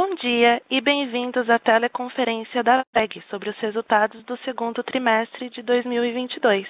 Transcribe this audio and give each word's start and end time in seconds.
Bom 0.00 0.14
dia 0.14 0.62
e 0.70 0.80
bem-vindos 0.80 1.50
à 1.50 1.58
teleconferência 1.58 2.62
da 2.62 2.84
WEG 2.94 3.20
sobre 3.28 3.50
os 3.50 3.58
resultados 3.58 4.22
do 4.22 4.36
segundo 4.44 4.80
trimestre 4.84 5.50
de 5.50 5.60
2022. 5.60 6.68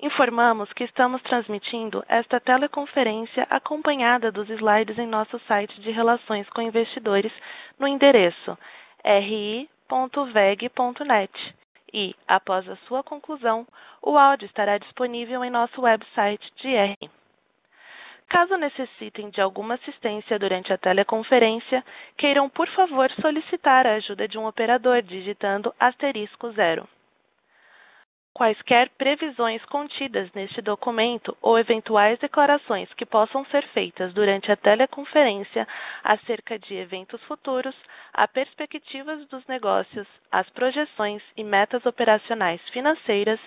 Informamos 0.00 0.72
que 0.72 0.82
estamos 0.82 1.22
transmitindo 1.22 2.04
esta 2.08 2.40
teleconferência 2.40 3.46
acompanhada 3.48 4.32
dos 4.32 4.50
slides 4.50 4.98
em 4.98 5.06
nosso 5.06 5.38
site 5.46 5.80
de 5.80 5.92
relações 5.92 6.48
com 6.48 6.60
investidores 6.60 7.32
no 7.78 7.86
endereço 7.86 8.58
ri.veg.net 9.04 9.70
e, 11.92 12.16
após 12.26 12.68
a 12.68 12.74
sua 12.88 13.04
conclusão, 13.04 13.64
o 14.02 14.18
áudio 14.18 14.46
estará 14.46 14.76
disponível 14.76 15.44
em 15.44 15.50
nosso 15.50 15.80
website 15.80 16.44
de 16.56 16.66
RI. 16.66 17.23
Caso 18.34 18.56
necessitem 18.56 19.30
de 19.30 19.40
alguma 19.40 19.74
assistência 19.74 20.40
durante 20.40 20.72
a 20.72 20.76
teleconferência, 20.76 21.84
queiram, 22.18 22.48
por 22.48 22.66
favor, 22.70 23.08
solicitar 23.22 23.86
a 23.86 23.94
ajuda 23.94 24.26
de 24.26 24.36
um 24.36 24.44
operador 24.44 25.02
digitando 25.02 25.72
asterisco 25.78 26.50
zero. 26.50 26.84
Quaisquer 28.36 28.90
previsões 28.98 29.64
contidas 29.66 30.28
neste 30.32 30.60
documento 30.60 31.36
ou 31.40 31.56
eventuais 31.56 32.18
declarações 32.18 32.92
que 32.94 33.06
possam 33.06 33.44
ser 33.46 33.64
feitas 33.68 34.12
durante 34.12 34.50
a 34.50 34.56
teleconferência 34.56 35.68
acerca 36.02 36.58
de 36.58 36.74
eventos 36.74 37.22
futuros, 37.28 37.76
a 38.12 38.26
perspectivas 38.26 39.24
dos 39.28 39.46
negócios, 39.46 40.08
as 40.32 40.50
projeções 40.50 41.22
e 41.36 41.44
metas 41.44 41.86
operacionais 41.86 42.60
financeiras 42.70 43.38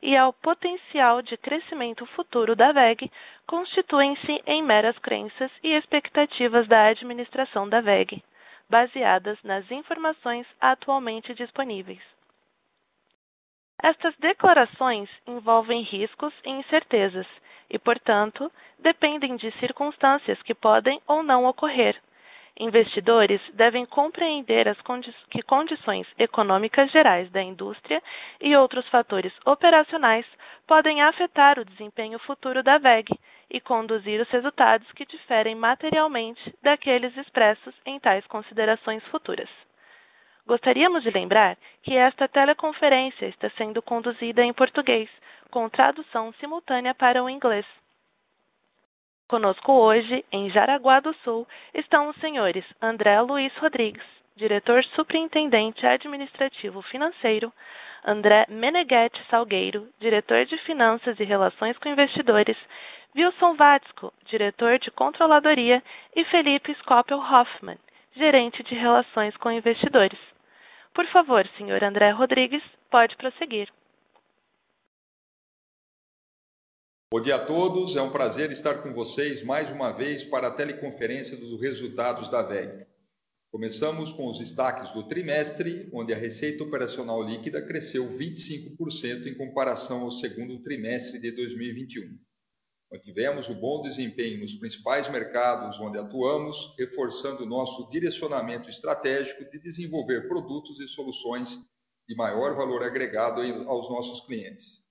e 0.00 0.16
ao 0.16 0.32
potencial 0.32 1.22
de 1.22 1.36
crescimento 1.36 2.06
futuro 2.14 2.54
da 2.54 2.70
WEG 2.70 3.10
constituem-se 3.48 4.42
em 4.46 4.62
meras 4.62 4.96
crenças 5.00 5.50
e 5.60 5.72
expectativas 5.74 6.68
da 6.68 6.86
administração 6.86 7.68
da 7.68 7.80
WEG, 7.80 8.22
baseadas 8.70 9.42
nas 9.42 9.68
informações 9.72 10.46
atualmente 10.60 11.34
disponíveis. 11.34 12.15
Estas 13.82 14.16
declarações 14.16 15.08
envolvem 15.26 15.82
riscos 15.82 16.32
e 16.44 16.50
incertezas 16.50 17.26
e, 17.68 17.78
portanto, 17.78 18.50
dependem 18.78 19.36
de 19.36 19.50
circunstâncias 19.58 20.40
que 20.42 20.54
podem 20.54 21.00
ou 21.06 21.22
não 21.22 21.44
ocorrer. 21.44 22.00
Investidores 22.58 23.40
devem 23.52 23.84
compreender 23.84 24.66
as 24.66 24.80
condi 24.80 25.14
que 25.30 25.42
condições 25.42 26.06
econômicas 26.18 26.90
gerais 26.90 27.30
da 27.30 27.42
indústria 27.42 28.02
e 28.40 28.56
outros 28.56 28.88
fatores 28.88 29.32
operacionais 29.44 30.24
podem 30.66 31.02
afetar 31.02 31.58
o 31.58 31.64
desempenho 31.66 32.18
futuro 32.20 32.62
da 32.62 32.76
WEG 32.82 33.12
e 33.50 33.60
conduzir 33.60 34.20
os 34.22 34.28
resultados 34.30 34.90
que 34.92 35.04
diferem 35.04 35.54
materialmente 35.54 36.54
daqueles 36.62 37.14
expressos 37.18 37.74
em 37.84 38.00
tais 38.00 38.26
considerações 38.26 39.04
futuras. 39.08 39.50
Gostaríamos 40.46 41.02
de 41.02 41.10
lembrar 41.10 41.56
que 41.82 41.96
esta 41.96 42.28
teleconferência 42.28 43.26
está 43.26 43.50
sendo 43.50 43.82
conduzida 43.82 44.44
em 44.44 44.52
português, 44.52 45.10
com 45.50 45.68
tradução 45.68 46.32
simultânea 46.34 46.94
para 46.94 47.22
o 47.22 47.28
inglês. 47.28 47.66
Conosco 49.28 49.72
hoje, 49.72 50.24
em 50.30 50.48
Jaraguá 50.50 51.00
do 51.00 51.12
Sul, 51.24 51.48
estão 51.74 52.10
os 52.10 52.16
senhores 52.18 52.64
André 52.80 53.20
Luiz 53.22 53.52
Rodrigues, 53.56 54.04
diretor 54.36 54.84
superintendente 54.94 55.84
administrativo 55.84 56.80
financeiro, 56.82 57.52
André 58.04 58.46
Meneghetti 58.48 59.20
Salgueiro, 59.28 59.88
diretor 59.98 60.44
de 60.44 60.56
finanças 60.58 61.18
e 61.18 61.24
relações 61.24 61.76
com 61.78 61.88
investidores, 61.88 62.56
Wilson 63.16 63.54
Vatsco, 63.54 64.12
diretor 64.26 64.78
de 64.78 64.92
controladoria, 64.92 65.82
e 66.14 66.24
Felipe 66.26 66.70
Skoppel 66.72 67.18
Hoffmann, 67.18 67.78
gerente 68.14 68.62
de 68.62 68.76
relações 68.76 69.36
com 69.38 69.50
investidores. 69.50 70.35
Por 70.96 71.06
favor, 71.08 71.46
senhor 71.58 71.84
André 71.84 72.10
Rodrigues, 72.10 72.62
pode 72.90 73.14
prosseguir. 73.18 73.68
Bom 77.12 77.20
dia 77.20 77.36
a 77.36 77.44
todos, 77.44 77.94
é 77.94 78.00
um 78.00 78.10
prazer 78.10 78.50
estar 78.50 78.82
com 78.82 78.94
vocês 78.94 79.44
mais 79.44 79.70
uma 79.70 79.92
vez 79.92 80.24
para 80.24 80.48
a 80.48 80.50
teleconferência 80.50 81.36
dos 81.36 81.60
resultados 81.60 82.30
da 82.30 82.40
VEG. 82.40 82.86
Começamos 83.52 84.10
com 84.10 84.30
os 84.30 84.38
destaques 84.38 84.90
do 84.94 85.06
trimestre, 85.06 85.86
onde 85.92 86.14
a 86.14 86.16
receita 86.16 86.64
operacional 86.64 87.22
líquida 87.22 87.60
cresceu 87.60 88.08
25% 88.16 89.26
em 89.26 89.34
comparação 89.34 90.00
ao 90.00 90.10
segundo 90.10 90.62
trimestre 90.62 91.20
de 91.20 91.30
2021. 91.30 92.25
Mantivemos 92.90 93.48
o 93.48 93.54
bom 93.54 93.82
desempenho 93.82 94.40
nos 94.40 94.54
principais 94.54 95.08
mercados 95.10 95.78
onde 95.80 95.98
atuamos, 95.98 96.74
reforçando 96.78 97.44
nosso 97.44 97.90
direcionamento 97.90 98.70
estratégico 98.70 99.44
de 99.50 99.58
desenvolver 99.58 100.28
produtos 100.28 100.78
e 100.80 100.86
soluções 100.86 101.58
de 102.08 102.14
maior 102.14 102.54
valor 102.54 102.84
agregado 102.84 103.40
aos 103.68 103.90
nossos 103.90 104.24
clientes. 104.24 104.84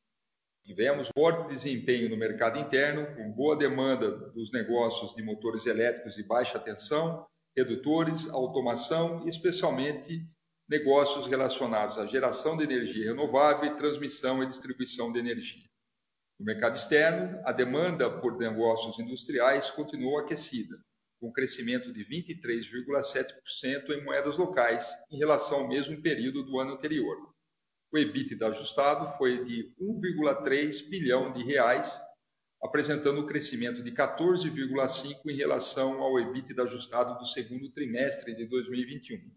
Tivemos 0.65 1.07
forte 1.15 1.47
desempenho 1.47 2.09
no 2.09 2.17
mercado 2.17 2.59
interno, 2.59 3.15
com 3.15 3.31
boa 3.31 3.55
demanda 3.55 4.11
dos 4.31 4.51
negócios 4.51 5.15
de 5.15 5.23
motores 5.23 5.65
elétricos 5.65 6.15
de 6.15 6.23
baixa 6.23 6.59
tensão, 6.59 7.25
redutores, 7.55 8.27
automação 8.29 9.25
e 9.25 9.29
especialmente 9.29 10.27
negócios 10.67 11.27
relacionados 11.27 11.97
à 11.97 12.05
geração 12.05 12.57
de 12.57 12.63
energia 12.63 13.05
renovável 13.05 13.71
e 13.71 13.77
transmissão 13.77 14.43
e 14.43 14.47
distribuição 14.47 15.11
de 15.13 15.19
energia. 15.19 15.63
No 16.37 16.45
mercado 16.45 16.75
externo, 16.75 17.41
a 17.45 17.53
demanda 17.53 18.09
por 18.19 18.37
negócios 18.37 18.99
industriais 18.99 19.69
continuou 19.71 20.19
aquecida, 20.19 20.77
com 21.19 21.31
crescimento 21.31 21.93
de 21.93 22.05
23,7% 22.05 23.89
em 23.91 24.03
moedas 24.03 24.37
locais 24.37 24.85
em 25.09 25.17
relação 25.17 25.61
ao 25.61 25.67
mesmo 25.67 26.01
período 26.01 26.43
do 26.43 26.59
ano 26.59 26.73
anterior. 26.73 27.33
O 27.89 27.97
EBITDA 27.97 28.47
ajustado 28.47 29.17
foi 29.17 29.45
de 29.45 29.73
1,3 29.79 30.89
bilhão 30.89 31.31
de 31.31 31.41
reais, 31.43 31.97
apresentando 32.61 33.21
um 33.21 33.25
crescimento 33.25 33.81
de 33.81 33.91
14,5 33.91 35.21
em 35.27 35.37
relação 35.37 36.01
ao 36.01 36.19
EBITDA 36.19 36.63
ajustado 36.63 37.17
do 37.17 37.25
segundo 37.27 37.71
trimestre 37.71 38.35
de 38.35 38.45
2021. 38.45 39.31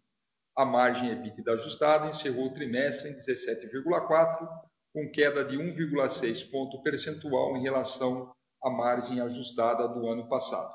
A 0.56 0.64
margem 0.64 1.12
EBITDA 1.12 1.52
ajustada 1.52 2.08
encerrou 2.08 2.48
o 2.48 2.54
trimestre 2.54 3.10
em 3.10 3.14
17,4 3.14 4.48
com 4.92 5.10
queda 5.10 5.44
de 5.44 5.56
1,6 5.56 6.50
ponto 6.50 6.82
percentual 6.82 7.56
em 7.56 7.62
relação 7.62 8.32
à 8.62 8.70
margem 8.70 9.20
ajustada 9.20 9.86
do 9.88 10.08
ano 10.08 10.28
passado. 10.28 10.74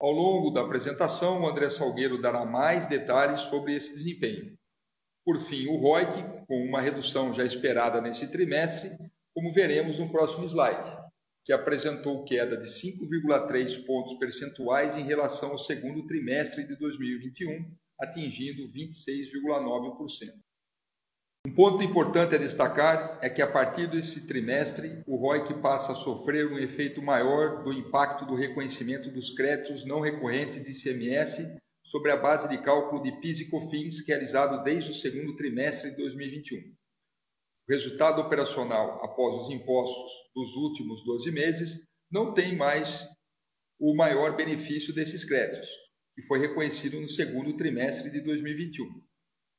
Ao 0.00 0.10
longo 0.10 0.50
da 0.50 0.62
apresentação, 0.62 1.42
o 1.42 1.48
André 1.48 1.70
Salgueiro 1.70 2.22
dará 2.22 2.44
mais 2.44 2.86
detalhes 2.86 3.40
sobre 3.42 3.74
esse 3.74 3.92
desempenho. 3.92 4.56
Por 5.24 5.40
fim, 5.42 5.66
o 5.66 5.76
ROIC, 5.76 6.46
com 6.46 6.64
uma 6.64 6.80
redução 6.80 7.32
já 7.34 7.44
esperada 7.44 8.00
nesse 8.00 8.30
trimestre, 8.30 8.96
como 9.34 9.52
veremos 9.52 9.98
no 9.98 10.10
próximo 10.10 10.44
slide, 10.44 10.96
que 11.44 11.52
apresentou 11.52 12.24
queda 12.24 12.56
de 12.56 12.66
5,3 12.66 13.84
pontos 13.84 14.16
percentuais 14.18 14.96
em 14.96 15.02
relação 15.02 15.50
ao 15.50 15.58
segundo 15.58 16.06
trimestre 16.06 16.66
de 16.66 16.76
2021, 16.76 17.76
atingindo 18.00 18.70
26,9%. 18.72 20.47
Um 21.48 21.54
ponto 21.54 21.82
importante 21.82 22.34
a 22.34 22.38
destacar 22.38 23.18
é 23.22 23.30
que, 23.30 23.40
a 23.40 23.50
partir 23.50 23.90
desse 23.90 24.26
trimestre, 24.26 25.02
o 25.06 25.16
ROIC 25.16 25.54
passa 25.62 25.92
a 25.92 25.94
sofrer 25.94 26.46
um 26.46 26.58
efeito 26.58 27.00
maior 27.00 27.64
do 27.64 27.72
impacto 27.72 28.26
do 28.26 28.34
reconhecimento 28.34 29.10
dos 29.10 29.30
créditos 29.30 29.82
não 29.86 30.00
recorrentes 30.00 30.62
de 30.62 30.70
ICMS 30.70 31.56
sobre 31.84 32.12
a 32.12 32.18
base 32.18 32.46
de 32.50 32.58
cálculo 32.58 33.02
de 33.02 33.12
PIS 33.22 33.40
e 33.40 33.48
COFINS 33.48 34.06
realizado 34.06 34.62
desde 34.62 34.90
o 34.90 34.94
segundo 34.94 35.36
trimestre 35.36 35.90
de 35.90 35.96
2021. 35.96 36.58
O 36.58 37.72
resultado 37.72 38.20
operacional 38.20 39.02
após 39.02 39.46
os 39.46 39.50
impostos 39.50 40.12
dos 40.34 40.54
últimos 40.54 41.02
12 41.06 41.30
meses 41.32 41.88
não 42.12 42.34
tem 42.34 42.54
mais 42.54 43.08
o 43.80 43.94
maior 43.94 44.36
benefício 44.36 44.94
desses 44.94 45.24
créditos, 45.24 45.70
que 46.14 46.20
foi 46.26 46.40
reconhecido 46.40 47.00
no 47.00 47.08
segundo 47.08 47.56
trimestre 47.56 48.10
de 48.10 48.20
2021. 48.20 49.07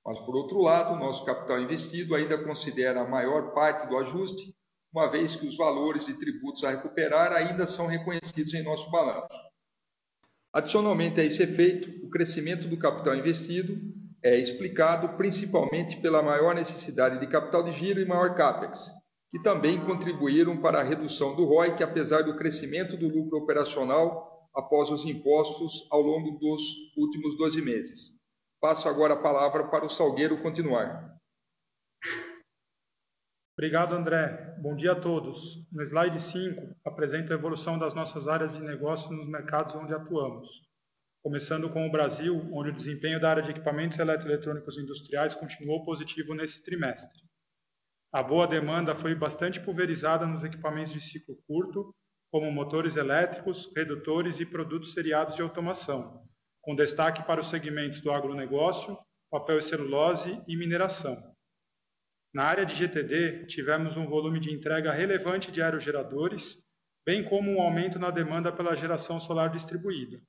Mas, 0.05 0.19
por 0.19 0.35
outro 0.35 0.59
lado, 0.61 0.93
o 0.93 0.99
nosso 0.99 1.25
capital 1.25 1.61
investido 1.61 2.15
ainda 2.15 2.37
considera 2.43 3.01
a 3.01 3.07
maior 3.07 3.53
parte 3.53 3.87
do 3.87 3.97
ajuste, 3.97 4.55
uma 4.93 5.07
vez 5.07 5.35
que 5.35 5.47
os 5.47 5.55
valores 5.55 6.05
de 6.05 6.13
tributos 6.15 6.63
a 6.63 6.71
recuperar 6.71 7.31
ainda 7.31 7.65
são 7.65 7.85
reconhecidos 7.85 8.53
em 8.53 8.63
nosso 8.63 8.89
balanço. 8.89 9.27
Adicionalmente 10.51 11.21
a 11.21 11.23
esse 11.23 11.43
efeito, 11.43 12.03
o 12.05 12.09
crescimento 12.09 12.67
do 12.67 12.77
capital 12.77 13.15
investido 13.15 13.77
é 14.23 14.37
explicado 14.37 15.15
principalmente 15.15 16.01
pela 16.01 16.23
maior 16.23 16.55
necessidade 16.55 17.19
de 17.19 17.27
capital 17.27 17.63
de 17.63 17.73
giro 17.73 18.01
e 18.01 18.05
maior 18.05 18.33
CAPEX, 18.35 18.91
que 19.29 19.41
também 19.43 19.79
contribuíram 19.85 20.59
para 20.59 20.79
a 20.79 20.83
redução 20.83 21.35
do 21.35 21.45
ROIC, 21.45 21.83
apesar 21.83 22.23
do 22.23 22.35
crescimento 22.35 22.97
do 22.97 23.07
lucro 23.07 23.37
operacional 23.37 24.49
após 24.55 24.89
os 24.89 25.05
impostos 25.05 25.87
ao 25.91 26.01
longo 26.01 26.39
dos 26.39 26.63
últimos 26.97 27.37
12 27.37 27.61
meses. 27.61 28.18
Passo 28.61 28.89
agora 28.89 29.13
a 29.13 29.21
palavra 29.21 29.69
para 29.69 29.85
o 29.85 29.89
Salgueiro 29.89 30.41
continuar. 30.41 31.17
Obrigado, 33.57 33.95
André. 33.95 34.55
Bom 34.59 34.75
dia 34.75 34.91
a 34.91 34.99
todos. 34.99 35.65
No 35.71 35.81
slide 35.83 36.21
5, 36.21 36.75
apresento 36.85 37.31
a 37.31 37.35
evolução 37.35 37.79
das 37.79 37.93
nossas 37.93 38.27
áreas 38.27 38.53
de 38.53 38.61
negócio 38.61 39.11
nos 39.11 39.27
mercados 39.27 39.75
onde 39.75 39.93
atuamos. 39.93 40.47
começando 41.21 41.69
com 41.69 41.85
o 41.85 41.91
Brasil, 41.91 42.49
onde 42.53 42.69
o 42.69 42.75
desempenho 42.75 43.19
da 43.19 43.29
área 43.29 43.43
de 43.43 43.51
equipamentos 43.51 43.99
eletroeletrônicos 43.99 44.77
industriais 44.77 45.35
continuou 45.35 45.83
positivo 45.83 46.33
nesse 46.33 46.63
trimestre. 46.63 47.19
A 48.11 48.23
boa 48.23 48.47
demanda 48.47 48.95
foi 48.95 49.13
bastante 49.13 49.59
pulverizada 49.59 50.25
nos 50.25 50.43
equipamentos 50.43 50.93
de 50.93 51.01
ciclo 51.01 51.35
curto, 51.45 51.93
como 52.31 52.51
motores 52.51 52.95
elétricos, 52.95 53.69
redutores 53.75 54.39
e 54.39 54.45
produtos 54.45 54.93
seriados 54.93 55.35
de 55.35 55.41
automação, 55.41 56.25
com 56.61 56.75
destaque 56.75 57.23
para 57.23 57.41
os 57.41 57.49
segmentos 57.49 58.01
do 58.01 58.11
agronegócio, 58.11 58.97
papel 59.29 59.59
e 59.59 59.63
celulose 59.63 60.41
e 60.47 60.57
mineração. 60.57 61.21
Na 62.33 62.43
área 62.43 62.65
de 62.65 62.75
GTD, 62.75 63.47
tivemos 63.47 63.97
um 63.97 64.05
volume 64.05 64.39
de 64.39 64.53
entrega 64.53 64.91
relevante 64.91 65.51
de 65.51 65.61
aerogeradores, 65.61 66.57
bem 67.05 67.23
como 67.23 67.51
um 67.51 67.61
aumento 67.61 67.97
na 67.97 68.11
demanda 68.11 68.51
pela 68.51 68.75
geração 68.75 69.19
solar 69.19 69.49
distribuída. 69.49 70.21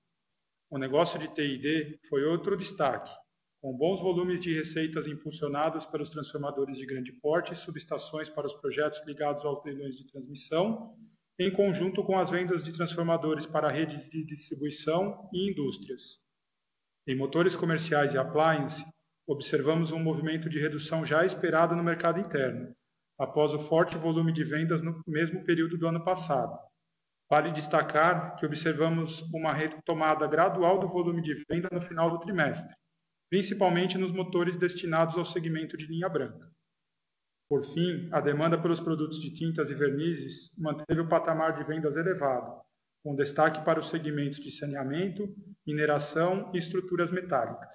O 0.71 0.79
negócio 0.79 1.19
de 1.19 1.29
TID 1.29 1.99
foi 2.09 2.25
outro 2.25 2.57
destaque, 2.57 3.11
com 3.61 3.77
bons 3.77 4.01
volumes 4.01 4.41
de 4.41 4.55
receitas 4.55 5.07
impulsionados 5.07 5.85
pelos 5.85 6.09
transformadores 6.09 6.79
de 6.79 6.87
grande 6.87 7.13
porte 7.13 7.53
e 7.53 7.57
subestações 7.57 8.31
para 8.31 8.47
os 8.47 8.55
projetos 8.55 9.03
ligados 9.07 9.45
aos 9.45 9.63
leilões 9.65 9.97
de 9.97 10.07
transmissão, 10.07 10.97
em 11.41 11.51
conjunto 11.51 12.05
com 12.05 12.19
as 12.19 12.31
vendas 12.31 12.63
de 12.63 12.73
transformadores 12.73 13.47
para 13.47 13.69
redes 13.69 14.09
de 14.11 14.25
distribuição 14.25 15.29
e 15.33 15.51
indústrias. 15.51 16.21
Em 17.09 17.17
motores 17.17 17.57
comerciais 17.57 18.15
e 18.15 18.19
appliance, 18.19 18.85
observamos 19.27 19.91
um 19.91 19.99
movimento 19.99 20.49
de 20.49 20.61
redução 20.61 21.05
já 21.05 21.25
esperado 21.25 21.75
no 21.75 21.83
mercado 21.83 22.21
interno, 22.21 22.73
após 23.19 23.53
o 23.53 23.69
forte 23.69 23.97
volume 23.97 24.33
de 24.33 24.45
vendas 24.45 24.83
no 24.83 25.03
mesmo 25.09 25.43
período 25.45 25.77
do 25.77 25.89
ano 25.89 26.05
passado 26.05 26.57
Vale 27.31 27.53
destacar 27.53 28.35
que 28.37 28.45
observamos 28.45 29.23
uma 29.33 29.53
retomada 29.53 30.27
gradual 30.27 30.81
do 30.81 30.89
volume 30.89 31.23
de 31.23 31.45
venda 31.49 31.69
no 31.71 31.81
final 31.81 32.11
do 32.11 32.19
trimestre, 32.19 32.75
principalmente 33.31 33.97
nos 33.97 34.11
motores 34.11 34.59
destinados 34.59 35.17
ao 35.17 35.25
segmento 35.25 35.77
de 35.77 35.87
linha 35.87 36.09
branca. 36.09 36.51
Por 37.51 37.67
fim, 37.67 38.09
a 38.13 38.21
demanda 38.21 38.57
pelos 38.57 38.79
produtos 38.79 39.21
de 39.21 39.35
tintas 39.35 39.71
e 39.71 39.75
vernizes 39.75 40.53
manteve 40.57 41.01
o 41.01 41.09
patamar 41.09 41.59
de 41.59 41.65
vendas 41.65 41.97
elevado, 41.97 42.63
com 43.03 43.17
destaque 43.17 43.65
para 43.65 43.81
os 43.81 43.89
segmentos 43.89 44.39
de 44.39 44.53
saneamento, 44.53 45.29
mineração 45.67 46.53
e 46.55 46.59
estruturas 46.59 47.11
metálicas. 47.11 47.75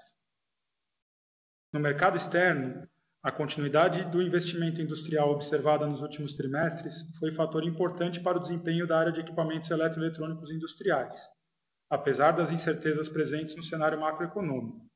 No 1.74 1.82
mercado 1.82 2.16
externo, 2.16 2.88
a 3.22 3.34
continuidade 3.34 4.10
do 4.12 4.22
investimento 4.22 4.80
industrial 4.80 5.30
observada 5.32 5.86
nos 5.86 6.02
últimos 6.02 6.34
trimestres 6.36 7.14
foi 7.20 7.34
fator 7.34 7.66
importante 7.66 8.22
para 8.22 8.38
o 8.38 8.42
desempenho 8.42 8.88
da 8.88 8.98
área 8.98 9.12
de 9.12 9.20
equipamentos 9.20 9.70
eletroeletrônicos 9.70 10.52
industriais, 10.52 11.22
apesar 11.90 12.32
das 12.32 12.50
incertezas 12.50 13.10
presentes 13.10 13.58
no 13.58 13.64
cenário 13.64 14.00
macroeconômico. 14.00 14.90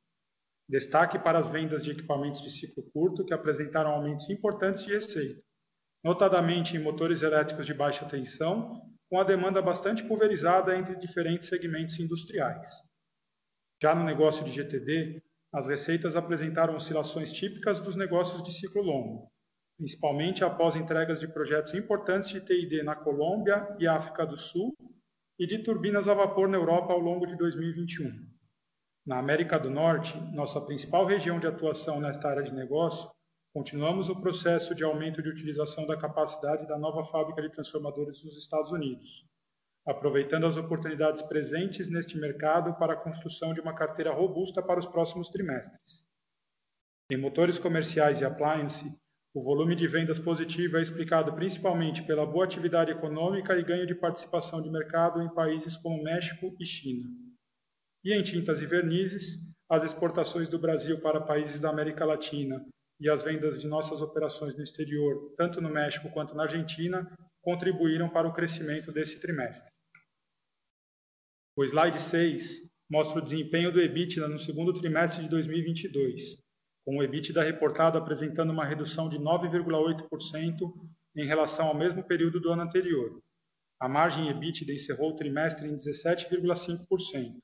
Destaque 0.69 1.18
para 1.18 1.39
as 1.39 1.50
vendas 1.50 1.83
de 1.83 1.89
equipamentos 1.89 2.44
de 2.44 2.51
ciclo 2.51 2.83
curto, 2.94 3.25
que 3.25 3.33
apresentaram 3.33 3.89
aumentos 3.89 4.30
importantes 4.30 4.86
de 4.86 4.94
receita, 4.94 5.42
notadamente 6.04 6.77
em 6.77 6.80
motores 6.80 7.24
elétricos 7.24 7.66
de 7.66 7.74
baixa 7.74 8.06
tensão, 8.06 8.80
com 9.10 9.19
a 9.19 9.24
demanda 9.24 9.63
bastante 9.63 10.04
pulverizada 10.04 10.77
entre 10.77 10.95
diferentes 10.98 11.50
segmentos 11.50 12.00
industriais. 12.00 12.71
Já 13.81 13.95
no 13.95 14.04
negócio 14.04 14.45
de 14.45 14.51
GTD, 14.51 15.24
as 15.51 15.66
receitas 15.66 16.16
apresentaram 16.16 16.75
oscilações 16.75 17.33
típicas 17.33 17.80
dos 17.80 17.95
negócios 17.95 18.44
de 18.44 18.54
ciclo 18.54 18.83
longo, 18.83 19.31
principalmente 19.75 20.44
após 20.44 20.75
entregas 20.75 21.19
de 21.19 21.27
projetos 21.27 21.74
importantes 21.74 22.30
de 22.30 22.42
TID 22.42 22.83
na 22.83 22.95
Colômbia 22.95 23.75
e 23.80 23.88
África 23.88 24.24
do 24.24 24.38
Sul 24.38 24.75
e 25.39 25.48
de 25.48 25.63
turbinas 25.63 26.07
a 26.07 26.13
vapor 26.13 26.48
na 26.48 26.57
Europa 26.57 26.94
ao 26.94 27.00
longo 27.00 27.25
de 27.25 27.36
2021. 27.38 28.28
Na 29.05 29.17
América 29.17 29.57
do 29.57 29.69
Norte, 29.69 30.19
nossa 30.33 30.59
principal 30.59 31.05
região 31.05 31.39
de 31.39 31.47
atuação 31.47 31.99
nesta 31.99 32.29
área 32.29 32.43
de 32.43 32.53
negócio, 32.53 33.09
continuamos 33.53 34.09
o 34.09 34.19
processo 34.19 34.75
de 34.75 34.83
aumento 34.83 35.23
de 35.23 35.29
utilização 35.29 35.87
da 35.87 35.97
capacidade 35.97 36.67
da 36.67 36.77
nova 36.77 37.03
fábrica 37.05 37.41
de 37.41 37.49
transformadores 37.49 38.23
nos 38.23 38.37
Estados 38.37 38.71
Unidos, 38.71 39.25
aproveitando 39.87 40.45
as 40.45 40.57
oportunidades 40.57 41.21
presentes 41.21 41.89
neste 41.89 42.17
mercado 42.17 42.77
para 42.77 42.93
a 42.93 42.97
construção 42.97 43.53
de 43.53 43.61
uma 43.61 43.73
carteira 43.73 44.13
robusta 44.13 44.61
para 44.61 44.79
os 44.79 44.85
próximos 44.85 45.29
trimestres. 45.29 46.03
Em 47.11 47.17
motores 47.17 47.57
comerciais 47.57 48.21
e 48.21 48.25
appliance, 48.25 48.93
o 49.33 49.41
volume 49.41 49.75
de 49.75 49.87
vendas 49.87 50.19
positivo 50.19 50.77
é 50.77 50.81
explicado 50.81 51.33
principalmente 51.33 52.03
pela 52.03 52.25
boa 52.25 52.45
atividade 52.45 52.91
econômica 52.91 53.57
e 53.57 53.63
ganho 53.63 53.87
de 53.87 53.95
participação 53.95 54.61
de 54.61 54.69
mercado 54.69 55.21
em 55.21 55.33
países 55.33 55.77
como 55.77 56.03
México 56.03 56.55
e 56.59 56.65
China. 56.65 57.28
E 58.03 58.13
em 58.13 58.23
tintas 58.23 58.61
e 58.61 58.65
vernizes, 58.65 59.37
as 59.69 59.83
exportações 59.83 60.49
do 60.49 60.57
Brasil 60.57 60.99
para 61.01 61.21
países 61.21 61.59
da 61.59 61.69
América 61.69 62.05
Latina 62.05 62.65
e 62.99 63.09
as 63.09 63.21
vendas 63.23 63.61
de 63.61 63.67
nossas 63.67 64.01
operações 64.01 64.55
no 64.55 64.63
exterior, 64.63 65.33
tanto 65.37 65.61
no 65.61 65.69
México 65.69 66.09
quanto 66.11 66.33
na 66.33 66.43
Argentina, 66.43 67.09
contribuíram 67.41 68.09
para 68.09 68.27
o 68.27 68.33
crescimento 68.33 68.91
desse 68.91 69.19
trimestre. 69.19 69.71
O 71.55 71.63
slide 71.63 72.01
6 72.01 72.69
mostra 72.89 73.19
o 73.19 73.23
desempenho 73.23 73.71
do 73.71 73.81
EBITDA 73.81 74.27
no 74.27 74.39
segundo 74.39 74.73
trimestre 74.73 75.23
de 75.23 75.29
2022, 75.29 76.37
com 76.85 76.97
o 76.97 77.03
EBITDA 77.03 77.43
reportado 77.43 77.97
apresentando 77.97 78.51
uma 78.51 78.65
redução 78.65 79.09
de 79.09 79.17
9,8% 79.17 80.73
em 81.15 81.25
relação 81.25 81.67
ao 81.67 81.77
mesmo 81.77 82.03
período 82.03 82.39
do 82.39 82.51
ano 82.51 82.63
anterior. 82.63 83.21
A 83.79 83.87
margem 83.87 84.29
EBITDA 84.29 84.73
encerrou 84.73 85.11
o 85.11 85.15
trimestre 85.15 85.67
em 85.67 85.75
17,5%. 85.75 87.37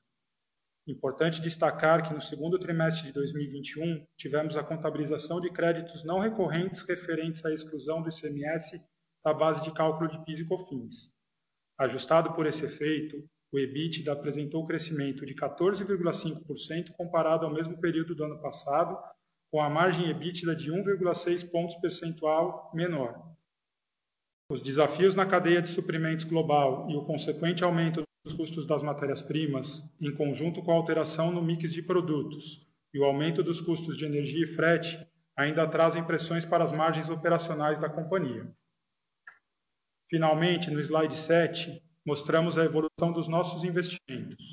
Importante 0.86 1.42
destacar 1.42 2.06
que 2.06 2.14
no 2.14 2.22
segundo 2.22 2.60
trimestre 2.60 3.08
de 3.08 3.12
2021 3.12 4.06
tivemos 4.16 4.56
a 4.56 4.62
contabilização 4.62 5.40
de 5.40 5.50
créditos 5.50 6.04
não 6.04 6.20
recorrentes 6.20 6.82
referentes 6.82 7.44
à 7.44 7.52
exclusão 7.52 8.00
do 8.02 8.08
ICMS 8.08 8.80
da 9.24 9.34
base 9.34 9.64
de 9.64 9.72
cálculo 9.72 10.08
de 10.08 10.24
PIS 10.24 10.40
e 10.40 10.44
COFINS. 10.44 11.10
Ajustado 11.76 12.32
por 12.34 12.46
esse 12.46 12.64
efeito, 12.64 13.28
o 13.52 13.58
EBITDA 13.58 14.12
apresentou 14.12 14.64
crescimento 14.64 15.26
de 15.26 15.34
14,5% 15.34 16.92
comparado 16.92 17.44
ao 17.44 17.52
mesmo 17.52 17.80
período 17.80 18.14
do 18.14 18.22
ano 18.22 18.40
passado, 18.40 18.96
com 19.50 19.60
a 19.60 19.68
margem 19.68 20.08
EBITDA 20.08 20.54
de 20.54 20.70
1,6 20.70 21.50
pontos 21.50 21.74
percentual 21.76 22.70
menor. 22.72 23.34
Os 24.48 24.62
desafios 24.62 25.16
na 25.16 25.26
cadeia 25.26 25.60
de 25.60 25.68
suprimentos 25.68 26.24
global 26.24 26.88
e 26.88 26.94
o 26.94 27.04
consequente 27.04 27.64
aumento 27.64 28.05
dos 28.26 28.34
custos 28.34 28.66
das 28.66 28.82
matérias-primas, 28.82 29.84
em 30.00 30.12
conjunto 30.12 30.60
com 30.60 30.72
a 30.72 30.74
alteração 30.74 31.30
no 31.30 31.40
mix 31.40 31.72
de 31.72 31.80
produtos 31.80 32.66
e 32.92 32.98
o 32.98 33.04
aumento 33.04 33.40
dos 33.40 33.60
custos 33.60 33.96
de 33.96 34.04
energia 34.04 34.44
e 34.44 34.54
frete, 34.54 34.98
ainda 35.36 35.66
trazem 35.68 36.02
pressões 36.02 36.44
para 36.44 36.64
as 36.64 36.72
margens 36.72 37.08
operacionais 37.08 37.78
da 37.78 37.88
companhia. 37.88 38.52
Finalmente, 40.10 40.72
no 40.72 40.80
slide 40.80 41.16
7, 41.16 41.80
mostramos 42.04 42.58
a 42.58 42.64
evolução 42.64 43.12
dos 43.12 43.28
nossos 43.28 43.62
investimentos. 43.62 44.44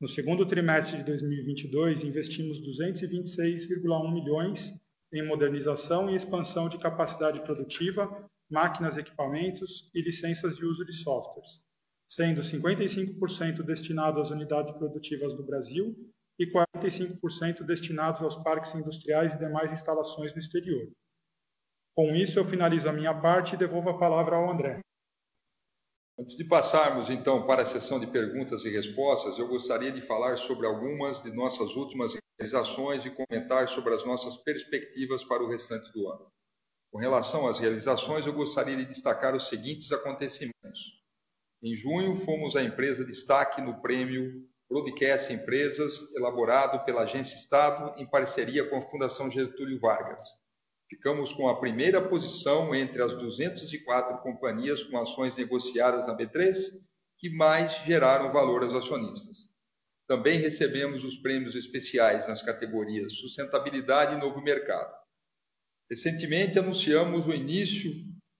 No 0.00 0.06
segundo 0.06 0.46
trimestre 0.46 0.98
de 0.98 1.04
2022, 1.04 2.04
investimos 2.04 2.60
226,1 2.60 4.12
milhões 4.12 4.72
em 5.12 5.26
modernização 5.26 6.08
e 6.08 6.14
expansão 6.14 6.68
de 6.68 6.78
capacidade 6.78 7.40
produtiva, 7.40 8.30
máquinas, 8.48 8.96
equipamentos 8.96 9.90
e 9.92 10.00
licenças 10.00 10.56
de 10.56 10.64
uso 10.64 10.84
de 10.84 10.92
softwares, 10.92 11.64
sendo 12.14 12.42
55% 12.42 13.62
destinado 13.62 14.20
às 14.20 14.30
unidades 14.30 14.72
produtivas 14.72 15.34
do 15.36 15.44
Brasil 15.44 15.94
e 16.38 16.46
45% 16.46 17.64
destinados 17.64 18.22
aos 18.22 18.36
parques 18.36 18.74
industriais 18.74 19.32
e 19.34 19.38
demais 19.38 19.72
instalações 19.72 20.32
no 20.32 20.40
exterior. 20.40 20.88
Com 21.96 22.14
isso, 22.14 22.38
eu 22.38 22.44
finalizo 22.44 22.88
a 22.88 22.92
minha 22.92 23.14
parte 23.20 23.54
e 23.54 23.58
devolvo 23.58 23.90
a 23.90 23.98
palavra 23.98 24.36
ao 24.36 24.50
André. 24.50 24.80
Antes 26.18 26.36
de 26.36 26.44
passarmos 26.44 27.10
então 27.10 27.46
para 27.46 27.62
a 27.62 27.66
sessão 27.66 27.98
de 27.98 28.06
perguntas 28.06 28.64
e 28.64 28.70
respostas, 28.70 29.38
eu 29.38 29.48
gostaria 29.48 29.92
de 29.92 30.00
falar 30.00 30.36
sobre 30.38 30.66
algumas 30.66 31.22
de 31.22 31.32
nossas 31.32 31.74
últimas 31.74 32.14
realizações 32.38 33.04
e 33.04 33.10
comentar 33.10 33.68
sobre 33.68 33.94
as 33.94 34.04
nossas 34.04 34.36
perspectivas 34.38 35.24
para 35.24 35.42
o 35.42 35.48
restante 35.48 35.92
do 35.92 36.08
ano. 36.08 36.26
Com 36.92 36.98
relação 36.98 37.48
às 37.48 37.58
realizações, 37.58 38.24
eu 38.24 38.32
gostaria 38.32 38.76
de 38.76 38.86
destacar 38.86 39.34
os 39.34 39.48
seguintes 39.48 39.90
acontecimentos. 39.90 41.03
Em 41.64 41.74
junho, 41.74 42.20
fomos 42.26 42.56
a 42.56 42.62
empresa 42.62 43.06
destaque 43.06 43.62
no 43.62 43.80
prêmio 43.80 44.46
Broadcast 44.68 45.32
Empresas, 45.32 46.14
elaborado 46.14 46.84
pela 46.84 47.04
Agência 47.04 47.36
Estado 47.36 47.98
em 47.98 48.06
parceria 48.06 48.68
com 48.68 48.76
a 48.76 48.90
Fundação 48.90 49.30
Getúlio 49.30 49.80
Vargas. 49.80 50.20
Ficamos 50.90 51.32
com 51.32 51.48
a 51.48 51.58
primeira 51.58 52.06
posição 52.06 52.74
entre 52.74 53.02
as 53.02 53.16
204 53.16 54.18
companhias 54.18 54.82
com 54.82 54.98
ações 54.98 55.34
negociadas 55.38 56.06
na 56.06 56.14
B3 56.14 56.54
que 57.16 57.30
mais 57.30 57.72
geraram 57.86 58.30
valor 58.30 58.62
aos 58.62 58.74
acionistas. 58.74 59.48
Também 60.06 60.38
recebemos 60.38 61.02
os 61.02 61.16
prêmios 61.22 61.54
especiais 61.54 62.28
nas 62.28 62.42
categorias 62.42 63.14
Sustentabilidade 63.14 64.16
e 64.16 64.20
Novo 64.20 64.42
Mercado. 64.42 64.94
Recentemente 65.88 66.58
anunciamos 66.58 67.26
o 67.26 67.32
início 67.32 67.90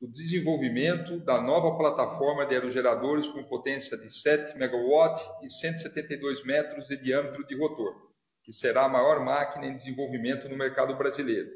do 0.01 0.09
desenvolvimento 0.09 1.19
da 1.21 1.41
nova 1.41 1.77
plataforma 1.77 2.45
de 2.47 2.55
aerogeradores 2.55 3.27
com 3.29 3.43
potência 3.45 3.97
de 3.97 4.13
7 4.13 4.57
MW 4.57 5.15
e 5.43 5.51
172 5.51 6.45
metros 6.45 6.87
de 6.87 6.97
diâmetro 6.97 7.47
de 7.47 7.57
rotor, 7.57 8.11
que 8.43 8.53
será 8.53 8.85
a 8.85 8.89
maior 8.89 9.25
máquina 9.25 9.67
em 9.67 9.77
desenvolvimento 9.77 10.49
no 10.49 10.57
mercado 10.57 10.97
brasileiro. 10.97 11.51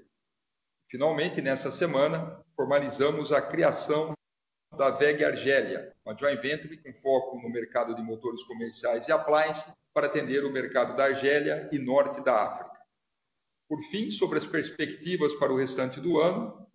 Finalmente, 0.90 1.42
nessa 1.42 1.70
semana, 1.70 2.42
formalizamos 2.56 3.32
a 3.32 3.42
criação 3.42 4.12
da 4.76 4.90
VEG 4.90 5.24
Argélia, 5.24 5.92
uma 6.04 6.16
joint 6.16 6.40
venture 6.40 6.76
com 6.78 6.92
foco 7.00 7.40
no 7.42 7.50
mercado 7.50 7.94
de 7.94 8.02
motores 8.02 8.42
comerciais 8.44 9.08
e 9.08 9.12
appliance 9.12 9.70
para 9.92 10.06
atender 10.06 10.44
o 10.44 10.52
mercado 10.52 10.96
da 10.96 11.04
Argélia 11.04 11.68
e 11.72 11.78
norte 11.78 12.22
da 12.22 12.42
África. 12.44 12.78
Por 13.68 13.82
fim, 13.90 14.10
sobre 14.10 14.38
as 14.38 14.46
perspectivas 14.46 15.34
para 15.34 15.52
o 15.52 15.58
restante 15.58 16.00
do 16.00 16.18
ano, 16.18 16.67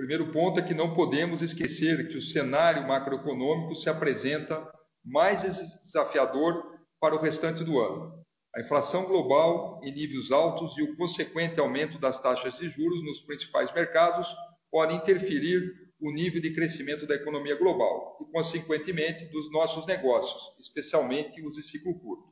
primeiro 0.00 0.32
ponto 0.32 0.58
é 0.58 0.62
que 0.62 0.72
não 0.72 0.94
podemos 0.94 1.42
esquecer 1.42 2.08
que 2.08 2.16
o 2.16 2.22
cenário 2.22 2.88
macroeconômico 2.88 3.74
se 3.74 3.90
apresenta 3.90 4.66
mais 5.04 5.42
desafiador 5.42 6.64
para 6.98 7.14
o 7.14 7.20
restante 7.20 7.62
do 7.62 7.78
ano. 7.78 8.24
A 8.56 8.62
inflação 8.62 9.04
global 9.04 9.78
em 9.84 9.92
níveis 9.92 10.30
altos 10.30 10.76
e 10.78 10.82
o 10.82 10.96
consequente 10.96 11.60
aumento 11.60 11.98
das 11.98 12.18
taxas 12.18 12.56
de 12.56 12.70
juros 12.70 13.04
nos 13.04 13.20
principais 13.26 13.70
mercados 13.74 14.26
podem 14.70 14.96
interferir 14.96 15.70
o 16.00 16.10
nível 16.10 16.40
de 16.40 16.54
crescimento 16.54 17.06
da 17.06 17.16
economia 17.16 17.56
global 17.56 18.16
e, 18.22 18.32
consequentemente, 18.32 19.26
dos 19.26 19.52
nossos 19.52 19.84
negócios, 19.84 20.58
especialmente 20.58 21.46
os 21.46 21.56
de 21.56 21.62
ciclo 21.62 21.92
curto. 22.00 22.24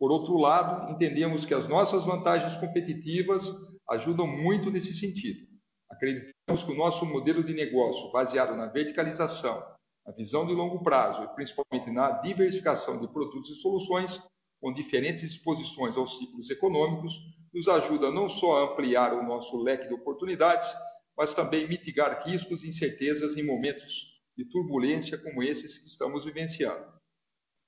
Por 0.00 0.10
outro 0.10 0.36
lado, 0.36 0.92
entendemos 0.92 1.46
que 1.46 1.54
as 1.54 1.68
nossas 1.68 2.04
vantagens 2.04 2.56
competitivas 2.56 3.48
ajudam 3.88 4.26
muito 4.26 4.68
nesse 4.68 4.92
sentido. 4.92 5.47
Acreditamos 5.90 6.62
que 6.62 6.72
o 6.72 6.76
nosso 6.76 7.06
modelo 7.06 7.42
de 7.42 7.54
negócio, 7.54 8.10
baseado 8.12 8.54
na 8.56 8.66
verticalização, 8.66 9.64
na 10.06 10.12
visão 10.12 10.46
de 10.46 10.52
longo 10.52 10.82
prazo 10.82 11.22
e 11.24 11.34
principalmente 11.34 11.90
na 11.90 12.12
diversificação 12.20 13.00
de 13.00 13.08
produtos 13.08 13.50
e 13.50 13.60
soluções, 13.60 14.22
com 14.60 14.72
diferentes 14.72 15.22
exposições 15.22 15.96
aos 15.96 16.18
ciclos 16.18 16.50
econômicos, 16.50 17.14
nos 17.52 17.68
ajuda 17.68 18.10
não 18.10 18.28
só 18.28 18.56
a 18.56 18.72
ampliar 18.72 19.14
o 19.14 19.22
nosso 19.22 19.56
leque 19.62 19.88
de 19.88 19.94
oportunidades, 19.94 20.68
mas 21.16 21.34
também 21.34 21.66
mitigar 21.66 22.24
riscos 22.24 22.62
e 22.62 22.68
incertezas 22.68 23.36
em 23.36 23.42
momentos 23.42 24.18
de 24.36 24.44
turbulência 24.44 25.18
como 25.18 25.42
esses 25.42 25.78
que 25.78 25.86
estamos 25.86 26.24
vivenciando. 26.24 26.86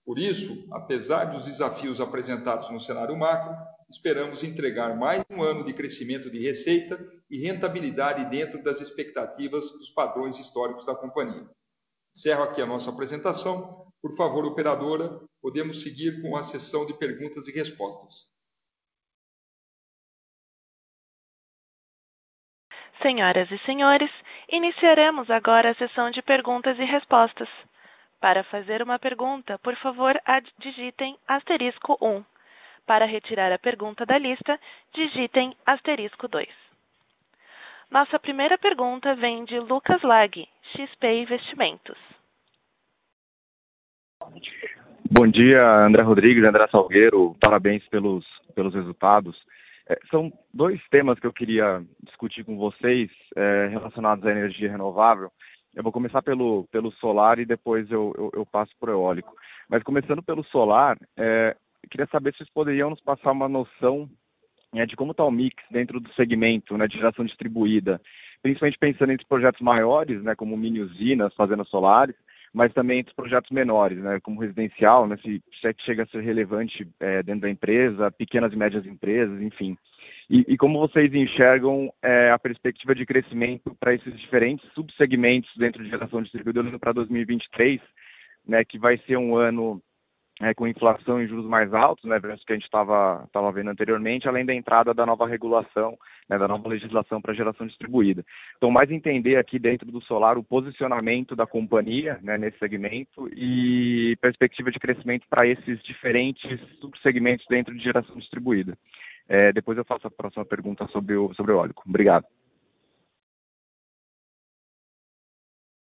Por 0.05 0.19
isso, 0.19 0.67
apesar 0.73 1.27
dos 1.27 1.47
desafios 1.47 2.01
apresentados 2.01 2.71
no 2.71 2.81
cenário 2.81 3.17
macro, 3.17 3.55
esperamos 3.91 4.43
entregar 4.43 4.97
mais 4.97 5.23
um 5.31 5.43
ano 5.43 5.65
de 5.65 5.73
crescimento 5.73 6.31
de 6.31 6.41
receita 6.41 6.99
e 7.31 7.39
rentabilidade 7.39 8.25
dentro 8.29 8.63
das 8.63 8.81
expectativas 8.81 9.71
dos 9.73 9.91
padrões 9.91 10.39
históricos 10.39 10.85
da 10.85 10.95
companhia. 10.95 11.47
Encerro 12.15 12.43
aqui 12.43 12.61
a 12.61 12.67
nossa 12.67 12.91
apresentação. 12.91 13.87
Por 14.03 14.17
favor, 14.17 14.45
operadora, 14.45 15.21
podemos 15.41 15.83
seguir 15.83 16.21
com 16.23 16.37
a 16.37 16.43
sessão 16.43 16.85
de 16.85 16.95
perguntas 16.99 17.47
e 17.47 17.53
respostas. 17.53 18.29
Senhoras 23.01 23.51
e 23.51 23.59
senhores, 23.65 24.11
iniciaremos 24.51 25.31
agora 25.31 25.71
a 25.71 25.75
sessão 25.75 26.11
de 26.11 26.21
perguntas 26.21 26.79
e 26.79 26.85
respostas. 26.85 27.49
Para 28.21 28.45
fazer 28.45 28.83
uma 28.83 28.99
pergunta, 28.99 29.59
por 29.61 29.75
favor, 29.77 30.21
digitem 30.59 31.17
asterisco 31.27 31.97
1. 32.03 32.23
Para 32.85 33.07
retirar 33.07 33.51
a 33.53 33.59
pergunta 33.59 34.05
da 34.05 34.19
lista, 34.19 34.61
digitem 34.93 35.57
asterisco 35.65 36.29
2. 36.29 36.70
Nossa 37.91 38.21
primeira 38.21 38.57
pergunta 38.57 39.17
vem 39.17 39.45
de 39.45 39.59
Lucas 39.59 40.01
Lag, 40.05 40.47
XP 40.77 41.23
Investimentos. 41.23 41.99
Bom 45.11 45.27
dia, 45.27 45.61
André 45.87 46.01
Rodrigues, 46.03 46.45
André 46.45 46.69
Salgueiro. 46.69 47.35
Parabéns 47.43 47.85
pelos, 47.89 48.25
pelos 48.55 48.73
resultados. 48.73 49.37
É, 49.89 49.99
são 50.09 50.33
dois 50.55 50.81
temas 50.89 51.19
que 51.19 51.27
eu 51.27 51.33
queria 51.33 51.83
discutir 52.05 52.45
com 52.45 52.57
vocês 52.57 53.11
é, 53.35 53.67
relacionados 53.67 54.25
à 54.25 54.31
energia 54.31 54.71
renovável. 54.71 55.29
Eu 55.75 55.83
vou 55.83 55.91
começar 55.91 56.23
pelo, 56.23 56.69
pelo 56.71 56.93
solar 56.93 57.41
e 57.41 57.45
depois 57.45 57.91
eu, 57.91 58.15
eu, 58.17 58.31
eu 58.35 58.47
passo 58.47 58.71
para 58.79 58.91
o 58.91 59.01
eólico. 59.01 59.35
Mas 59.69 59.83
começando 59.83 60.23
pelo 60.23 60.45
solar, 60.45 60.97
é, 61.19 61.57
queria 61.91 62.07
saber 62.07 62.31
se 62.33 62.39
vocês 62.39 62.51
poderiam 62.51 62.91
nos 62.91 63.01
passar 63.01 63.33
uma 63.33 63.49
noção 63.49 64.09
né, 64.73 64.87
de 64.87 64.97
como 64.97 65.13
está 65.13 65.25
o 65.25 65.31
mix 65.31 65.57
dentro 65.71 66.01
do 66.01 66.13
segmento 66.15 66.77
né, 66.77 66.87
de 66.87 66.97
geração 66.97 67.25
distribuída, 67.25 68.01
principalmente 68.43 68.79
pensando 68.79 69.13
em 69.13 69.17
projetos 69.29 69.61
maiores, 69.61 70.23
né, 70.23 70.35
como 70.35 70.57
mini 70.57 70.81
usinas 70.81 71.35
fazendo 71.35 71.65
solares, 71.67 72.15
mas 72.53 72.73
também 72.73 73.01
entre 73.01 73.15
projetos 73.15 73.51
menores, 73.51 73.99
né, 73.99 74.19
como 74.21 74.41
residencial, 74.41 75.07
né, 75.07 75.17
se, 75.19 75.43
é 75.65 75.73
que 75.73 75.83
chega 75.85 76.03
a 76.03 76.07
ser 76.07 76.21
relevante 76.23 76.87
é, 76.99 77.23
dentro 77.23 77.43
da 77.43 77.51
empresa, 77.51 78.11
pequenas 78.11 78.53
e 78.53 78.57
médias 78.57 78.87
empresas, 78.87 79.41
enfim. 79.41 79.77
E, 80.29 80.45
e 80.49 80.57
como 80.57 80.79
vocês 80.79 81.13
enxergam 81.13 81.93
é, 82.03 82.31
a 82.31 82.39
perspectiva 82.39 82.95
de 82.95 83.07
crescimento 83.07 83.77
para 83.79 83.95
esses 83.95 84.17
diferentes 84.19 84.69
subsegmentos 84.75 85.51
dentro 85.57 85.83
de 85.83 85.91
geração 85.91 86.23
distribuída 86.23 86.79
para 86.79 86.93
2023, 86.93 87.81
né, 88.47 88.65
que 88.65 88.79
vai 88.79 88.99
ser 88.99 89.17
um 89.17 89.37
ano 89.37 89.81
é, 90.41 90.55
com 90.55 90.67
inflação 90.67 91.21
e 91.21 91.27
juros 91.27 91.45
mais 91.45 91.73
altos, 91.75 92.09
né, 92.09 92.19
versus 92.19 92.45
que 92.45 92.53
a 92.53 92.57
gente 92.57 92.65
estava 92.65 93.29
tava 93.33 93.53
vendo 93.53 93.71
anteriormente, 93.71 94.27
além 94.27 94.45
da 94.45 94.55
entrada 94.55 94.95
da 94.95 95.05
nova 95.05 95.27
regulação, 95.27 95.99
né, 96.29 96.39
da 96.39 96.49
nova 96.49 96.67
legislação 96.69 97.21
para 97.21 97.35
geração 97.35 97.67
distribuída. 97.67 98.25
Então, 98.57 98.71
mais 98.71 98.91
entender 98.91 99.37
aqui 99.37 99.59
dentro 99.59 99.91
do 99.93 100.01
solar 100.03 100.39
o 100.39 100.43
posicionamento 100.43 101.37
da 101.37 101.47
companhia 101.47 102.19
né, 102.23 102.39
nesse 102.39 102.59
segmento 102.59 103.29
e 103.35 104.17
perspectiva 104.21 104.71
de 104.71 104.79
crescimento 104.79 105.27
para 105.29 105.47
esses 105.47 105.83
diferentes 105.83 106.59
subsegmentos 106.81 107.45
dentro 107.49 107.75
de 107.77 107.85
geração 107.85 108.17
distribuída. 108.17 108.77
É, 109.29 109.53
depois 109.53 109.77
eu 109.77 109.85
faço 109.85 110.07
a 110.07 110.11
próxima 110.11 110.45
pergunta 110.45 110.87
sobre 110.89 111.15
o, 111.17 111.33
sobre 111.35 111.53
o 111.53 111.59
óleo. 111.59 111.75
Obrigado. 111.87 112.25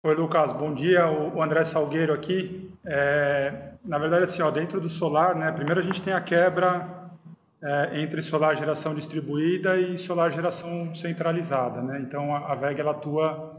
Oi, 0.02 0.14
Lucas, 0.14 0.50
bom 0.54 0.72
dia. 0.72 1.10
O 1.10 1.42
André 1.42 1.62
Salgueiro 1.62 2.14
aqui. 2.14 2.72
É, 2.86 3.74
na 3.84 3.98
verdade, 3.98 4.24
assim, 4.24 4.40
ó, 4.40 4.50
dentro 4.50 4.80
do 4.80 4.88
solar, 4.88 5.36
né, 5.36 5.52
primeiro 5.52 5.78
a 5.78 5.82
gente 5.82 6.00
tem 6.00 6.14
a 6.14 6.22
quebra 6.22 7.10
é, 7.62 8.00
entre 8.00 8.22
solar 8.22 8.56
geração 8.56 8.94
distribuída 8.94 9.78
e 9.78 9.98
solar 9.98 10.32
geração 10.32 10.94
centralizada. 10.94 11.82
Né? 11.82 12.00
Então, 12.00 12.34
a, 12.34 12.50
a 12.50 12.54
VEG 12.54 12.80
ela 12.80 12.92
atua 12.92 13.54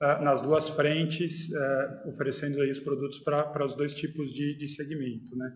é, 0.00 0.18
nas 0.22 0.40
duas 0.40 0.70
frentes, 0.70 1.52
é, 1.52 2.08
oferecendo 2.08 2.62
aí 2.62 2.70
os 2.70 2.80
produtos 2.80 3.18
para 3.18 3.62
os 3.62 3.74
dois 3.74 3.94
tipos 3.94 4.32
de, 4.32 4.56
de 4.56 4.68
segmento. 4.68 5.36
Né? 5.36 5.54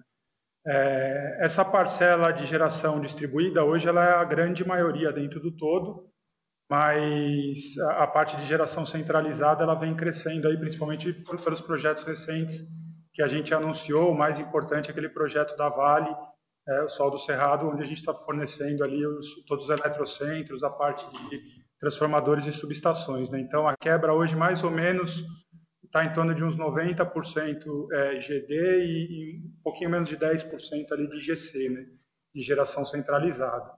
É, 0.67 1.39
essa 1.41 1.65
parcela 1.65 2.31
de 2.31 2.45
geração 2.45 3.01
distribuída, 3.01 3.65
hoje, 3.65 3.89
ela 3.89 4.05
é 4.05 4.13
a 4.13 4.25
grande 4.25 4.69
maioria 4.69 5.11
dentro 5.11 5.41
do 5.41 5.51
todo, 5.51 6.11
mas 6.69 7.79
a, 7.79 8.05
a, 8.05 8.07
parte 8.07 8.37
de 8.37 8.47
geração 8.47 8.85
centralizada 8.85 9.63
ela 9.63 9.75
vem 9.75 9.95
crescendo 9.95 10.49
aí, 10.49 10.57
principalmente 10.57 11.13
por, 11.13 11.41
pelos 11.41 11.61
projetos 11.61 12.03
recentes 12.05 12.61
que 13.15 13.23
a 13.23 13.29
gente 13.29 13.55
anunciou. 13.55 14.11
O 14.11 14.19
mais 14.19 14.39
importante 14.39 14.89
é 14.89 14.91
aquele 14.91 15.09
projeto 15.09 15.57
da 15.57 15.69
Vale, 15.69 16.15
é, 16.69 16.83
o 16.83 16.89
Sol 16.89 17.11
do 17.11 17.19
Cerrado, 17.19 17.69
onde 17.69 17.83
a 17.83 17.87
gente 17.87 17.99
está 17.99 18.13
fornecendo 18.13 18.83
ali 18.83 19.07
os, 19.07 19.45
todos 19.47 19.65
os 19.65 19.71
eletrocentros, 19.71 20.65
a 20.65 20.71
parte 20.71 21.07
de 21.11 21.41
transformadores 21.79 22.47
e 22.47 22.53
subestações. 22.53 23.31
Né? 23.31 23.41
Então, 23.41 23.69
a 23.69 23.77
quebra 23.77 24.13
hoje, 24.13 24.35
mais 24.35 24.65
ou 24.65 24.71
menos, 24.71 25.25
está 25.85 26.05
em 26.05 26.13
torno 26.13 26.35
de 26.35 26.43
uns 26.43 26.57
90% 26.57 27.93
é, 27.93 28.21
GD 28.21 28.55
e, 28.55 29.37
e, 29.37 29.47
um 29.47 29.63
pouquinho 29.63 29.91
menos 29.91 30.09
de 30.09 30.17
10% 30.17 30.93
ali 30.93 31.09
de 31.09 31.21
GC, 31.21 31.69
né? 31.69 31.87
de 32.35 32.43
geração 32.43 32.85
centralizada. 32.85 33.71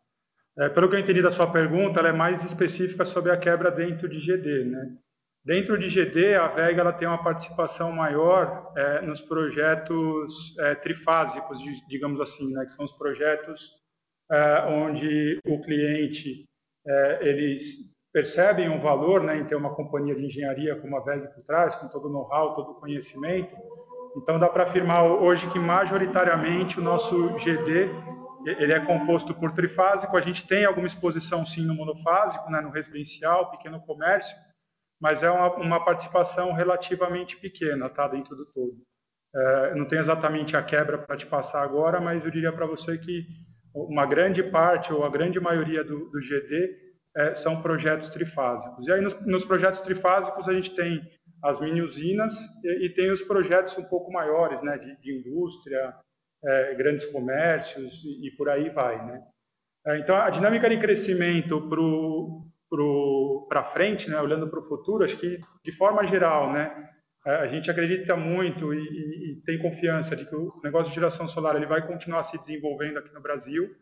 É, 0.58 0.68
pelo 0.68 0.88
que 0.88 0.96
eu 0.96 0.98
entendi 0.98 1.22
da 1.22 1.30
sua 1.30 1.46
pergunta, 1.46 2.00
ela 2.00 2.08
é 2.08 2.12
mais 2.12 2.42
específica 2.42 3.04
sobre 3.04 3.30
a 3.30 3.36
quebra 3.36 3.70
dentro 3.70 4.08
de 4.08 4.18
GD. 4.18 4.64
Né? 4.64 4.96
Dentro 5.44 5.78
de 5.78 5.88
GD, 5.88 6.34
a 6.34 6.48
VEG 6.48 6.80
ela 6.80 6.92
tem 6.92 7.06
uma 7.06 7.22
participação 7.22 7.92
maior 7.92 8.72
é, 8.76 9.00
nos 9.02 9.20
projetos 9.20 10.56
é, 10.58 10.74
trifásicos, 10.74 11.58
digamos 11.88 12.20
assim, 12.20 12.52
né? 12.52 12.64
que 12.64 12.72
são 12.72 12.84
os 12.84 12.92
projetos 12.92 13.70
é, 14.30 14.66
onde 14.68 15.38
o 15.46 15.60
cliente 15.62 16.44
é, 16.84 17.28
eles 17.28 17.76
percebem 18.12 18.68
um 18.68 18.80
valor 18.80 19.22
né, 19.22 19.38
em 19.38 19.44
ter 19.44 19.54
uma 19.54 19.74
companhia 19.74 20.14
de 20.14 20.26
engenharia 20.26 20.74
como 20.74 20.96
a 20.96 21.00
VEG 21.00 21.28
por 21.34 21.44
trás, 21.44 21.76
com 21.76 21.86
todo 21.88 22.08
o 22.08 22.12
know-how, 22.12 22.56
todo 22.56 22.72
o 22.72 22.80
conhecimento. 22.80 23.54
Então, 24.16 24.40
dá 24.40 24.48
para 24.48 24.64
afirmar 24.64 25.04
hoje 25.04 25.48
que, 25.50 25.58
majoritariamente, 25.58 26.80
o 26.80 26.82
nosso 26.82 27.28
GD 27.36 27.90
ele 28.58 28.72
é 28.72 28.80
composto 28.80 29.34
por 29.34 29.52
trifásico. 29.52 30.16
A 30.16 30.20
gente 30.20 30.46
tem 30.46 30.64
alguma 30.64 30.86
exposição 30.86 31.44
sim 31.44 31.64
no 31.64 31.74
monofásico, 31.74 32.50
né, 32.50 32.60
no 32.60 32.70
residencial, 32.70 33.50
pequeno 33.50 33.80
comércio, 33.80 34.36
mas 35.00 35.22
é 35.22 35.30
uma, 35.30 35.54
uma 35.56 35.84
participação 35.84 36.52
relativamente 36.52 37.36
pequena, 37.36 37.88
tá, 37.88 38.08
dentro 38.08 38.36
do 38.36 38.46
todo. 38.46 38.76
É, 39.34 39.74
não 39.74 39.86
tenho 39.86 40.00
exatamente 40.00 40.56
a 40.56 40.62
quebra 40.62 40.98
para 40.98 41.16
te 41.16 41.26
passar 41.26 41.62
agora, 41.62 42.00
mas 42.00 42.24
eu 42.24 42.30
diria 42.30 42.52
para 42.52 42.66
você 42.66 42.96
que 42.96 43.26
uma 43.74 44.06
grande 44.06 44.42
parte 44.42 44.92
ou 44.92 45.04
a 45.04 45.10
grande 45.10 45.38
maioria 45.38 45.84
do, 45.84 46.10
do 46.10 46.20
GD 46.20 46.88
é, 47.16 47.34
são 47.34 47.60
projetos 47.60 48.08
trifásicos. 48.08 48.86
E 48.86 48.92
aí, 48.92 49.00
nos, 49.00 49.18
nos, 49.26 49.44
projetos 49.44 49.80
trifásicos, 49.80 50.48
a 50.48 50.52
gente 50.52 50.74
tem 50.74 51.02
as 51.42 51.60
mini-usinas 51.60 52.34
e, 52.64 52.86
e, 52.86 52.90
tem 52.90 53.10
os 53.10 53.22
projetos 53.22 53.76
um 53.78 53.84
pouco 53.84 54.10
maiores, 54.10 54.62
né, 54.62 54.76
de, 54.78 54.96
de 55.00 55.18
indústria, 55.18 55.94
é, 56.44 56.74
grandes 56.74 57.04
comércios 57.06 58.02
e, 58.04 58.28
e, 58.28 58.30
por 58.36 58.48
aí 58.48 58.70
vai, 58.70 59.04
né. 59.04 59.22
É, 59.86 59.98
então, 59.98 60.16
a 60.16 60.30
dinâmica 60.30 60.68
de 60.68 60.78
crescimento 60.78 61.68
para 63.48 63.64
frente, 63.64 64.10
né, 64.10 64.20
olhando 64.20 64.48
para 64.48 64.60
o 64.60 64.68
futuro, 64.68 65.04
acho 65.04 65.18
que, 65.18 65.40
de 65.64 65.72
forma 65.72 66.06
geral, 66.06 66.52
né, 66.52 66.90
é, 67.26 67.36
a 67.36 67.46
gente 67.46 67.70
acredita 67.70 68.16
muito 68.16 68.72
e, 68.74 68.78
e, 68.78 69.42
tem 69.44 69.58
confiança 69.58 70.14
de 70.14 70.26
que 70.26 70.34
o 70.34 70.60
negócio 70.62 70.88
de 70.88 70.94
geração 70.94 71.26
solar 71.26 71.56
ele 71.56 71.66
vai 71.66 71.86
continuar 71.86 72.22
se 72.22 72.38
desenvolvendo 72.38 72.98
aqui 72.98 73.12
no 73.12 73.20
Brasil, 73.20 73.74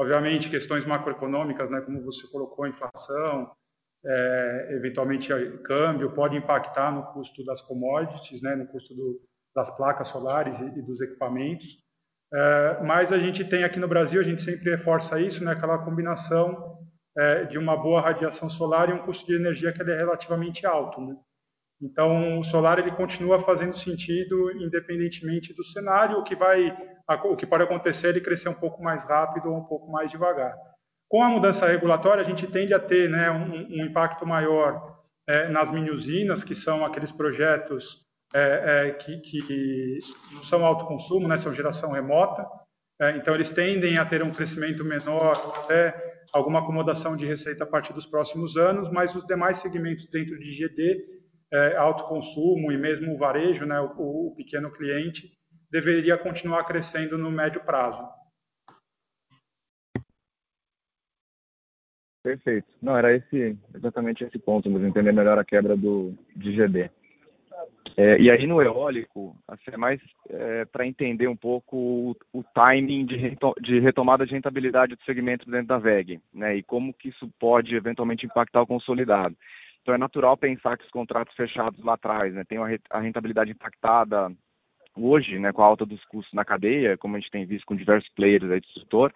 Obviamente, 0.00 0.48
questões 0.48 0.86
macroeconômicas, 0.86 1.68
né, 1.68 1.78
como 1.82 2.02
você 2.02 2.26
colocou, 2.28 2.66
inflação, 2.66 3.52
é, 4.02 4.68
eventualmente 4.72 5.28
câmbio, 5.62 6.14
pode 6.14 6.34
impactar 6.34 6.90
no 6.90 7.12
custo 7.12 7.44
das 7.44 7.60
commodities, 7.60 8.40
né, 8.40 8.56
no 8.56 8.66
custo 8.66 8.94
do, 8.94 9.20
das 9.54 9.70
placas 9.76 10.08
solares 10.08 10.58
e, 10.58 10.64
e 10.64 10.82
dos 10.82 11.02
equipamentos. 11.02 11.66
É, 12.32 12.82
mas 12.82 13.12
a 13.12 13.18
gente 13.18 13.44
tem 13.44 13.64
aqui 13.64 13.78
no 13.78 13.88
Brasil, 13.88 14.20
a 14.20 14.24
gente 14.24 14.42
sempre 14.42 14.70
reforça 14.70 15.20
isso, 15.20 15.44
né, 15.44 15.52
aquela 15.52 15.78
combinação 15.78 16.78
é, 17.18 17.44
de 17.44 17.58
uma 17.58 17.76
boa 17.76 18.00
radiação 18.00 18.48
solar 18.48 18.88
e 18.88 18.92
um 18.92 18.98
custo 18.98 19.26
de 19.26 19.34
energia 19.34 19.72
que 19.72 19.82
é 19.82 19.96
relativamente 19.96 20.64
alto. 20.64 21.00
Né? 21.00 21.16
Então, 21.82 22.38
o 22.38 22.44
solar 22.44 22.78
ele 22.78 22.92
continua 22.92 23.40
fazendo 23.40 23.76
sentido 23.76 24.52
independentemente 24.62 25.54
do 25.54 25.64
cenário, 25.64 26.18
o 26.18 26.24
que 26.24 26.36
vai 26.36 26.76
o 27.24 27.34
que 27.34 27.46
pode 27.46 27.64
acontecer 27.64 28.06
é 28.06 28.10
ele 28.10 28.20
crescer 28.20 28.48
um 28.48 28.54
pouco 28.54 28.80
mais 28.80 29.02
rápido 29.02 29.50
ou 29.50 29.58
um 29.58 29.64
pouco 29.64 29.90
mais 29.90 30.08
devagar. 30.10 30.54
Com 31.08 31.24
a 31.24 31.28
mudança 31.28 31.66
regulatória, 31.66 32.22
a 32.22 32.24
gente 32.24 32.46
tende 32.46 32.72
a 32.72 32.78
ter 32.78 33.10
né, 33.10 33.28
um, 33.32 33.66
um 33.66 33.84
impacto 33.84 34.24
maior 34.24 35.00
é, 35.28 35.48
nas 35.48 35.72
mini-usinas, 35.72 36.44
que 36.44 36.54
são 36.54 36.84
aqueles 36.84 37.10
projetos 37.10 38.06
é, 38.32 38.88
é, 38.88 38.90
que, 38.92 39.18
que, 39.18 39.98
não 40.32 40.42
são 40.42 40.64
autoconsumo, 40.64 41.26
né, 41.26 41.36
são 41.36 41.52
geração 41.52 41.92
remota. 41.92 42.46
É, 43.00 43.16
então, 43.16 43.34
eles 43.34 43.50
tendem 43.50 43.98
a 43.98 44.04
ter 44.04 44.22
um 44.22 44.30
crescimento 44.30 44.84
menor, 44.84 45.32
até 45.56 46.24
alguma 46.32 46.60
acomodação 46.60 47.16
de 47.16 47.26
receita 47.26 47.64
a 47.64 47.66
partir 47.66 47.92
dos 47.92 48.06
próximos 48.06 48.56
anos, 48.56 48.90
mas 48.90 49.14
os 49.14 49.26
demais 49.26 49.56
segmentos 49.56 50.06
dentro 50.06 50.38
de 50.38 50.52
GD, 50.52 51.20
é, 51.52 51.76
autoconsumo 51.76 52.70
e 52.70 52.76
mesmo 52.76 53.14
o 53.14 53.18
varejo, 53.18 53.66
né, 53.66 53.80
o, 53.80 54.28
o 54.28 54.34
pequeno 54.36 54.70
cliente, 54.70 55.32
deveria 55.70 56.16
continuar 56.16 56.64
crescendo 56.64 57.18
no 57.18 57.30
médio 57.30 57.62
prazo. 57.62 58.06
Perfeito. 62.22 62.68
Não, 62.82 62.96
era 62.96 63.14
esse 63.16 63.56
exatamente 63.74 64.24
esse 64.24 64.38
ponto, 64.38 64.70
mas 64.70 64.82
entender 64.82 65.12
melhor 65.12 65.38
a 65.38 65.44
quebra 65.44 65.74
do 65.74 66.14
de 66.36 66.54
GD. 66.54 66.90
É, 68.02 68.18
e 68.18 68.30
aí 68.30 68.46
no 68.46 68.62
eólico, 68.62 69.36
assim, 69.46 69.70
é 69.72 69.76
mais 69.76 70.00
é, 70.30 70.64
para 70.64 70.86
entender 70.86 71.28
um 71.28 71.36
pouco 71.36 71.76
o, 71.76 72.16
o 72.32 72.42
timing 72.54 73.04
de, 73.04 73.36
de, 73.60 73.78
retomada 73.78 74.24
de 74.24 74.32
rentabilidade 74.32 74.96
do 74.96 75.04
segmento 75.04 75.50
dentro 75.50 75.66
da 75.66 75.76
VEG, 75.76 76.18
né, 76.32 76.56
e 76.56 76.62
como 76.62 76.94
que 76.94 77.10
isso 77.10 77.30
pode 77.38 77.76
eventualmente 77.76 78.24
impactar 78.24 78.62
o 78.62 78.66
consolidado. 78.66 79.36
Então 79.82 79.94
é 79.94 79.98
natural 79.98 80.34
pensar 80.34 80.78
que 80.78 80.84
os 80.84 80.90
contratos 80.90 81.36
fechados 81.36 81.78
lá 81.84 81.92
atrás, 81.92 82.32
né, 82.32 82.42
tem 82.42 82.56
a 82.88 83.00
rentabilidade 83.00 83.50
impactada 83.50 84.32
hoje, 84.96 85.38
né, 85.38 85.52
com 85.52 85.62
a 85.62 85.66
alta 85.66 85.84
dos 85.84 86.02
custos 86.06 86.32
na 86.32 86.44
cadeia, 86.44 86.96
como 86.96 87.16
a 87.16 87.20
gente 87.20 87.30
tem 87.30 87.44
visto 87.44 87.66
com 87.66 87.76
diversos 87.76 88.10
players 88.14 88.50
aí 88.50 88.60
do 88.60 88.80
setor. 88.80 89.12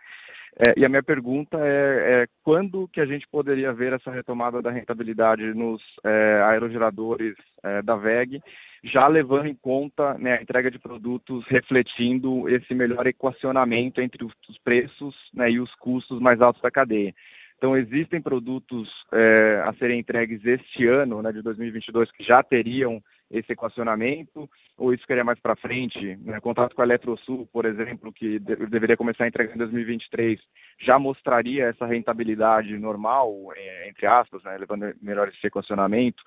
É, 0.57 0.79
e 0.79 0.85
a 0.85 0.89
minha 0.89 1.03
pergunta 1.03 1.59
é, 1.59 2.23
é, 2.23 2.27
quando 2.45 2.87
que 2.89 3.01
a 3.01 3.07
gente 3.07 3.27
poderia 3.29 3.73
ver 3.73 3.93
essa 3.93 4.11
retomada 4.11 4.63
da 4.63 4.71
rentabilidade 4.71 5.43
nos 5.53 5.83
é, 6.05 6.43
aerogeradores 6.45 7.35
é, 7.63 7.83
da 7.83 7.97
VEG, 7.97 8.41
já 8.85 9.09
levando 9.09 9.47
em 9.47 9.55
conta 9.55 10.15
né, 10.19 10.35
a 10.35 10.43
entrega 10.43 10.71
de 10.71 10.79
produtos 10.79 11.45
refletindo 11.49 12.49
esse 12.49 12.73
melhor 12.73 13.05
equacionamento 13.07 14.01
entre 14.01 14.25
os, 14.25 14.33
os 14.49 14.59
preços 14.59 15.17
né, 15.35 15.51
e 15.51 15.59
os 15.59 15.75
custos 15.77 16.21
mais 16.21 16.41
altos 16.41 16.63
da 16.63 16.71
cadeia. 16.71 17.13
Então, 17.57 17.77
existem 17.77 18.21
produtos 18.21 18.89
é, 19.13 19.63
a 19.65 19.73
serem 19.75 19.99
entregues 19.99 20.45
este 20.45 20.87
ano, 20.87 21.21
né, 21.23 21.33
de 21.33 21.43
2022, 21.43 22.13
que 22.13 22.23
já 22.23 22.43
teriam 22.43 23.03
esse 23.39 23.53
equacionamento, 23.53 24.49
ou 24.79 24.95
isso 24.95 25.07
queria 25.07 25.25
mais 25.25 25.39
para 25.41 25.57
frente? 25.57 26.17
Né? 26.17 26.41
Contato 26.41 26.75
com 26.75 26.83
a 26.83 26.85
Eletrosul, 26.85 27.49
por 27.53 27.67
exemplo, 27.67 28.13
que 28.13 28.39
de 28.39 28.57
deveria 28.67 28.97
começar 28.97 29.25
a 29.25 29.29
entregar 29.29 29.55
em 29.55 29.59
2023, 29.59 30.41
já 30.81 30.99
mostraria 30.99 31.67
essa 31.67 31.85
rentabilidade 31.85 32.77
normal, 32.79 33.33
é, 33.57 33.89
entre 33.89 34.07
aspas, 34.07 34.43
né? 34.45 34.57
levando 34.57 34.95
melhor 35.03 35.29
esse 35.29 35.47
equacionamento. 35.47 36.23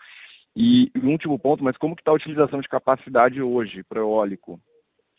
E 0.56 0.92
um 1.02 1.12
último 1.12 1.40
ponto, 1.40 1.64
mas 1.64 1.78
como 1.78 1.96
que 1.96 2.02
está 2.02 2.12
a 2.12 2.16
utilização 2.16 2.60
de 2.60 2.68
capacidade 2.68 3.42
hoje 3.42 3.84
para 3.84 4.04
o 4.04 4.10
eólico? 4.10 4.60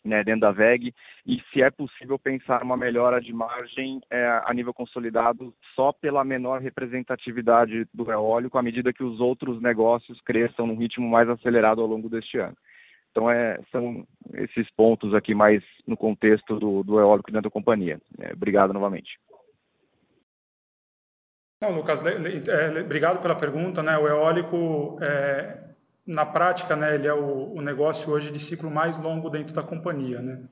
Né, 0.03 0.23
dentro 0.23 0.41
da 0.41 0.51
VEG 0.51 0.93
e 1.25 1.41
se 1.51 1.61
é 1.61 1.69
possível 1.69 2.17
pensar 2.17 2.63
uma 2.63 2.77
melhora 2.77 3.19
de 3.19 3.33
margem 3.33 3.99
é, 4.09 4.41
a 4.45 4.53
nível 4.53 4.73
consolidado 4.73 5.53
só 5.75 5.91
pela 5.91 6.23
menor 6.23 6.61
representatividade 6.61 7.85
do 7.93 8.11
eólico 8.11 8.57
à 8.57 8.61
medida 8.61 8.93
que 8.93 9.03
os 9.03 9.19
outros 9.19 9.61
negócios 9.61 10.19
cresçam 10.21 10.65
num 10.65 10.77
ritmo 10.77 11.07
mais 11.07 11.29
acelerado 11.29 11.81
ao 11.81 11.87
longo 11.87 12.09
deste 12.09 12.37
ano. 12.37 12.55
Então, 13.11 13.29
é, 13.29 13.59
são 13.71 14.05
esses 14.33 14.69
pontos 14.71 15.13
aqui 15.13 15.33
mais 15.33 15.63
no 15.85 15.97
contexto 15.97 16.59
do, 16.59 16.83
do 16.83 16.99
eólico 16.99 17.31
dentro 17.31 17.49
da 17.49 17.53
companhia. 17.53 17.99
É, 18.19 18.33
obrigado 18.33 18.71
novamente. 18.71 19.19
Não, 21.61 21.71
Lucas, 21.71 22.01
é, 22.05 22.79
obrigado 22.79 23.21
pela 23.21 23.35
pergunta. 23.35 23.83
Né? 23.83 23.97
O 23.97 24.07
eólico 24.07 24.97
é, 25.01 25.68
na 26.09 26.25
prática, 26.25 26.75
né, 26.75 26.95
ele 26.95 27.07
é 27.07 27.13
o, 27.13 27.53
o, 27.53 27.61
negócio 27.61 28.11
hoje 28.11 28.31
de 28.31 28.39
ciclo 28.39 28.71
mais 28.71 28.97
longo 28.97 29.29
dentro 29.29 29.53
da 29.53 29.61
companhia, 29.61 30.19
né? 30.19 30.43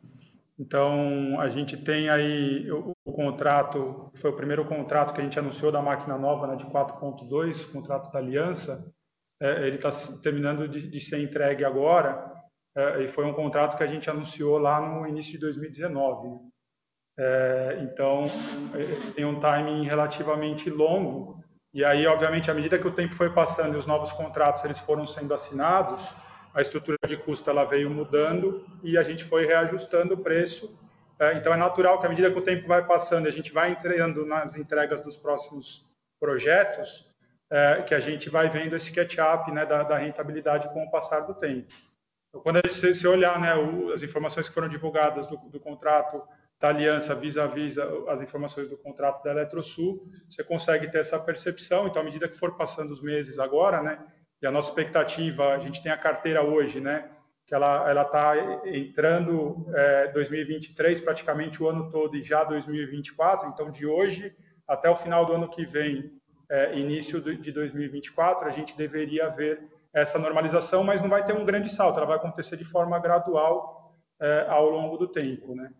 Então, 0.60 1.40
a 1.40 1.50
gente 1.50 1.76
tem 1.76 2.10
aí 2.10 2.72
o, 2.72 2.92
o 3.04 3.12
contrato, 3.12 4.12
foi 4.16 4.30
o 4.30 4.36
primeiro 4.36 4.64
contrato 4.66 5.14
que 5.16 5.20
a 5.20 5.24
gente 5.24 5.40
anunciou 5.40 5.72
da 5.72 5.82
máquina 5.82 6.16
nova, 6.16 6.46
né, 6.46 6.56
de 6.56 6.66
4.2, 6.66 7.72
contrato 7.72 8.12
da 8.12 8.20
Aliança, 8.20 8.86
é, 9.42 9.66
ele 9.66 9.78
está 9.78 9.90
terminando 10.22 10.68
de, 10.68 10.88
de, 10.88 11.00
ser 11.00 11.20
entregue 11.24 11.66
agora, 11.66 12.32
é, 12.76 13.04
e 13.04 13.08
foi 13.08 13.26
um 13.26 13.34
contrato 13.34 13.78
que 13.78 13.84
a 13.84 13.88
gente 13.88 14.08
anunciou 14.12 14.60
lá 14.60 14.80
no 14.80 15.08
início 15.08 15.32
de 15.32 15.40
2019. 15.40 16.28
Né? 16.28 16.40
É, 17.20 17.80
então, 17.82 18.28
é, 18.76 19.12
tem 19.14 19.26
um 19.26 19.40
timing 19.40 19.86
relativamente 19.86 20.70
longo, 20.70 21.44
e 21.78 21.86
aí, 21.86 22.08
obviamente, 22.08 22.50
à 22.50 22.56
medida 22.56 22.80
que 22.80 22.88
o 22.88 22.92
tempo 22.92 23.14
foi 23.14 23.30
passando 23.30 23.76
e 23.76 23.78
os 23.78 23.86
novos 23.86 24.12
contratos 24.12 24.66
eles 24.66 24.80
foram 24.80 25.06
sendo 25.06 25.32
assinados, 25.32 26.02
a 26.52 26.60
estrutura 26.60 26.98
de 27.08 27.16
custo 27.18 27.48
ela 27.52 27.66
veio 27.66 27.88
mudando 27.88 28.66
e 28.82 28.98
a 28.98 29.04
gente 29.04 29.24
foi 29.24 29.46
reajustando 29.46 30.16
o 30.16 30.18
preço. 30.18 30.76
É, 31.20 31.38
então, 31.38 31.54
é 31.54 31.56
natural 31.56 32.00
que 32.00 32.08
à 32.08 32.10
medida 32.10 32.32
que 32.32 32.40
o 32.40 32.42
tempo 32.42 32.68
vai 32.68 32.84
passando, 32.84 33.28
a 33.28 33.32
gente 33.32 33.54
vai 33.54 33.70
entrando 33.70 34.26
nas 34.26 34.56
entregas 34.56 35.04
dos 35.04 35.16
próximos 35.16 35.86
projetos, 36.20 37.06
é, 37.52 37.84
que 37.84 37.94
a 37.94 38.00
gente 38.00 38.28
vai 38.28 38.50
vendo 38.50 38.76
esse 38.76 38.92
catch-up 38.92 39.52
né, 39.52 39.64
da, 39.64 39.84
da, 39.84 40.00
rentabilidade 40.00 40.68
com 40.70 40.84
o 40.84 40.90
passar 40.90 41.28
do 41.28 41.36
tempo. 41.36 41.72
Então, 42.30 42.42
quando 42.42 42.60
se 42.72 43.08
olhar 43.08 43.40
né, 43.40 43.54
as 43.94 44.02
informações 44.02 44.50
que 44.50 44.56
foram 44.56 44.68
divulgadas 44.68 45.28
do, 45.28 45.38
do 45.38 45.60
contrato 45.60 46.24
da 46.60 46.70
aliança 46.70 47.14
vis-à-vis 47.14 47.78
as 48.08 48.22
informações 48.22 48.70
do 48.70 48.78
contrato 48.78 49.24
da 49.24 49.32
Eletrosul, 49.32 50.02
você 50.28 50.44
consegue 50.44 50.90
ter 50.90 51.00
essa 51.00 51.20
percepção. 51.20 51.88
Então, 51.88 52.02
à 52.02 52.06
medida 52.06 52.28
que 52.28 52.38
for 52.38 52.56
passando 52.58 52.92
os 52.92 53.02
meses 53.02 53.38
agora, 53.38 53.82
né, 53.82 54.04
e 54.42 54.48
a 54.48 54.52
nossa 54.52 54.70
expectativa, 54.70 55.54
a 55.54 55.60
gente 55.60 55.82
tem 55.82 55.92
a 55.92 55.98
carteira 55.98 56.44
hoje, 56.44 56.80
né, 56.80 57.10
que 57.46 57.54
ela 57.54 57.90
ela 57.90 58.02
está 58.02 58.34
entrando 58.66 59.66
é, 59.74 60.08
2023 60.10 61.00
praticamente 61.00 61.62
o 61.62 61.70
ano 61.70 61.90
todo 61.90 62.18
e 62.18 62.24
já 62.24 62.44
2024. 62.44 63.50
Então, 63.50 63.72
de 63.72 63.86
hoje 63.86 64.36
até 64.68 64.90
o 64.90 64.96
final 64.96 65.26
do 65.26 65.34
ano 65.34 65.50
que 65.50 65.66
vem, 65.66 66.12
é, 66.50 66.78
início 66.78 67.22
de 67.22 67.52
2024, 67.52 68.48
a 68.48 68.52
gente 68.52 68.76
deveria 68.76 69.30
ver 69.30 69.62
essa 69.94 70.20
normalização, 70.20 70.84
mas 70.84 71.02
não 71.02 71.10
vai 71.10 71.24
ter 71.24 71.34
um 71.34 71.46
grande 71.46 71.70
salto. 71.70 71.98
Ela 71.98 72.06
vai 72.06 72.18
acontecer 72.18 72.58
de 72.58 72.66
forma 72.66 73.00
gradual 73.00 73.94
é, 74.20 74.46
ao 74.50 74.70
longo 74.70 74.98
do 74.98 75.08
tempo, 75.08 75.56
né? 75.56 75.72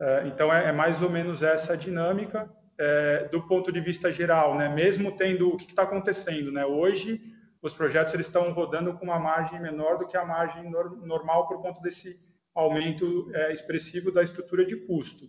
É, 0.00 0.26
então, 0.26 0.52
é, 0.52 0.68
é, 0.68 0.72
mais 0.72 1.00
ou 1.02 1.10
menos 1.10 1.42
essa 1.42 1.76
dinâmica 1.76 2.50
é, 2.78 3.28
do 3.28 3.46
ponto 3.46 3.70
de 3.70 3.80
vista 3.80 4.10
geral, 4.10 4.56
né? 4.56 4.68
mesmo 4.68 5.16
tendo 5.16 5.48
o 5.48 5.56
que 5.56 5.66
está 5.66 5.82
acontecendo. 5.82 6.50
Né? 6.50 6.64
Hoje, 6.66 7.20
os 7.62 7.72
projetos 7.72 8.12
eles 8.12 8.26
estão 8.26 8.52
rodando 8.52 8.92
com 8.94 9.04
uma 9.04 9.18
margem 9.18 9.60
menor 9.60 9.98
do 9.98 10.06
que 10.06 10.16
a 10.16 10.24
margem 10.24 10.70
normal 11.02 11.46
por 11.46 11.62
conta 11.62 11.80
desse 11.80 12.20
aumento 12.54 13.32
expressivo 13.50 14.12
da 14.12 14.22
estrutura 14.22 14.66
de 14.66 14.76
custo. 14.76 15.24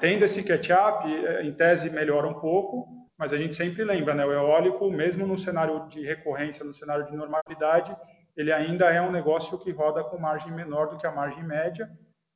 Tendo 0.00 0.24
esse 0.24 0.42
catch-up, 0.42 1.06
em 1.42 1.52
tese 1.52 1.90
melhora 1.90 2.26
um 2.26 2.34
pouco, 2.34 2.88
mas 3.18 3.34
a 3.34 3.36
gente 3.36 3.54
sempre 3.54 3.84
lembra, 3.84 4.14
né? 4.14 4.24
o 4.24 4.32
eólico, 4.32 4.90
mesmo 4.90 5.26
no 5.26 5.38
cenário 5.38 5.86
de 5.88 6.02
recorrência, 6.02 6.64
no 6.64 6.72
cenário 6.72 7.04
de 7.04 7.14
normalidade, 7.14 7.94
ele 8.34 8.50
ainda 8.50 8.86
é 8.86 9.02
um 9.02 9.12
negócio 9.12 9.58
que 9.58 9.70
roda 9.70 10.02
com 10.02 10.18
margem 10.18 10.50
menor 10.52 10.88
do 10.88 10.96
que 10.96 11.06
a 11.06 11.12
margem 11.12 11.44
média, 11.44 11.90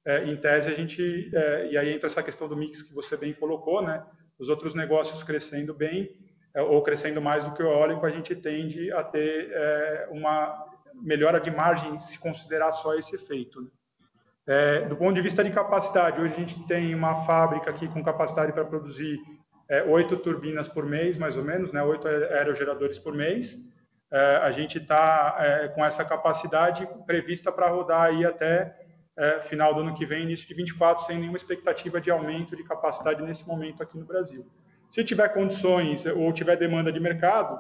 é, 0.07 0.25
em 0.25 0.37
tese 0.37 0.71
a 0.71 0.75
gente, 0.75 1.31
é, 1.35 1.66
e 1.66 1.77
aí 1.77 1.92
entra 1.92 2.07
essa 2.07 2.23
questão 2.23 2.49
do 2.49 2.57
mix 2.57 2.81
que 2.81 2.95
você 2.95 3.16
bem 3.16 3.35
colocou, 3.35 3.83
né? 3.83 4.05
Os 4.38 4.49
outros 4.49 4.73
negócios 4.73 5.23
crescendo 5.25 5.75
bem, 5.75 6.16
é, 6.55 6.62
ou 6.62 6.81
crescendo 6.81 7.21
mais 7.21 7.45
do 7.45 7.53
que 7.53 7.62
o 7.62 7.66
eólico, 7.66 8.07
a 8.07 8.11
gente 8.11 8.35
tende 8.37 8.92
a 8.92 9.03
ter 9.03 9.51
é, 9.51 10.09
uma 10.12 10.64
melhora 10.95 11.40
de 11.40 11.51
margem 11.51 11.99
se 11.99 12.19
considerar 12.21 12.71
só 12.71 12.95
esse 12.95 13.16
efeito. 13.16 13.61
Né? 13.61 13.69
É, 14.47 14.81
do 14.83 14.97
ponto 14.97 15.12
de 15.12 15.21
vista 15.21 15.42
de 15.42 15.51
capacidade, 15.51 16.21
hoje 16.21 16.35
a 16.35 16.38
gente 16.38 16.66
tem 16.69 16.95
uma 16.95 17.27
fábrica 17.27 17.69
aqui 17.69 17.88
com 17.88 18.03
capacidade 18.03 18.53
para 18.53 18.64
produzir 18.64 19.19
é, 19.69 19.83
oito 19.83 20.16
turbinas 20.19 20.69
por 20.69 20.87
mês, 20.87 21.16
mais 21.19 21.37
ou 21.37 21.42
menos, 21.42 21.73
né, 21.73 21.83
oito 21.83 22.07
aerogeradores 22.07 22.99
por 22.99 23.12
mês. 23.12 23.59
A 24.40 24.53
gente 24.53 24.79
está 24.79 25.69
com 25.75 25.85
essa 25.85 26.05
capacidade 26.05 26.88
prevista 27.05 27.51
para 27.51 27.69
rodar 27.69 28.03
aí 28.03 28.25
até 28.25 28.86
é, 29.18 29.40
final 29.42 29.74
do 29.74 29.81
ano 29.81 29.94
que 29.94 30.05
vem, 30.05 30.24
início 30.24 30.46
de 30.46 30.55
24, 30.55 31.05
sem 31.05 31.18
nenhuma 31.18 31.37
expectativa 31.37 32.00
de 32.00 32.11
aumento 32.11 32.57
de 32.57 32.64
capacidade 32.64 33.22
nesse 33.22 33.46
momento 33.46 33.83
aqui 33.83 33.96
no 33.98 34.05
Brasil. 34.05 34.46
Se 34.90 35.02
tiver 35.05 35.29
condições 35.31 36.07
ou 36.07 36.33
tiver 36.33 36.57
demanda 36.57 36.92
de 36.92 37.00
mercado, 37.00 37.59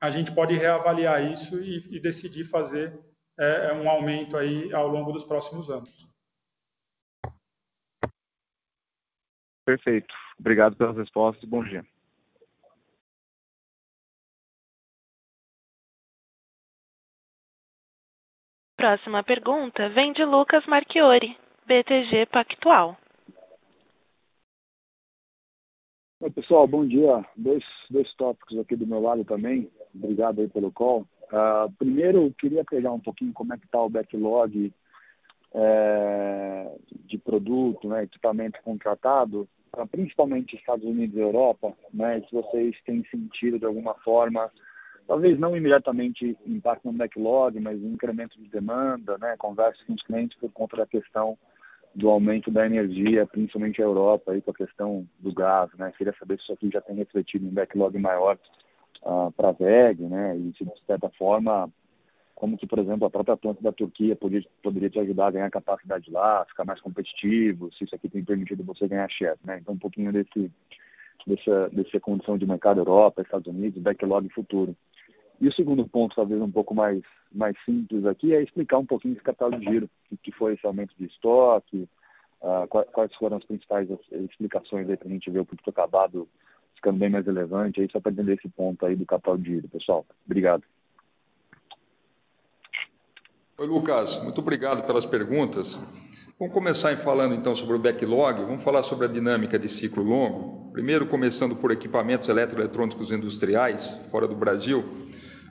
a 0.00 0.10
gente 0.10 0.32
pode 0.32 0.54
reavaliar 0.54 1.22
isso 1.32 1.60
e, 1.60 1.96
e 1.96 2.00
decidir 2.00 2.44
fazer 2.44 2.98
é, 3.38 3.72
um 3.72 3.88
aumento 3.88 4.36
aí 4.36 4.72
ao 4.72 4.88
longo 4.88 5.12
dos 5.12 5.24
próximos 5.24 5.70
anos. 5.70 6.08
Perfeito. 9.64 10.12
Obrigado 10.38 10.76
pelas 10.76 10.96
respostas. 10.96 11.48
Bom 11.48 11.62
dia. 11.62 11.86
Próxima 18.82 19.22
pergunta 19.22 19.88
vem 19.90 20.12
de 20.12 20.24
Lucas 20.24 20.66
Marchiori, 20.66 21.38
BTG 21.68 22.26
Pactual. 22.32 22.96
Oi, 26.20 26.30
pessoal, 26.32 26.66
bom 26.66 26.84
dia. 26.84 27.24
Dois, 27.36 27.62
dois 27.88 28.12
tópicos 28.16 28.58
aqui 28.58 28.74
do 28.74 28.84
meu 28.84 28.98
lado 28.98 29.24
também. 29.24 29.70
Obrigado 29.94 30.40
aí 30.40 30.48
pelo 30.48 30.72
call. 30.72 31.06
Uh, 31.30 31.70
primeiro, 31.78 32.24
eu 32.24 32.34
queria 32.36 32.64
pegar 32.64 32.90
um 32.90 32.98
pouquinho 32.98 33.32
como 33.32 33.54
é 33.54 33.56
que 33.56 33.66
está 33.66 33.80
o 33.80 33.88
backlog 33.88 34.72
é, 35.54 36.76
de 37.06 37.18
produto, 37.18 37.86
né, 37.86 38.02
equipamento 38.02 38.60
contratado, 38.64 39.48
principalmente 39.92 40.56
Estados 40.56 40.84
Unidos 40.84 41.16
e 41.16 41.20
Europa, 41.20 41.72
né, 41.94 42.20
se 42.22 42.34
vocês 42.34 42.76
têm 42.84 43.04
sentido 43.04 43.60
de 43.60 43.64
alguma 43.64 43.94
forma, 44.02 44.50
talvez 45.06 45.38
não 45.38 45.56
imediatamente 45.56 46.36
impacto 46.46 46.86
no 46.86 46.92
backlog, 46.92 47.58
mas 47.60 47.82
incremento 47.82 48.38
de 48.38 48.48
demanda, 48.48 49.18
né, 49.18 49.36
conversa 49.36 49.78
com 49.86 49.94
os 49.94 50.02
clientes 50.02 50.38
por 50.38 50.50
conta 50.52 50.76
da 50.76 50.86
questão 50.86 51.36
do 51.94 52.08
aumento 52.08 52.50
da 52.50 52.64
energia, 52.64 53.26
principalmente 53.26 53.80
a 53.80 53.84
Europa, 53.84 54.32
aí, 54.32 54.40
com 54.40 54.50
a 54.50 54.54
questão 54.54 55.06
do 55.20 55.32
gás. 55.32 55.70
Né? 55.76 55.92
Queria 55.96 56.14
saber 56.18 56.38
se 56.38 56.44
isso 56.44 56.52
aqui 56.52 56.70
já 56.70 56.80
tem 56.80 56.96
refletido 56.96 57.46
em 57.46 57.50
backlog 57.50 57.98
maior 57.98 58.38
uh, 59.02 59.30
para 59.32 59.50
a 59.50 59.52
VEG, 59.52 60.02
né? 60.04 60.36
e 60.36 60.54
se 60.56 60.64
de 60.64 60.86
certa 60.86 61.10
forma 61.10 61.70
como 62.34 62.58
que, 62.58 62.66
por 62.66 62.80
exemplo, 62.80 63.06
a 63.06 63.10
própria 63.10 63.36
planta 63.36 63.62
da 63.62 63.70
Turquia 63.70 64.16
poderia, 64.16 64.48
poderia 64.62 64.90
te 64.90 64.98
ajudar 64.98 65.28
a 65.28 65.30
ganhar 65.30 65.50
capacidade 65.50 66.10
lá, 66.10 66.44
ficar 66.46 66.64
mais 66.64 66.80
competitivo, 66.80 67.72
se 67.72 67.84
isso 67.84 67.94
aqui 67.94 68.08
tem 68.08 68.24
permitido 68.24 68.64
você 68.64 68.88
ganhar 68.88 69.08
share, 69.08 69.38
né? 69.44 69.58
Então, 69.60 69.74
um 69.74 69.78
pouquinho 69.78 70.12
desse, 70.12 70.50
dessa, 71.24 71.68
dessa 71.68 72.00
condição 72.00 72.36
de 72.36 72.44
mercado 72.44 72.80
Europa, 72.80 73.22
Estados 73.22 73.46
Unidos, 73.46 73.80
backlog 73.80 74.28
futuro. 74.30 74.74
E 75.42 75.48
o 75.48 75.52
segundo 75.54 75.84
ponto, 75.88 76.14
talvez 76.14 76.40
um 76.40 76.52
pouco 76.52 76.72
mais, 76.72 77.02
mais 77.32 77.56
simples 77.64 78.06
aqui, 78.06 78.32
é 78.32 78.40
explicar 78.40 78.78
um 78.78 78.86
pouquinho 78.86 79.14
esse 79.14 79.24
capital 79.24 79.50
de 79.50 79.64
giro, 79.64 79.90
o 80.12 80.16
que 80.16 80.30
foi 80.30 80.54
esse 80.54 80.64
aumento 80.64 80.94
de 80.96 81.06
estoque, 81.06 81.88
uh, 82.40 82.68
quais 82.68 83.12
foram 83.16 83.38
as 83.38 83.44
principais 83.44 83.88
explicações 84.12 84.88
aí 84.88 84.96
para 84.96 85.08
a 85.08 85.10
gente 85.10 85.28
ver 85.32 85.40
o 85.40 85.44
produto 85.44 85.68
acabado 85.68 86.28
ficando 86.76 87.00
bem 87.00 87.10
mais 87.10 87.26
relevante, 87.26 87.80
aí 87.80 87.88
só 87.90 87.98
para 87.98 88.12
entender 88.12 88.34
esse 88.34 88.48
ponto 88.50 88.86
aí 88.86 88.94
do 88.94 89.04
capital 89.04 89.36
de 89.36 89.50
giro, 89.50 89.66
pessoal. 89.66 90.06
Obrigado. 90.24 90.62
Oi, 93.58 93.66
Lucas, 93.66 94.22
muito 94.22 94.40
obrigado 94.40 94.86
pelas 94.86 95.04
perguntas. 95.04 95.76
Vamos 96.38 96.54
começar 96.54 96.96
falando 96.98 97.34
então 97.34 97.56
sobre 97.56 97.74
o 97.74 97.80
backlog, 97.80 98.44
vamos 98.44 98.62
falar 98.62 98.84
sobre 98.84 99.06
a 99.06 99.08
dinâmica 99.08 99.58
de 99.58 99.68
ciclo 99.68 100.04
longo. 100.04 100.70
Primeiro, 100.70 101.04
começando 101.08 101.56
por 101.56 101.72
equipamentos 101.72 102.28
eletroeletrônicos 102.28 103.10
industriais 103.10 103.90
fora 104.08 104.28
do 104.28 104.36
Brasil. 104.36 104.84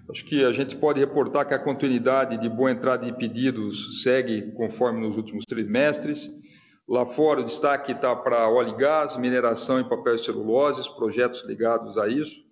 Acho 0.09 0.25
que 0.25 0.43
a 0.43 0.51
gente 0.51 0.75
pode 0.75 0.99
reportar 0.99 1.47
que 1.47 1.53
a 1.53 1.59
continuidade 1.59 2.37
de 2.37 2.49
boa 2.49 2.71
entrada 2.71 3.05
de 3.05 3.13
pedidos 3.13 4.01
segue 4.03 4.51
conforme 4.53 4.99
nos 4.99 5.15
últimos 5.15 5.45
trimestres. 5.45 6.31
Lá 6.87 7.05
fora, 7.05 7.41
o 7.41 7.43
destaque 7.43 7.91
está 7.91 8.15
para 8.15 8.49
óleo 8.49 8.73
e 8.73 8.77
gás, 8.77 9.15
mineração 9.15 9.79
e 9.79 9.83
papel 9.83 10.15
e 10.15 10.19
celulose, 10.19 10.95
projetos 10.95 11.45
ligados 11.45 11.97
a 11.97 12.07
isso. 12.07 12.43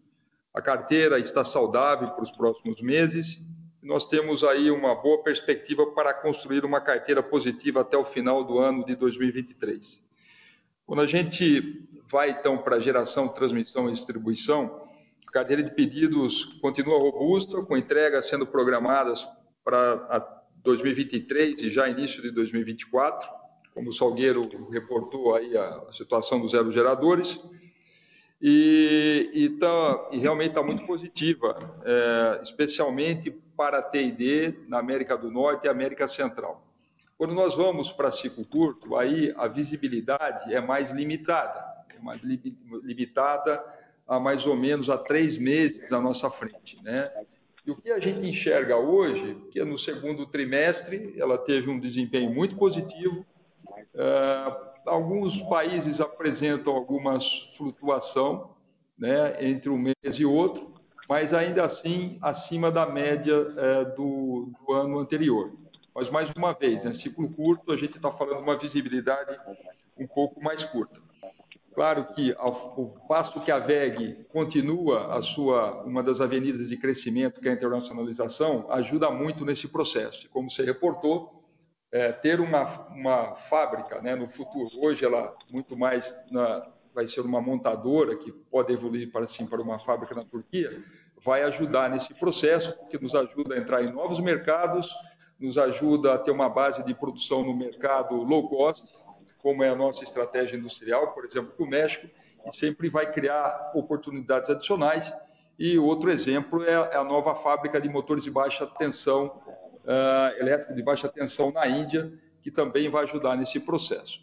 A 0.53 0.61
carteira 0.61 1.19
está 1.19 1.43
saudável 1.43 2.09
para 2.11 2.23
os 2.23 2.31
próximos 2.31 2.81
meses 2.81 3.39
nós 3.81 4.05
temos 4.05 4.43
aí 4.43 4.69
uma 4.69 4.93
boa 4.95 5.23
perspectiva 5.23 5.85
para 5.87 6.13
construir 6.13 6.65
uma 6.65 6.81
carteira 6.81 7.23
positiva 7.23 7.81
até 7.81 7.97
o 7.97 8.03
final 8.03 8.43
do 8.43 8.59
ano 8.59 8.85
de 8.85 8.95
2023. 8.95 10.03
Quando 10.85 11.01
a 11.01 11.07
gente 11.07 11.87
vai, 12.11 12.31
então, 12.31 12.57
para 12.57 12.79
geração, 12.79 13.27
transmissão 13.27 13.87
e 13.87 13.93
distribuição, 13.93 14.81
a 15.29 15.31
carteira 15.31 15.61
de 15.61 15.69
pedidos 15.69 16.43
continua 16.59 16.97
robusta, 16.97 17.61
com 17.61 17.77
entregas 17.77 18.27
sendo 18.27 18.47
programadas 18.47 19.27
para 19.63 20.43
2023 20.63 21.61
e 21.61 21.69
já 21.69 21.87
início 21.87 22.19
de 22.19 22.31
2024, 22.31 23.29
como 23.71 23.89
o 23.89 23.93
Salgueiro 23.93 24.49
reportou 24.71 25.35
aí 25.35 25.55
a 25.55 25.91
situação 25.91 26.41
dos 26.41 26.51
zero 26.51 26.71
geradores 26.71 27.39
e, 28.41 29.29
e, 29.31 29.49
tá, 29.59 30.09
e 30.11 30.17
realmente 30.17 30.49
está 30.49 30.63
muito 30.63 30.83
positiva, 30.87 31.55
é, 31.85 32.39
especialmente 32.41 33.29
para 33.55 33.77
a 33.77 33.83
TID 33.83 34.65
na 34.67 34.79
América 34.79 35.15
do 35.15 35.29
Norte 35.29 35.67
e 35.67 35.69
América 35.69 36.07
Central. 36.07 36.65
Quando 37.19 37.35
nós 37.35 37.53
vamos 37.53 37.91
para 37.91 38.09
ciclo 38.09 38.43
curto, 38.45 38.97
aí 38.97 39.31
a 39.37 39.47
visibilidade 39.47 40.51
é 40.51 40.59
mais 40.59 40.89
limitada, 40.89 41.63
é 41.95 41.99
mais 42.01 42.19
li, 42.23 42.41
limitada 42.81 43.63
a 44.09 44.19
mais 44.19 44.47
ou 44.47 44.57
menos 44.57 44.89
a 44.89 44.97
três 44.97 45.37
meses 45.37 45.93
à 45.93 46.01
nossa 46.01 46.31
frente, 46.31 46.81
né? 46.83 47.11
E 47.63 47.69
o 47.69 47.75
que 47.75 47.91
a 47.91 47.99
gente 47.99 48.25
enxerga 48.25 48.75
hoje, 48.75 49.37
que 49.51 49.63
no 49.63 49.77
segundo 49.77 50.25
trimestre 50.25 51.13
ela 51.15 51.37
teve 51.37 51.69
um 51.69 51.79
desempenho 51.79 52.33
muito 52.33 52.55
positivo, 52.55 53.23
é, 53.93 54.69
alguns 54.87 55.39
países 55.43 56.01
apresentam 56.01 56.73
algumas 56.73 57.53
flutuação 57.55 58.55
né, 58.97 59.45
entre 59.45 59.69
um 59.69 59.77
mês 59.77 60.17
e 60.17 60.25
outro, 60.25 60.73
mas 61.07 61.31
ainda 61.31 61.63
assim 61.63 62.17
acima 62.19 62.71
da 62.71 62.87
média 62.87 63.35
é, 63.57 63.85
do, 63.85 64.51
do, 64.65 64.73
ano 64.73 64.97
anterior. 64.97 65.53
Mas, 65.93 66.09
mais 66.09 66.31
uma 66.35 66.53
vez, 66.53 66.83
né, 66.83 66.93
ciclo 66.93 67.29
curto, 67.29 67.71
a 67.71 67.77
gente 67.77 67.97
está 67.97 68.11
falando 68.11 68.37
de 68.37 68.43
uma 68.43 68.57
visibilidade 68.57 69.37
um 69.97 70.07
pouco 70.07 70.41
mais 70.41 70.63
curta. 70.63 70.99
Claro 71.73 72.05
que 72.13 72.33
ao, 72.37 72.73
o 72.77 73.07
passo 73.07 73.39
que 73.41 73.51
a 73.51 73.59
VEG 73.59 74.25
continua 74.29 75.15
a 75.15 75.21
sua 75.21 75.83
uma 75.83 76.03
das 76.03 76.19
avenidas 76.19 76.67
de 76.67 76.77
crescimento, 76.77 77.39
que 77.39 77.47
é 77.47 77.51
a 77.51 77.53
internacionalização, 77.53 78.65
ajuda 78.69 79.09
muito 79.09 79.45
nesse 79.45 79.67
processo. 79.67 80.29
Como 80.29 80.49
você 80.49 80.63
reportou, 80.63 81.39
é, 81.91 82.11
ter 82.11 82.39
uma, 82.39 82.63
uma 82.89 83.35
fábrica 83.35 84.01
né, 84.01 84.15
no 84.15 84.27
futuro. 84.27 84.69
Hoje 84.79 85.05
ela 85.05 85.35
muito 85.49 85.75
mais 85.75 86.15
na, 86.29 86.67
vai 86.93 87.07
ser 87.07 87.21
uma 87.21 87.41
montadora 87.41 88.15
que 88.15 88.31
pode 88.31 88.73
evoluir 88.73 89.11
para 89.11 89.23
assim 89.23 89.45
para 89.45 89.61
uma 89.61 89.79
fábrica 89.79 90.13
na 90.13 90.23
Turquia, 90.23 90.83
vai 91.23 91.43
ajudar 91.43 91.89
nesse 91.89 92.13
processo, 92.13 92.77
porque 92.77 92.97
nos 92.97 93.15
ajuda 93.15 93.55
a 93.55 93.57
entrar 93.57 93.83
em 93.83 93.91
novos 93.91 94.19
mercados, 94.19 94.89
nos 95.39 95.57
ajuda 95.57 96.13
a 96.13 96.17
ter 96.17 96.31
uma 96.31 96.49
base 96.49 96.83
de 96.83 96.93
produção 96.93 97.43
no 97.43 97.55
mercado 97.55 98.15
low 98.15 98.49
cost, 98.49 98.83
como 99.41 99.63
é 99.63 99.69
a 99.69 99.75
nossa 99.75 100.03
estratégia 100.03 100.57
industrial, 100.57 101.13
por 101.13 101.25
exemplo, 101.25 101.53
com 101.57 101.63
o 101.63 101.67
México, 101.67 102.07
e 102.45 102.55
sempre 102.55 102.89
vai 102.89 103.11
criar 103.11 103.71
oportunidades 103.73 104.49
adicionais. 104.49 105.13
E 105.57 105.77
outro 105.77 106.09
exemplo 106.09 106.63
é 106.63 106.95
a 106.95 107.03
nova 107.03 107.35
fábrica 107.35 107.81
de 107.81 107.89
motores 107.89 108.23
de 108.23 108.31
baixa 108.31 108.65
tensão 108.65 109.41
uh, 109.83 110.39
elétrico 110.39 110.73
de 110.73 110.81
baixa 110.81 111.09
tensão 111.09 111.51
na 111.51 111.67
Índia, 111.67 112.11
que 112.41 112.49
também 112.49 112.89
vai 112.89 113.03
ajudar 113.03 113.35
nesse 113.35 113.59
processo. 113.59 114.21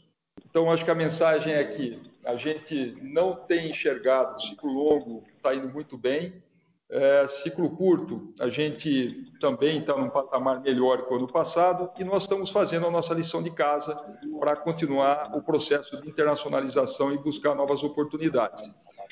Então, 0.49 0.71
acho 0.71 0.85
que 0.85 0.91
a 0.91 0.95
mensagem 0.95 1.53
é 1.53 1.65
que 1.65 2.01
a 2.25 2.37
gente 2.37 2.97
não 3.03 3.35
tem 3.35 3.71
enxergado 3.71 4.41
ciclo 4.41 4.73
longo, 4.73 5.23
está 5.37 5.55
indo 5.55 5.69
muito 5.69 5.97
bem. 5.97 6.43
É, 6.89 7.27
ciclo 7.27 7.69
curto, 7.71 8.33
a 8.39 8.49
gente 8.49 9.25
também 9.41 9.81
está 9.81 9.97
num 9.97 10.09
patamar 10.09 10.61
melhor 10.61 11.05
que 11.05 11.13
o 11.13 11.17
ano 11.17 11.27
passado 11.27 11.91
e 11.99 12.05
nós 12.05 12.23
estamos 12.23 12.49
fazendo 12.51 12.87
a 12.87 12.91
nossa 12.91 13.13
lição 13.13 13.43
de 13.43 13.51
casa 13.51 13.97
para 14.39 14.55
continuar 14.55 15.37
o 15.37 15.43
processo 15.43 16.01
de 16.01 16.09
internacionalização 16.09 17.13
e 17.13 17.19
buscar 17.19 17.57
novas 17.57 17.83
oportunidades. 17.83 18.63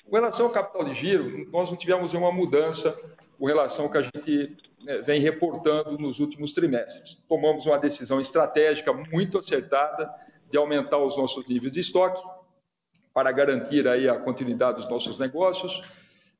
Com 0.09 0.15
relação 0.15 0.47
ao 0.47 0.53
capital 0.53 0.85
de 0.85 0.95
giro, 0.95 1.51
nós 1.51 1.69
não 1.69 1.77
tivemos 1.77 2.13
nenhuma 2.13 2.31
mudança 2.31 2.97
com 3.39 3.47
relação 3.47 3.87
ao 3.87 3.91
que 3.91 3.99
a 3.99 4.03
gente 4.03 4.57
né, 4.85 4.99
vem 4.99 5.21
reportando 5.21 5.99
nos 5.99 6.21
últimos 6.21 6.55
trimestres. 6.55 7.19
Tomamos 7.29 7.67
uma 7.67 7.79
decisão 7.79 8.21
estratégica 8.21 8.93
muito 8.93 9.39
acertada 9.39 10.09
de 10.49 10.57
aumentar 10.57 10.99
os 10.99 11.17
nossos 11.17 11.45
níveis 11.49 11.73
de 11.73 11.81
estoque 11.81 12.23
para 13.13 13.33
garantir 13.33 13.89
aí 13.89 14.09
a 14.09 14.17
continuidade 14.17 14.83
dos 14.83 14.89
nossos 14.89 15.19
negócios. 15.19 15.83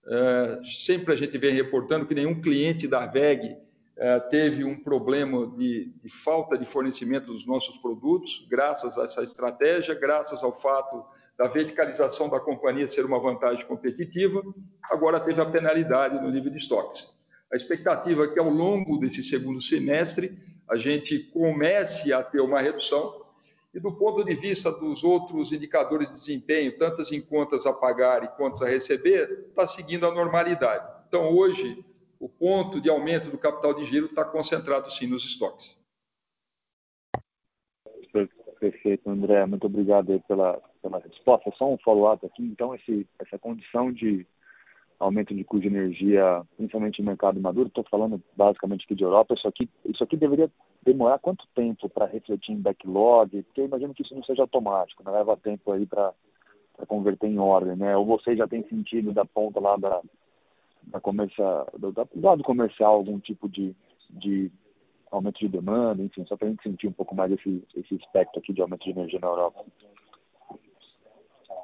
É, 0.07 0.61
sempre 0.65 1.15
a 1.15 1.17
gente 1.17 1.37
vem 1.39 1.55
reportando 1.55 2.07
que 2.07 2.15
nenhum 2.15 2.41
cliente 2.41 2.87
da 2.87 3.07
VEG 3.07 3.57
é, 3.97 4.21
teve 4.21 4.65
um 4.65 4.79
problema 4.79 5.47
de, 5.57 5.93
de, 6.03 6.09
falta 6.09 6.59
de 6.59 6.67
fornecimento 6.67 7.27
dos 7.27 7.47
nossos 7.47 7.77
produtos, 7.79 8.47
graças 8.51 8.99
a 8.99 9.05
essa 9.05 9.23
estratégia, 9.23 9.95
graças 9.95 10.43
ao 10.43 10.53
fato 10.53 11.05
da 11.39 11.49
verticalização 11.49 12.29
da 12.29 12.39
companhia 12.39 12.91
ser 12.91 13.05
uma 13.05 13.19
vantagem 13.19 13.65
competitiva, 13.67 14.43
agora 14.83 15.19
teve 15.21 15.41
a 15.41 15.47
penalidade 15.47 16.23
no 16.23 16.31
nível 16.31 16.51
de 16.51 16.59
estoques. 16.59 17.09
A 17.53 17.57
expectativa 17.57 18.25
é 18.25 18.29
que 18.29 18.39
ao 18.39 18.49
longo 18.49 18.99
desse 18.99 19.23
segundo 19.23 19.63
semestre 19.63 20.37
a 20.69 20.77
gente 20.77 21.19
comece 21.33 22.13
a 22.13 22.23
ter 22.23 22.41
uma 22.41 22.61
redução 22.61 23.24
e 23.75 23.81
do 23.81 23.93
ponto 23.93 24.25
de 24.25 24.35
vista 24.35 24.71
dos 24.71 25.03
outros 25.03 25.51
indicadores 25.51 26.09
de 26.09 26.15
desempenho, 26.15 26.79
tantas 26.79 27.11
em 27.11 27.21
contas 27.21 27.67
a 27.67 27.73
pagar 27.73 28.23
e 28.23 28.29
contas 28.29 28.63
a 28.63 28.69
receber, 28.69 29.47
está 29.49 29.67
seguindo 29.67 30.07
a 30.07 30.15
normalidade. 30.15 30.89
Então, 31.09 31.35
hoje, 31.35 31.85
o 32.21 32.29
ponto 32.29 32.81
de 32.81 32.89
aumento 32.89 33.31
do 33.31 33.37
capital 33.37 33.75
de 33.75 33.85
giro 33.85 34.07
está 34.07 34.25
concentrado 34.25 34.91
sim 34.93 35.09
nos 35.09 35.25
estoques. 35.25 35.77
Perfeito, 38.61 39.11
André. 39.11 39.45
Muito 39.45 39.67
obrigado 39.67 40.23
pela, 40.29 40.63
pela 40.81 40.99
resposta. 41.01 41.53
Só 41.59 41.71
um 41.71 41.79
follow-up 41.79 42.25
aqui. 42.25 42.43
Então, 42.45 42.75
esse, 42.75 43.07
essa 43.19 43.39
condição 43.39 43.93
de 43.93 44.27
aumento 45.05 45.35
de 45.35 45.45
custo 45.45 45.69
de 45.69 45.75
energia, 45.75 46.43
principalmente 46.57 47.01
no 47.01 47.07
mercado 47.07 47.41
maduro, 47.41 47.69
estou 47.69 47.85
falando 47.85 48.23
basicamente 48.37 48.85
aqui 48.85 48.95
de 48.95 49.05
Europa, 49.05 49.35
isso 49.35 49.47
aqui, 49.47 49.69
isso 49.85 50.03
aqui 50.03 50.17
deveria 50.17 50.51
demorar 50.83 51.19
quanto 51.19 51.47
tempo 51.55 51.89
para 51.89 52.07
refletir 52.07 52.53
em 52.53 52.61
backlog? 52.61 53.43
Porque 53.43 53.61
eu 53.61 53.67
imagino 53.67 53.95
que 53.95 54.03
isso 54.03 54.15
não 54.15 54.25
seja 54.25 54.43
automático, 54.43 55.03
né? 55.05 55.11
leva 55.11 55.37
tempo 55.37 55.73
aí 55.73 55.85
para 55.87 56.13
converter 56.87 57.29
em 57.29 57.39
ordem, 57.39 57.77
né? 57.77 57.97
Ou 57.97 58.05
você 58.05 58.35
já 58.37 58.49
tem 58.49 58.67
sentido 58.69 59.13
da 59.13 59.25
ponta 59.25 59.61
lá 59.61 59.77
da, 59.77 60.01
da 60.85 61.01
comercial, 61.01 61.69
do, 61.79 61.93
do 61.93 62.09
lado 62.21 62.43
comercial 62.43 62.95
algum 62.95 63.19
tipo 63.19 63.49
de, 63.49 63.75
de 64.11 64.51
aumento 65.11 65.39
de 65.39 65.49
demanda, 65.49 66.03
enfim, 66.03 66.25
só 66.27 66.37
para 66.37 66.49
a 66.49 66.51
gente 66.51 66.63
sentir 66.63 66.89
um 66.89 66.93
pouco 66.93 67.15
mais 67.15 67.31
esse, 67.31 67.63
esse 67.77 67.95
aspecto 67.97 68.39
aqui 68.39 68.53
de 68.53 68.63
aumento 68.63 68.85
de 68.85 68.91
energia 68.91 69.21
na 69.21 69.29
Europa. 69.29 69.65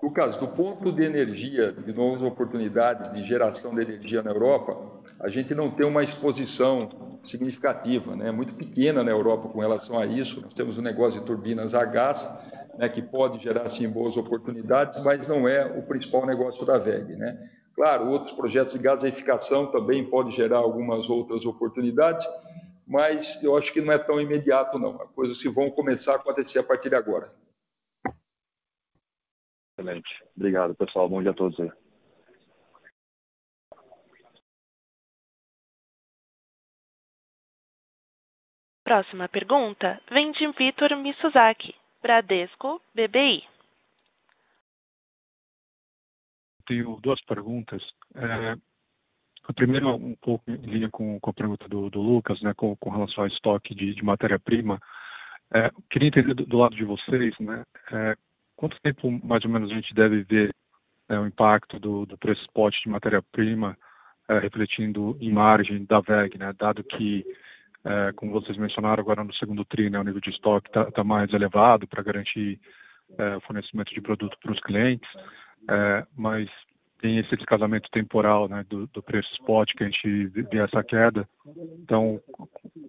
Lucas, 0.03 0.35
do 0.37 0.49
ponto 0.49 0.91
de 0.91 1.05
energia, 1.05 1.73
de 1.73 1.93
novas 1.93 2.23
oportunidades 2.23 3.13
de 3.13 3.23
geração 3.23 3.75
de 3.75 3.83
energia 3.83 4.23
na 4.23 4.31
Europa, 4.31 4.77
a 5.21 5.29
gente 5.29 5.55
não 5.55 5.71
tem 5.71 5.87
uma 5.87 6.03
exposição 6.03 7.19
significativa, 7.23 8.17
né? 8.17 8.31
muito 8.31 8.55
pequena 8.55 9.05
na 9.05 9.11
Europa 9.11 9.51
com 9.51 9.61
relação 9.61 9.99
a 9.99 10.07
isso. 10.07 10.41
Nós 10.41 10.55
temos 10.55 10.79
um 10.79 10.83
negócio 10.83 11.21
de 11.21 11.27
turbinas 11.27 11.75
a 11.75 11.85
gás, 11.85 12.19
né, 12.79 12.89
que 12.89 13.03
pode 13.03 13.43
gerar 13.43 13.69
sim 13.69 13.87
boas 13.87 14.17
oportunidades, 14.17 15.03
mas 15.03 15.29
não 15.29 15.47
é 15.47 15.67
o 15.67 15.83
principal 15.83 16.25
negócio 16.25 16.65
da 16.65 16.79
VEG. 16.79 17.15
Né? 17.17 17.39
Claro, 17.75 18.09
outros 18.09 18.33
projetos 18.33 18.73
de 18.73 18.79
gaseificação 18.79 19.67
também 19.67 20.09
podem 20.09 20.33
gerar 20.33 20.59
algumas 20.59 21.11
outras 21.11 21.45
oportunidades, 21.45 22.27
mas 22.87 23.39
eu 23.43 23.55
acho 23.55 23.71
que 23.71 23.83
não 23.83 23.93
é 23.93 23.99
tão 23.99 24.19
imediato, 24.19 24.79
não. 24.79 24.95
Coisas 25.15 25.39
que 25.43 25.51
vão 25.51 25.71
começar 25.71 26.13
a 26.13 26.17
acontecer 26.17 26.59
a 26.59 26.63
partir 26.63 26.89
de 26.89 26.97
agora. 26.97 27.31
Excelente. 29.81 30.25
Obrigado, 30.37 30.75
pessoal. 30.75 31.09
Bom 31.09 31.23
dia 31.23 31.31
a 31.31 31.35
todos 31.35 31.59
aí. 31.59 31.73
Próxima 38.85 39.29
pergunta 39.29 40.01
vem 40.11 40.33
de 40.33 40.47
Vitor 40.53 40.97
Misuzaki, 40.97 41.75
Bradesco 42.03 42.83
BBI. 42.95 43.49
tenho 46.67 47.01
duas 47.03 47.21
perguntas. 47.25 47.83
É, 48.15 48.57
a 49.49 49.53
primeira, 49.53 49.89
um 49.89 50.15
pouco 50.15 50.49
em 50.49 50.57
linha 50.57 50.89
com, 50.89 51.19
com 51.19 51.31
a 51.31 51.35
pergunta 51.35 51.69
do, 51.69 51.91
do 51.91 52.01
Lucas, 52.01 52.41
né, 52.43 52.55
com, 52.55 52.77
com, 52.77 52.91
relação 52.91 53.25
ao 53.25 53.29
estoque 53.29 53.75
de, 53.75 53.93
de 53.95 54.05
matéria-prima. 54.05 54.79
É, 55.53 55.69
queria 55.91 56.09
entender 56.09 56.35
do, 56.35 56.47
do, 56.47 56.59
lado 56.59 56.77
de 56.77 56.85
vocês, 56.85 57.37
né, 57.41 57.65
é, 57.91 58.17
quanto 58.61 58.79
tempo 58.83 59.11
mais 59.25 59.43
ou 59.43 59.51
menos 59.51 59.73
a 59.73 59.75
gente 59.75 59.95
deve 59.95 60.23
ver 60.25 60.55
é, 61.09 61.19
o 61.19 61.27
impacto 61.27 61.81
do, 61.81 62.05
do 62.05 62.19
preço 62.19 62.43
spot 62.43 62.75
de 62.83 62.91
matéria-prima 62.91 63.75
é, 64.29 64.39
refletindo 64.39 65.17
em 65.19 65.33
margem 65.33 65.87
da 65.87 66.01
VEG, 66.01 66.37
né, 66.37 66.53
dado 66.53 66.85
que, 66.85 67.25
é, 67.83 68.13
como 68.13 68.33
vocês 68.33 68.59
mencionaram 68.59 69.01
agora 69.01 69.25
no 69.25 69.33
segundo 69.35 69.65
tri, 69.65 69.89
né, 69.89 69.99
o 69.99 70.05
nível 70.05 70.21
de 70.21 70.29
estoque 70.29 70.69
está 70.69 70.91
tá 70.91 71.03
mais 71.03 71.33
elevado 71.33 71.89
para 71.89 72.03
garantir 72.03 72.61
o 73.37 73.41
fornecimento 73.41 73.93
de 73.93 74.01
produto 74.01 74.39
para 74.41 74.53
os 74.53 74.61
clientes 74.61 75.11
é, 75.69 76.07
mas 76.17 76.49
tem 77.01 77.19
esse 77.19 77.35
descasamento 77.35 77.91
temporal 77.91 78.49
né, 78.49 78.65
do, 78.69 78.87
do, 78.89 79.03
preço 79.03 79.29
spot 79.35 79.73
que 79.73 79.85
a 79.85 79.87
gente 79.87 80.27
vê 80.27 80.59
essa 80.59 80.85
queda. 80.85 81.27
Então, 81.83 82.21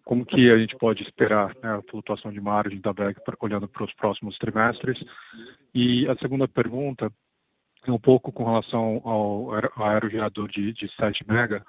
como 0.03 0.25
que 0.25 0.51
a 0.51 0.57
gente 0.57 0.75
pode 0.77 1.01
esperar 1.03 1.55
né, 1.63 1.75
a 1.75 1.81
flutuação 1.89 2.31
de 2.31 2.41
margem 2.41 2.79
da 2.81 2.91
VEG 2.91 3.17
olhando 3.39 3.67
para 3.67 3.85
os 3.85 3.93
próximos 3.93 4.37
trimestres? 4.37 4.99
E 5.73 6.07
a 6.09 6.15
segunda 6.15 6.47
pergunta 6.47 7.11
é 7.87 7.91
um 7.91 7.99
pouco 7.99 8.31
com 8.31 8.43
relação 8.43 9.01
ao 9.05 9.51
aerogerador 9.83 10.49
de, 10.49 10.73
de 10.73 10.93
7 10.95 11.25
mega. 11.27 11.65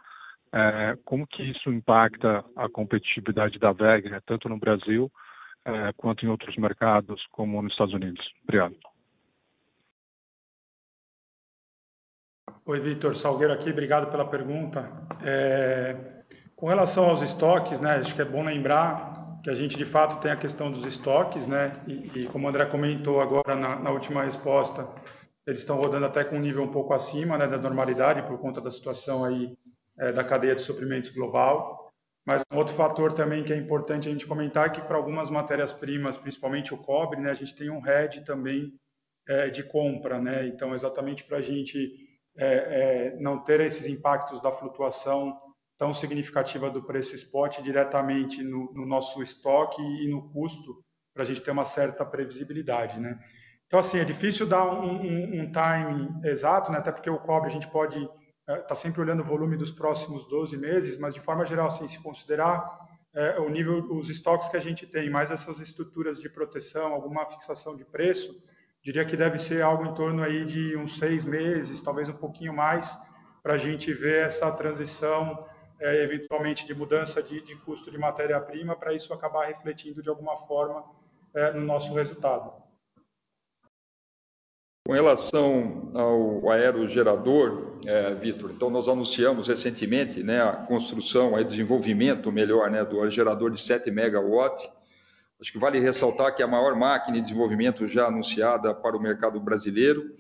É, 0.53 0.99
como 1.05 1.27
que 1.27 1.43
isso 1.43 1.73
impacta 1.73 2.45
a 2.57 2.69
competitividade 2.69 3.59
da 3.59 3.73
VEG, 3.73 4.11
né, 4.11 4.21
tanto 4.27 4.49
no 4.49 4.59
Brasil 4.59 5.11
é, 5.65 5.93
quanto 5.97 6.27
em 6.27 6.29
outros 6.29 6.57
mercados, 6.57 7.25
como 7.31 7.63
nos 7.63 7.73
Estados 7.73 7.95
Unidos? 7.95 8.23
Obrigado. 8.43 8.92
Oi, 12.65 12.79
Vitor. 12.79 13.17
Salgueiro 13.17 13.53
aqui, 13.53 13.71
obrigado 13.71 14.09
pela 14.09 14.25
pergunta. 14.25 14.89
É, 15.21 15.97
com 16.55 16.69
relação 16.69 17.07
aos 17.07 17.21
estoques, 17.21 17.81
né, 17.81 17.97
acho 17.97 18.15
que 18.15 18.23
é 18.23 18.25
bom 18.25 18.45
lembrar 18.45 19.41
que 19.43 19.51
a 19.51 19.55
gente 19.55 19.77
de 19.77 19.85
fato 19.85 20.21
tem 20.21 20.31
a 20.31 20.37
questão 20.37 20.71
dos 20.71 20.85
estoques, 20.85 21.45
né, 21.45 21.83
e, 21.89 22.21
e 22.21 22.27
como 22.27 22.47
o 22.47 22.49
André 22.49 22.67
comentou 22.67 23.21
agora 23.21 23.57
na, 23.57 23.81
na, 23.81 23.91
última 23.91 24.23
resposta, 24.23 24.89
eles 25.45 25.59
estão 25.59 25.77
rodando 25.77 26.07
até 26.07 26.23
com 26.23 26.37
um 26.37 26.41
nível 26.41 26.63
um 26.63 26.71
pouco 26.71 26.95
acima 26.95 27.37
né, 27.37 27.49
da 27.49 27.59
normalidade 27.59 28.23
por 28.29 28.39
conta 28.39 28.61
da 28.61 28.71
situação 28.71 29.25
aí 29.25 29.57
é, 29.99 30.13
da 30.13 30.23
cadeia 30.23 30.55
de 30.55 30.63
suprimentos 30.63 31.11
global. 31.11 31.91
Mas 32.25 32.45
um 32.53 32.57
outro 32.57 32.77
fator 32.77 33.13
também 33.13 33.43
que 33.43 33.53
é 33.53 33.57
importante 33.57 34.09
a 34.09 34.13
gente 34.13 34.25
comentar 34.25 34.69
é 34.69 34.71
que 34.71 34.83
para 34.83 34.97
algumas 34.97 35.29
matérias-primas, 35.31 36.17
principalmente 36.17 36.73
o 36.73 36.79
cobre, 36.79 37.19
né, 37.21 37.33
a 37.33 37.35
gente 37.35 37.57
tem 37.57 37.71
um 37.71 37.85
hedge 37.85 38.25
também 38.25 38.73
é, 39.27 39.51
de 39.51 39.65
compra, 39.65 40.21
né? 40.21 40.47
Então, 40.47 40.75
exatamente 40.75 41.25
para 41.25 41.39
a 41.39 41.43
gente 41.43 42.02
é, 42.37 42.47
é, 42.47 43.17
não 43.21 43.39
ter 43.39 43.61
esses 43.61 43.87
impactos 43.87 44.41
da 44.41 44.51
flutuação 44.51 45.37
tão 45.79 45.93
significativa 45.93 46.71
do 46.71 46.83
preço 46.83 47.15
spot 47.15 47.61
diretamente 47.61 48.43
no, 48.43 48.73
no 48.73 48.87
nosso 48.87 49.23
estoque 49.23 49.83
e 49.83 50.09
no 50.09 50.31
custo, 50.31 50.83
para 51.15 51.25
a 51.25 51.27
gente 51.27 51.41
ter 51.41 51.51
uma 51.51 51.65
certa 51.65 52.05
previsibilidade, 52.07 52.99
né? 52.99 53.19
Então, 53.67 53.81
assim, 53.81 53.99
é 53.99 54.05
difícil 54.05 54.47
dar 54.47 54.67
um, 54.67 55.01
um, 55.01 55.41
um 55.41 55.53
time 55.53 56.29
exato, 56.31 56.71
né? 56.71 56.79
até 56.79 56.93
porque 56.93 57.09
o 57.09 57.19
cobre 57.19 57.49
a 57.49 57.53
gente 57.53 57.67
pode 57.69 57.99
estar 57.99 58.13
é, 58.47 58.61
tá 58.61 58.75
sempre 58.75 59.01
olhando 59.01 59.21
o 59.21 59.27
volume 59.27 59.57
dos 59.57 59.71
próximos 59.71 60.29
12 60.29 60.57
meses, 60.59 60.99
mas 60.99 61.15
de 61.15 61.21
forma 61.21 61.47
geral, 61.47 61.69
assim, 61.69 61.89
se 61.89 61.99
considerar 62.03 62.79
é, 63.15 63.41
o 63.41 63.49
nível, 63.49 63.91
os 63.95 64.11
estoques 64.11 64.49
que 64.49 64.57
a 64.57 64.61
gente 64.61 64.87
tem, 64.87 65.09
mais 65.09 65.31
essas 65.31 65.59
estruturas 65.59 66.21
de 66.21 66.29
proteção, 66.29 66.93
alguma 66.93 67.25
fixação 67.27 67.75
de 67.75 67.85
preço, 67.85 68.35
diria 68.83 69.05
que 69.05 69.17
deve 69.17 69.39
ser 69.39 69.63
algo 69.63 69.87
em 69.87 69.95
torno 69.95 70.23
aí 70.23 70.45
de 70.45 70.77
uns 70.77 70.99
seis 70.99 71.25
meses, 71.25 71.81
talvez 71.81 72.09
um 72.09 72.15
pouquinho 72.15 72.53
mais, 72.53 72.97
para 73.43 73.55
a 73.55 73.59
gente 73.59 73.93
ver 73.93 74.27
essa 74.27 74.51
transição, 74.51 75.47
é, 75.81 76.03
eventualmente, 76.03 76.67
de 76.67 76.75
mudança 76.75 77.23
de, 77.23 77.41
de 77.41 77.57
custo 77.57 77.91
de 77.91 77.99
matéria-prima, 77.99 78.77
para 78.77 78.93
isso 78.93 79.13
acabar 79.13 79.47
refletindo 79.47 80.03
de 80.03 80.09
alguma 80.09 80.37
forma 80.37 80.85
é, 81.35 81.53
no 81.53 81.61
nosso 81.61 81.95
resultado. 81.95 82.53
Com 84.85 84.95
relação 84.95 85.93
ao 85.95 86.51
aerogerador, 86.51 87.79
é, 87.87 88.15
Vitor, 88.15 88.51
então 88.51 88.69
nós 88.69 88.89
anunciamos 88.89 89.47
recentemente 89.47 90.25
né, 90.25 90.43
a 90.43 90.53
construção, 90.53 91.35
o 91.35 91.45
desenvolvimento 91.45 92.33
melhor 92.33 92.69
né, 92.69 92.85
do 92.85 92.99
aerogerador 92.99 93.51
de 93.51 93.61
7 93.61 93.93
megawatt, 93.93 94.69
Acho 95.43 95.51
que 95.51 95.59
vale 95.59 95.81
ressaltar 95.81 96.33
que 96.37 96.41
é 96.41 96.45
a 96.45 96.49
maior 96.49 96.77
máquina 96.77 97.17
de 97.17 97.23
desenvolvimento 97.23 97.89
já 97.89 98.07
anunciada 98.07 98.73
para 98.73 98.97
o 98.97 99.03
mercado 99.03 99.41
brasileiro. 99.41 100.15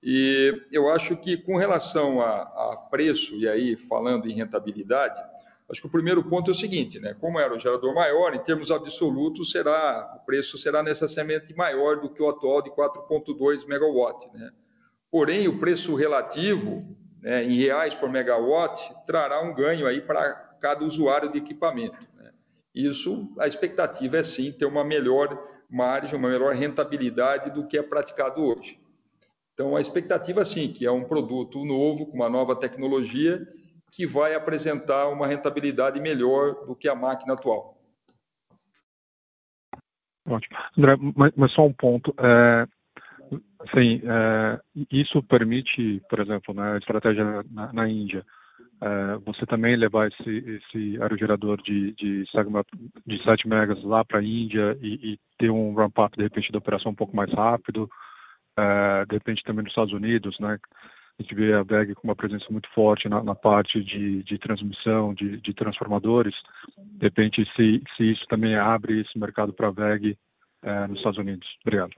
E 0.00 0.62
eu 0.70 0.88
acho 0.88 1.16
que, 1.16 1.36
com 1.36 1.56
relação 1.56 2.20
a, 2.20 2.42
a 2.42 2.76
preço, 2.88 3.34
e 3.34 3.48
aí 3.48 3.74
falando 3.74 4.30
em 4.30 4.34
rentabilidade, 4.34 5.20
acho 5.68 5.80
que 5.80 5.88
o 5.88 5.90
primeiro 5.90 6.22
ponto 6.22 6.52
é 6.52 6.52
o 6.52 6.56
seguinte, 6.56 7.00
né? 7.00 7.16
Como 7.20 7.40
era 7.40 7.52
o 7.52 7.58
gerador 7.58 7.92
maior, 7.92 8.32
em 8.32 8.44
termos 8.44 8.70
absolutos, 8.70 9.50
será 9.50 10.20
o 10.22 10.24
preço 10.24 10.56
será 10.56 10.84
necessariamente 10.84 11.52
maior 11.52 11.98
do 11.98 12.08
que 12.08 12.22
o 12.22 12.28
atual 12.28 12.62
de 12.62 12.70
4,2 12.70 13.66
megawatt, 13.66 14.30
né? 14.32 14.52
Porém, 15.10 15.48
o 15.48 15.58
preço 15.58 15.96
relativo, 15.96 16.96
né, 17.20 17.42
em 17.42 17.54
reais 17.54 17.92
por 17.92 18.08
megawatt, 18.08 18.88
trará 19.04 19.42
um 19.42 19.52
ganho 19.52 19.84
aí 19.84 20.00
para 20.00 20.32
cada 20.60 20.84
usuário 20.84 21.32
de 21.32 21.38
equipamento. 21.38 22.13
Isso, 22.74 23.32
a 23.38 23.46
expectativa 23.46 24.16
é 24.16 24.22
sim 24.22 24.50
ter 24.50 24.64
uma 24.66 24.82
melhor 24.82 25.38
margem, 25.70 26.18
uma 26.18 26.28
melhor 26.28 26.54
rentabilidade 26.54 27.50
do 27.50 27.66
que 27.66 27.78
é 27.78 27.82
praticado 27.82 28.42
hoje. 28.42 28.78
Então, 29.52 29.76
a 29.76 29.80
expectativa, 29.80 30.44
sim, 30.44 30.72
que 30.72 30.84
é 30.84 30.90
um 30.90 31.04
produto 31.04 31.64
novo, 31.64 32.06
com 32.06 32.16
uma 32.16 32.28
nova 32.28 32.56
tecnologia, 32.56 33.46
que 33.92 34.04
vai 34.04 34.34
apresentar 34.34 35.08
uma 35.08 35.28
rentabilidade 35.28 36.00
melhor 36.00 36.66
do 36.66 36.74
que 36.74 36.88
a 36.88 36.94
máquina 36.96 37.34
atual. 37.34 37.78
Ótimo. 40.26 40.56
André, 40.76 40.96
mas, 41.36 41.52
só 41.52 41.64
um 41.64 41.72
ponto. 41.72 42.12
É, 42.18 42.66
assim, 43.60 44.02
é, 44.04 44.60
isso 44.90 45.22
permite, 45.22 46.02
por 46.08 46.18
exemplo, 46.18 46.52
na 46.52 46.72
né, 46.72 46.78
estratégia 46.78 47.44
na, 47.50 47.72
na 47.72 47.88
Índia, 47.88 48.24
é, 48.84 49.16
você 49.24 49.46
também 49.46 49.76
levar 49.76 50.08
esse, 50.08 50.30
esse 50.30 51.00
aerogerador 51.00 51.56
de, 51.62 51.92
de, 51.92 52.24
de 53.06 53.24
7 53.24 53.48
megas 53.48 53.82
lá 53.82 54.04
para 54.04 54.18
a 54.18 54.22
Índia 54.22 54.76
e, 54.82 55.14
e, 55.14 55.18
ter 55.38 55.50
um 55.50 55.74
ramp-up, 55.74 56.14
de 56.14 56.22
repente, 56.22 56.52
da 56.52 56.58
operação 56.58 56.92
um 56.92 56.94
pouco 56.94 57.16
mais 57.16 57.32
rápido, 57.32 57.88
é, 58.58 59.06
de 59.06 59.14
repente 59.14 59.42
também 59.42 59.64
nos 59.64 59.72
Estados 59.72 59.94
Unidos, 59.94 60.38
né? 60.38 60.58
A 61.18 61.22
gente 61.22 61.34
vê 61.34 61.54
a 61.54 61.62
VEG 61.62 61.94
com 61.94 62.08
uma 62.08 62.16
presença 62.16 62.44
muito 62.50 62.68
forte 62.74 63.08
na, 63.08 63.22
na 63.22 63.34
parte 63.34 63.82
de, 63.82 64.22
de 64.24 64.36
transmissão, 64.36 65.14
de, 65.14 65.40
de, 65.40 65.54
transformadores. 65.54 66.34
De 66.76 67.06
repente, 67.06 67.44
se, 67.56 67.82
se 67.96 68.12
isso 68.12 68.26
também 68.28 68.56
abre 68.56 69.00
esse 69.00 69.16
mercado 69.16 69.52
para 69.52 69.68
a 69.68 69.70
VEG 69.70 70.18
é, 70.62 70.86
nos 70.88 70.98
Estados 70.98 71.18
Unidos. 71.18 71.48
Obrigado. 71.62 71.92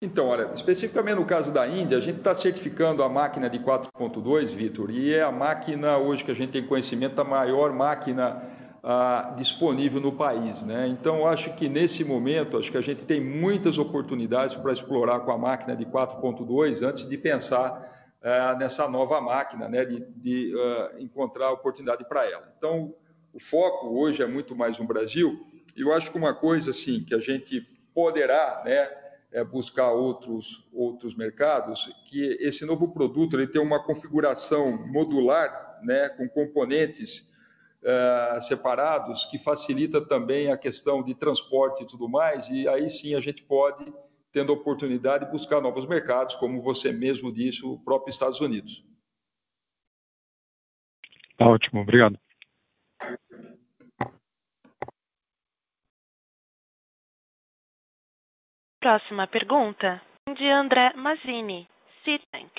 Então, 0.00 0.26
olha, 0.26 0.50
especificamente 0.54 1.16
no 1.16 1.24
caso 1.24 1.50
da 1.50 1.66
Índia, 1.66 1.96
a 1.96 2.00
gente 2.00 2.18
está 2.18 2.34
certificando 2.34 3.02
a 3.02 3.08
máquina 3.08 3.48
de 3.48 3.58
4.2, 3.58 4.54
Vitor, 4.54 4.90
e 4.90 5.14
é 5.14 5.22
a 5.22 5.32
máquina 5.32 5.96
hoje 5.96 6.22
que 6.22 6.30
a 6.30 6.34
gente 6.34 6.52
tem 6.52 6.66
conhecimento, 6.66 7.18
a 7.18 7.24
maior 7.24 7.72
máquina 7.72 8.42
ah, 8.82 9.34
disponível 9.38 9.98
no 9.98 10.12
país. 10.12 10.62
Né? 10.62 10.86
Então, 10.88 11.26
acho 11.26 11.54
que 11.54 11.66
nesse 11.66 12.04
momento, 12.04 12.58
acho 12.58 12.70
que 12.70 12.76
a 12.76 12.82
gente 12.82 13.06
tem 13.06 13.22
muitas 13.22 13.78
oportunidades 13.78 14.54
para 14.54 14.70
explorar 14.70 15.20
com 15.20 15.32
a 15.32 15.38
máquina 15.38 15.74
de 15.74 15.86
4.2 15.86 16.86
antes 16.86 17.08
de 17.08 17.16
pensar 17.16 18.12
ah, 18.22 18.54
nessa 18.54 18.86
nova 18.86 19.18
máquina, 19.22 19.66
né? 19.66 19.82
de, 19.86 20.04
de 20.16 20.54
ah, 20.60 20.90
encontrar 20.98 21.52
oportunidade 21.52 22.04
para 22.06 22.30
ela. 22.30 22.52
Então, 22.58 22.94
o 23.32 23.40
foco 23.40 23.98
hoje 23.98 24.22
é 24.22 24.26
muito 24.26 24.54
mais 24.54 24.78
no 24.78 24.84
Brasil, 24.84 25.40
e 25.74 25.80
eu 25.80 25.94
acho 25.94 26.10
que 26.10 26.18
uma 26.18 26.34
coisa 26.34 26.70
assim 26.70 27.02
que 27.02 27.14
a 27.14 27.18
gente 27.18 27.62
poderá 27.94 28.62
né, 28.62 29.05
é 29.36 29.44
buscar 29.44 29.92
outros, 29.92 30.66
outros 30.72 31.14
mercados, 31.14 31.92
que 32.06 32.38
esse 32.40 32.64
novo 32.64 32.88
produto 32.88 33.36
ele 33.36 33.46
tem 33.46 33.60
uma 33.60 33.78
configuração 33.78 34.78
modular, 34.86 35.78
né, 35.82 36.08
com 36.08 36.26
componentes 36.26 37.30
uh, 37.82 38.40
separados, 38.40 39.26
que 39.26 39.38
facilita 39.38 40.00
também 40.00 40.50
a 40.50 40.56
questão 40.56 41.02
de 41.02 41.14
transporte 41.14 41.84
e 41.84 41.86
tudo 41.86 42.08
mais, 42.08 42.48
e 42.48 42.66
aí 42.66 42.88
sim 42.88 43.14
a 43.14 43.20
gente 43.20 43.42
pode, 43.42 43.92
tendo 44.32 44.52
a 44.52 44.56
oportunidade, 44.56 45.30
buscar 45.30 45.60
novos 45.60 45.86
mercados, 45.86 46.34
como 46.36 46.62
você 46.62 46.90
mesmo 46.90 47.30
disse, 47.30 47.62
o 47.62 47.78
próprio 47.78 48.10
Estados 48.10 48.40
Unidos. 48.40 48.82
Tá 51.36 51.46
ótimo, 51.46 51.82
obrigado. 51.82 52.18
Próxima 58.86 59.26
pergunta, 59.26 60.00
de 60.32 60.48
André 60.48 60.92
Mazzini, 60.94 61.66
Citibank. 62.04 62.52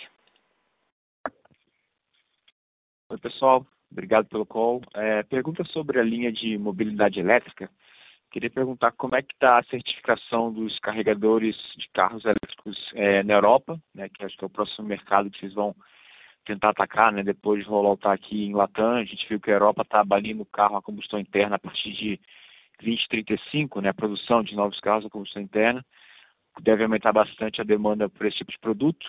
Oi, 3.10 3.18
pessoal. 3.18 3.66
Obrigado 3.90 4.28
pelo 4.28 4.46
call. 4.46 4.82
É, 4.94 5.24
pergunta 5.24 5.64
sobre 5.64 6.02
a 6.02 6.04
linha 6.04 6.30
de 6.30 6.58
mobilidade 6.58 7.18
elétrica. 7.18 7.70
Queria 8.30 8.50
perguntar 8.50 8.92
como 8.92 9.16
é 9.16 9.22
que 9.22 9.32
está 9.34 9.58
a 9.58 9.64
certificação 9.64 10.52
dos 10.52 10.78
carregadores 10.80 11.56
de 11.78 11.88
carros 11.94 12.26
elétricos 12.26 12.78
é, 12.94 13.24
na 13.24 13.36
Europa, 13.36 13.80
né, 13.96 14.10
que 14.10 14.26
acho 14.26 14.36
que 14.36 14.44
é 14.44 14.48
o 14.48 14.50
próximo 14.50 14.86
mercado 14.86 15.32
que 15.32 15.40
vocês 15.40 15.54
vão 15.54 15.74
tentar 16.46 16.72
atacar, 16.72 17.14
né, 17.14 17.24
depois 17.24 17.64
de 17.64 17.70
rolar 17.70 17.96
aqui 18.04 18.48
em 18.48 18.54
Latam. 18.54 18.98
A 18.98 19.06
gente 19.06 19.26
viu 19.30 19.40
que 19.40 19.50
a 19.50 19.54
Europa 19.54 19.84
está 19.84 20.04
banindo 20.04 20.42
o 20.42 20.46
carro 20.46 20.76
a 20.76 20.82
combustão 20.82 21.22
interna 21.22 21.56
a 21.56 21.60
partir 21.60 21.94
de 21.94 22.20
2035, 22.82 23.80
né, 23.80 23.92
a 23.92 23.94
produção 23.94 24.44
de 24.44 24.54
novos 24.58 24.78
carros 24.82 25.06
a 25.06 25.10
combustão 25.10 25.42
interna. 25.42 25.82
Deve 26.62 26.84
aumentar 26.84 27.14
bastante 27.14 27.62
a 27.62 27.64
demanda 27.64 28.10
por 28.10 28.26
esse 28.26 28.38
tipo 28.38 28.52
de 28.52 28.60
produto. 28.60 29.06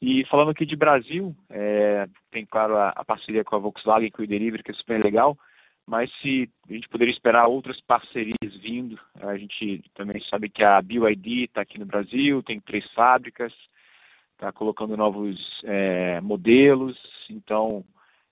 E 0.00 0.24
falando 0.26 0.50
aqui 0.50 0.66
de 0.66 0.74
Brasil, 0.74 1.34
é, 1.48 2.08
tem 2.30 2.44
claro 2.44 2.76
a, 2.76 2.88
a, 2.88 3.04
parceria 3.04 3.44
com 3.44 3.54
a 3.54 3.58
Volkswagen, 3.58 4.10
com 4.10 4.22
o 4.22 4.26
Delivery, 4.26 4.62
que 4.62 4.72
é 4.72 4.74
super 4.74 5.02
legal, 5.02 5.38
mas 5.86 6.10
se 6.20 6.50
a 6.68 6.72
gente 6.72 6.88
poderia 6.88 7.14
esperar 7.14 7.46
outras 7.46 7.80
parcerias 7.82 8.56
vindo, 8.60 8.98
a 9.20 9.36
gente 9.36 9.82
também 9.94 10.20
sabe 10.28 10.48
que 10.48 10.64
a 10.64 10.82
BYD 10.82 11.44
está 11.44 11.60
aqui 11.60 11.78
no 11.78 11.86
Brasil, 11.86 12.42
tem 12.42 12.60
três 12.60 12.84
fábricas, 12.92 13.52
está 14.32 14.50
colocando 14.50 14.96
novos 14.96 15.38
é, 15.64 16.20
modelos, 16.20 16.98
então 17.30 17.84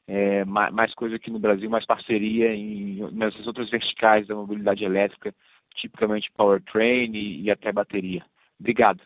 é, 0.09 0.45
mais, 0.45 0.73
mais, 0.75 0.95
coisa 0.95 1.15
aqui 1.15 1.31
no 1.31 1.39
Brasil, 1.39 1.71
mais 1.71 1.87
parceria 1.87 2.53
em, 2.53 3.09
nessas 3.13 3.47
outras 3.47 3.71
verticais 3.71 4.27
da 4.27 4.35
mobilidade 4.35 4.85
elétrica, 4.85 5.33
tipicamente 5.77 6.33
powertrain 6.33 7.13
e, 7.15 7.43
e 7.43 7.51
até 7.51 7.71
bateria. 7.71 8.25
Obrigado. 8.61 9.03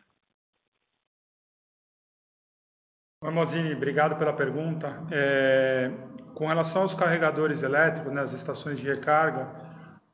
Oi, 3.23 3.73
obrigado 3.73 4.19
pela 4.19 4.33
pergunta. 4.33 5.07
É, 5.11 5.90
com 6.35 6.47
relação 6.47 6.83
aos 6.83 6.93
carregadores 6.93 7.62
elétricos, 7.62 8.12
né, 8.12 8.21
as 8.21 8.33
estações 8.33 8.79
de 8.79 8.87
recarga, 8.87 9.49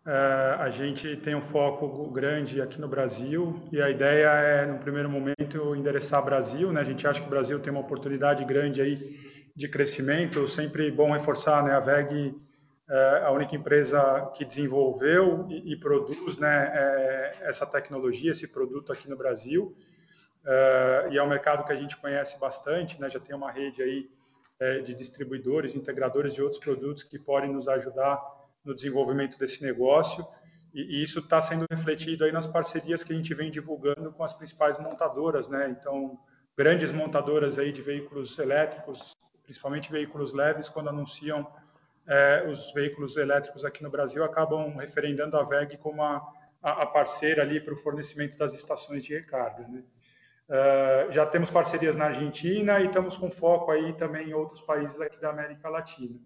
é, 0.07 0.57
a 0.59 0.69
gente 0.69 1.17
tem 1.17 1.35
um 1.35 1.41
foco 1.41 2.11
grande 2.11 2.61
aqui 2.61 2.81
no 2.81 2.87
Brasil 2.87 3.61
e 3.73 3.81
a 3.81 3.91
ideia 3.91 4.29
é, 4.29 4.67
no 4.67 4.79
primeiro 4.79 5.09
momento, 5.09 5.75
endereçar 5.75 6.25
Brasil. 6.25 6.73
Né, 6.73 6.81
a 6.81 6.85
gente 6.85 7.07
acha 7.07 7.21
que 7.21 7.27
o 7.27 7.31
Brasil 7.31 7.59
tem 7.59 7.73
uma 7.73 7.81
oportunidade 7.81 8.45
grande 8.45 8.81
aí 8.81 9.19
de 9.57 9.69
crescimento. 9.69 10.47
Sempre 10.47 10.91
bom 10.91 11.13
reforçar, 11.13 11.65
né, 11.65 11.73
a 11.73 11.81
VEG 11.81 12.35
é 12.93 13.23
a 13.25 13.31
única 13.31 13.55
empresa 13.55 14.33
que 14.35 14.45
desenvolveu 14.45 15.47
e, 15.49 15.73
e 15.73 15.77
produz 15.77 16.37
né, 16.37 16.73
é, 16.75 17.37
essa 17.43 17.65
tecnologia, 17.65 18.33
esse 18.33 18.49
produto 18.49 18.93
aqui 18.93 19.09
no 19.09 19.17
Brasil. 19.17 19.77
Uh, 20.45 21.13
e 21.13 21.19
é 21.19 21.23
um 21.23 21.29
mercado 21.29 21.65
que 21.65 21.73
a 21.73 21.77
gente 21.77 21.97
conhece 21.97 22.39
bastante, 22.39 23.01
né? 23.01 23.09
já 23.09 23.21
tem 23.21 23.37
uma 23.37 23.53
rede 23.53 23.83
aí 23.83 24.11
é, 24.59 24.81
de 24.81 24.95
distribuidores, 24.95 25.75
integradores 25.75 26.35
de 26.35 26.43
outros 26.43 26.61
produtos 26.61 27.03
que 27.03 27.19
podem 27.19 27.53
nos 27.53 27.69
ajudar 27.69 28.21
no 28.65 28.75
desenvolvimento 28.75 29.39
desse 29.39 29.63
negócio, 29.63 30.27
e, 30.75 30.99
e 30.99 31.03
isso 31.03 31.21
está 31.21 31.41
sendo 31.41 31.67
refletido 31.71 32.25
aí 32.25 32.33
nas 32.33 32.47
parcerias 32.47 33.05
que 33.05 33.13
a 33.13 33.17
gente 33.17 33.33
vem 33.35 33.51
divulgando 33.51 34.13
com 34.13 34.25
as 34.25 34.35
principais 34.35 34.79
montadoras, 34.79 35.49
né? 35.49 35.69
Então, 35.71 36.19
grandes 36.57 36.93
montadoras 36.93 37.59
aí 37.59 37.73
de 37.73 37.83
veículos 37.83 38.39
elétricos, 38.39 39.17
principalmente 39.45 39.91
veículos 39.91 40.33
leves, 40.33 40.69
quando 40.69 40.89
anunciam 40.89 41.47
é, 42.11 42.45
os 42.49 42.73
veículos 42.73 43.17
elétricos 43.17 43.65
aqui 43.65 43.83
no 43.85 43.91
Brasil, 43.91 44.25
acabam 44.25 44.77
referendando 44.77 45.37
a 45.37 45.45
VEG 45.45 45.79
como 45.79 46.03
a, 46.03 46.21
a 46.61 46.85
parceira 46.85 47.43
ali 47.43 47.61
para 47.61 47.73
o 47.73 47.77
fornecimento 47.77 48.37
das 48.37 48.53
estações 48.53 49.05
de 49.05 49.15
recarga, 49.15 49.67
né? 49.69 49.85
Uh, 50.49 51.13
já 51.13 51.25
temos 51.25 51.49
parcerias 51.49 51.95
na 51.95 52.07
Argentina 52.07 52.81
e 52.81 52.87
estamos 52.87 53.17
com 53.17 53.31
foco 53.31 53.71
aí 53.71 53.93
também 53.93 54.31
em 54.31 54.33
outros 54.33 54.61
países 54.61 55.01
aqui 55.01 55.21
da 55.21 55.31
América 55.31 55.69
Latina. 55.69 56.19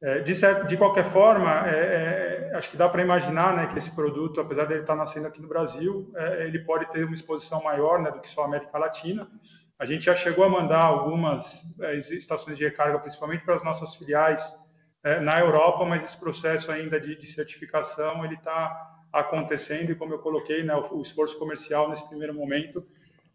É, 0.00 0.20
de, 0.20 0.32
de, 0.68 0.76
qualquer 0.76 1.06
forma, 1.06 1.68
é, 1.68 2.50
é, 2.52 2.56
acho 2.56 2.70
que 2.70 2.76
dá 2.76 2.88
para 2.88 3.02
imaginar 3.02 3.56
né, 3.56 3.66
que 3.66 3.76
esse 3.76 3.90
produto, 3.90 4.40
apesar 4.40 4.64
de 4.64 4.74
ele 4.74 4.82
estar 4.82 4.94
nascendo 4.94 5.26
aqui 5.26 5.42
no 5.42 5.48
Brasil, 5.48 6.08
é, 6.14 6.46
ele 6.46 6.60
pode 6.60 6.88
ter 6.92 7.02
uma 7.02 7.16
exposição 7.16 7.60
maior 7.64 8.00
né, 8.00 8.12
do 8.12 8.20
que 8.20 8.28
só 8.28 8.42
a 8.42 8.44
América 8.44 8.78
Latina. 8.78 9.28
A 9.76 9.84
gente 9.84 10.04
já 10.04 10.14
chegou 10.14 10.44
a 10.44 10.48
mandar 10.48 10.82
algumas 10.82 11.64
é, 11.80 11.96
estações 11.96 12.56
de 12.56 12.62
recarga, 12.62 13.00
principalmente 13.00 13.44
para 13.44 13.56
as 13.56 13.64
nossas 13.64 13.96
filiais 13.96 14.56
é, 15.02 15.20
na 15.20 15.38
Europa, 15.40 15.84
mas 15.84 16.04
esse 16.04 16.16
processo 16.16 16.70
ainda 16.72 17.00
de, 17.00 17.16
de 17.16 17.26
certificação 17.26 18.24
ele 18.24 18.34
está 18.34 18.96
acontecendo 19.12 19.90
e, 19.90 19.94
como 19.94 20.14
eu 20.14 20.18
coloquei, 20.18 20.62
né, 20.62 20.74
o, 20.74 20.98
o 20.98 21.02
esforço 21.02 21.38
comercial 21.38 21.88
nesse 21.88 22.06
primeiro 22.08 22.34
momento 22.34 22.86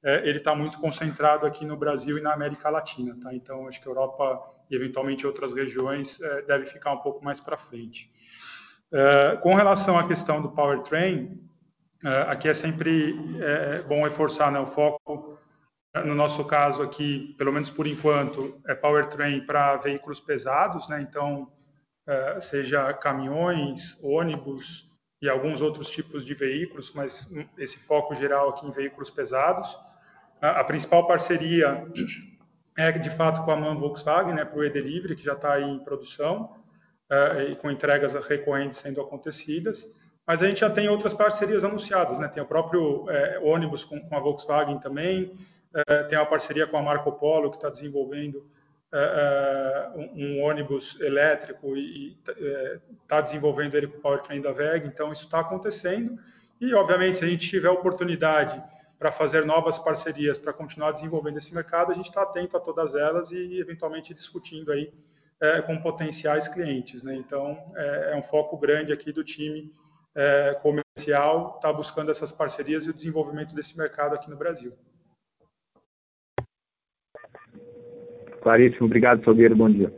é, 0.04 0.28
ele 0.28 0.40
está 0.40 0.54
muito 0.54 0.78
concentrado 0.80 1.46
aqui 1.46 1.66
no 1.66 1.78
Brasil 1.78 2.18
e 2.18 2.22
na 2.22 2.34
América 2.34 2.70
Latina, 2.70 3.18
tá? 3.22 3.34
Então, 3.34 3.68
acho 3.70 3.82
que 3.82 3.88
a 3.88 3.92
Europa 3.92 4.44
e 4.70 4.76
eventualmente 4.76 5.26
outras 5.26 5.54
regiões 5.54 6.20
é, 6.22 6.42
deve 6.42 6.66
ficar 6.66 6.92
um 6.92 6.98
pouco 6.98 7.24
mais 7.24 7.40
para 7.40 7.56
frente. 7.56 8.12
É, 8.92 9.38
com 9.38 9.56
relação 9.56 9.98
à 9.98 10.06
questão 10.06 10.42
do 10.42 10.52
powertrain, 10.52 11.40
é, 12.04 12.22
aqui 12.24 12.50
é 12.50 12.54
sempre 12.54 13.16
é, 13.40 13.82
bom 13.84 14.04
reforçar 14.04 14.52
né, 14.52 14.60
o 14.60 14.68
foco, 14.68 15.33
no 16.02 16.16
nosso 16.16 16.44
caso 16.46 16.82
aqui, 16.82 17.36
pelo 17.38 17.52
menos 17.52 17.70
por 17.70 17.86
enquanto, 17.86 18.60
é 18.68 18.74
powertrain 18.74 19.46
para 19.46 19.78
veículos 19.78 20.20
pesados, 20.20 20.88
né? 20.88 21.02
Então, 21.02 21.52
é, 22.08 22.42
seja 22.42 22.94
caminhões, 22.94 23.98
ônibus 24.02 24.90
e 25.22 25.30
alguns 25.30 25.62
outros 25.62 25.90
tipos 25.90 26.26
de 26.26 26.34
veículos, 26.34 26.92
mas 26.94 27.32
esse 27.58 27.80
foco 27.80 28.14
geral 28.16 28.50
aqui 28.50 28.66
em 28.66 28.72
veículos 28.72 29.10
pesados. 29.10 29.78
A, 30.42 30.64
principal 30.66 31.08
parceria 31.08 31.88
é, 32.78 32.92
de 32.92 33.10
fato, 33.12 33.44
com 33.46 33.52
a 33.52 33.56
MAN 33.56 33.76
Volkswagen, 33.76 34.34
né, 34.34 34.44
para 34.44 34.60
o 34.60 34.64
e-delivery, 34.66 35.16
que 35.16 35.24
já 35.24 35.34
está 35.34 35.62
em 35.62 35.80
produção, 35.80 36.58
uh, 37.10 37.52
e 37.52 37.56
com 37.56 37.72
entregas 37.72 38.14
recorrentes 38.28 38.80
sendo 38.80 39.00
acontecidas. 39.00 39.90
mas 40.26 40.42
a 40.42 40.48
gente 40.48 40.62
já 40.62 40.70
tem 40.70 40.90
outras 40.90 41.14
parcerias 41.14 41.64
anunciadas, 41.64 42.18
né? 42.20 42.28
Tem 42.28 42.42
o 42.42 42.46
próprio 42.46 43.10
é, 43.10 43.40
ônibus 43.40 43.84
com, 43.84 44.00
com, 44.00 44.16
a 44.16 44.20
Volkswagen 44.20 44.80
também, 44.80 45.32
é, 45.32 45.63
tem 46.08 46.18
uma 46.18 46.26
parceria 46.26 46.68
com 46.68 46.78
a 46.78 46.82
Marco 46.82 47.12
Polo 47.14 47.50
que 47.50 47.58
está 47.58 47.70
desenvolvendo 47.70 48.46
é, 48.96 49.92
é, 49.96 50.00
um, 50.16 50.44
ônibus 50.44 51.02
elétrico 51.02 51.76
e 51.76 52.16
está 53.02 53.22
desenvolvendo 53.22 53.74
ele 53.74 53.88
com 53.88 53.98
o 53.98 54.02
powertrain 54.02 54.40
da 54.40 54.52
VEG, 54.52 54.86
então 54.86 55.12
isso 55.12 55.24
está 55.24 55.40
acontecendo. 55.40 56.20
E, 56.62 56.76
obviamente, 56.76 57.18
se 57.18 57.26
a 57.26 57.28
gente 57.28 57.50
tiver 57.50 57.70
oportunidade 57.70 58.62
para 59.00 59.12
fazer 59.12 59.48
novas 59.48 59.80
parcerias, 59.80 60.38
para 60.38 60.54
continuar 60.54 60.92
desenvolvendo 60.92 61.40
esse 61.40 61.52
mercado, 61.56 61.92
a 61.92 61.96
gente 61.96 62.08
está 62.08 62.22
atento 62.22 62.56
a 62.56 62.60
todas 62.60 62.94
elas 62.94 63.32
e, 63.32 63.60
eventualmente, 63.60 64.14
discutindo 64.14 64.72
aí 64.72 64.94
com 65.66 65.82
potenciais 65.82 66.48
clientes. 66.48 67.02
Né? 67.02 67.16
Então, 67.16 67.58
é, 67.76 68.12
é, 68.12 68.16
um 68.16 68.22
foco 68.22 68.56
grande 68.58 68.94
aqui 68.94 69.12
do 69.12 69.24
time 69.24 69.72
comercial, 70.62 71.56
está 71.56 71.74
buscando 71.74 72.12
essas 72.12 72.32
parcerias 72.32 72.86
e 72.86 72.92
o 72.92 72.94
desenvolvimento 72.94 73.56
desse 73.56 73.76
mercado 73.76 74.14
aqui 74.14 74.30
no 74.30 74.38
Brasil. 74.38 74.72
Claríssimo. 78.44 78.88
Obrigado, 78.88 79.24
Salgueiro. 79.24 79.56
Bom 79.56 79.70
dia. 79.70 79.90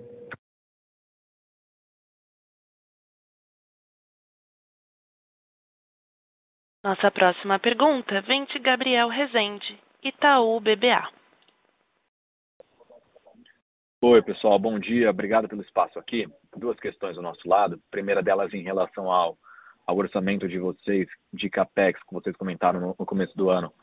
Nossa 6.83 7.09
próxima 7.09 7.57
pergunta 7.57 8.21
vem 8.21 8.45
de 8.45 8.59
Gabriel 8.59 9.09
Rezende, 9.09 9.79
Itaú 10.03 10.59
BBA. 10.59 11.09
Oi, 14.01 14.21
pessoal, 14.21 14.59
bom 14.59 14.77
dia. 14.77 15.09
Obrigado 15.09 15.49
pelo 15.49 15.63
espaço 15.63 15.97
aqui. 15.97 16.27
Duas 16.55 16.79
questões 16.79 17.15
do 17.15 17.23
nosso 17.23 17.49
lado. 17.49 17.73
A 17.73 17.89
primeira 17.89 18.21
delas 18.21 18.53
em 18.53 18.61
relação 18.61 19.11
ao, 19.11 19.35
ao 19.87 19.97
orçamento 19.97 20.47
de 20.47 20.59
vocês, 20.59 21.07
de 21.33 21.49
CAPEX, 21.49 21.99
que 22.03 22.13
vocês 22.13 22.35
comentaram 22.35 22.79
no, 22.79 22.95
no 22.99 23.05
começo 23.07 23.35
do 23.35 23.49
ano. 23.49 23.73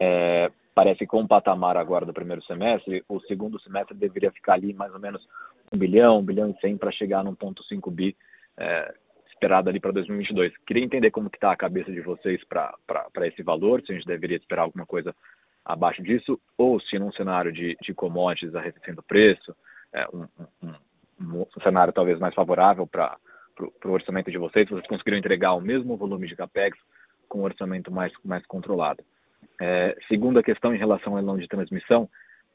É, 0.00 0.52
parece 0.74 1.00
que 1.00 1.06
com 1.06 1.22
o 1.22 1.28
patamar 1.28 1.76
agora 1.76 2.06
do 2.06 2.12
primeiro 2.12 2.42
semestre, 2.44 3.04
o 3.08 3.20
segundo 3.20 3.60
semestre 3.60 3.96
deveria 3.96 4.30
ficar 4.32 4.54
ali 4.54 4.72
mais 4.72 4.92
ou 4.92 5.00
menos 5.00 5.26
1 5.72 5.78
bilhão, 5.78 6.18
1 6.18 6.24
bilhão 6.24 6.50
e 6.50 6.60
100 6.60 6.78
para 6.78 6.92
chegar 6.92 7.24
no 7.24 7.36
1.5 7.36 7.90
bi. 7.90 8.16
É, 8.56 8.94
esperado 9.42 9.68
ali 9.68 9.80
para 9.80 9.90
2022. 9.90 10.56
Queria 10.58 10.84
entender 10.84 11.10
como 11.10 11.28
que 11.28 11.36
está 11.36 11.50
a 11.50 11.56
cabeça 11.56 11.90
de 11.90 12.00
vocês 12.00 12.40
para 12.44 13.26
esse 13.26 13.42
valor, 13.42 13.82
se 13.82 13.90
a 13.90 13.94
gente 13.96 14.06
deveria 14.06 14.36
esperar 14.36 14.62
alguma 14.62 14.86
coisa 14.86 15.14
abaixo 15.64 16.02
disso, 16.02 16.40
ou 16.56 16.80
se 16.80 16.98
num 16.98 17.12
cenário 17.12 17.52
de, 17.52 17.76
de 17.82 17.92
commodities 17.92 18.54
arrefecendo 18.54 19.00
o 19.00 19.04
preço, 19.04 19.54
é, 19.92 20.06
um, 20.12 20.26
um, 20.38 20.74
um, 21.20 21.40
um, 21.40 21.60
cenário 21.62 21.92
talvez 21.92 22.20
mais 22.20 22.34
favorável 22.34 22.86
para 22.86 23.16
o 23.84 23.90
orçamento 23.90 24.30
de 24.30 24.38
vocês, 24.38 24.68
vocês 24.68 24.86
conseguiram 24.86 25.18
entregar 25.18 25.54
o 25.54 25.60
mesmo 25.60 25.96
volume 25.96 26.28
de 26.28 26.36
capex 26.36 26.78
com 27.28 27.40
um 27.40 27.44
orçamento 27.44 27.90
mais, 27.90 28.12
mais 28.24 28.46
controlado. 28.46 29.02
É, 29.60 29.96
segunda 30.08 30.42
questão 30.42 30.74
em 30.74 30.78
relação 30.78 31.12
ao 31.12 31.18
leilão 31.18 31.38
de 31.38 31.48
transmissão, 31.48 32.08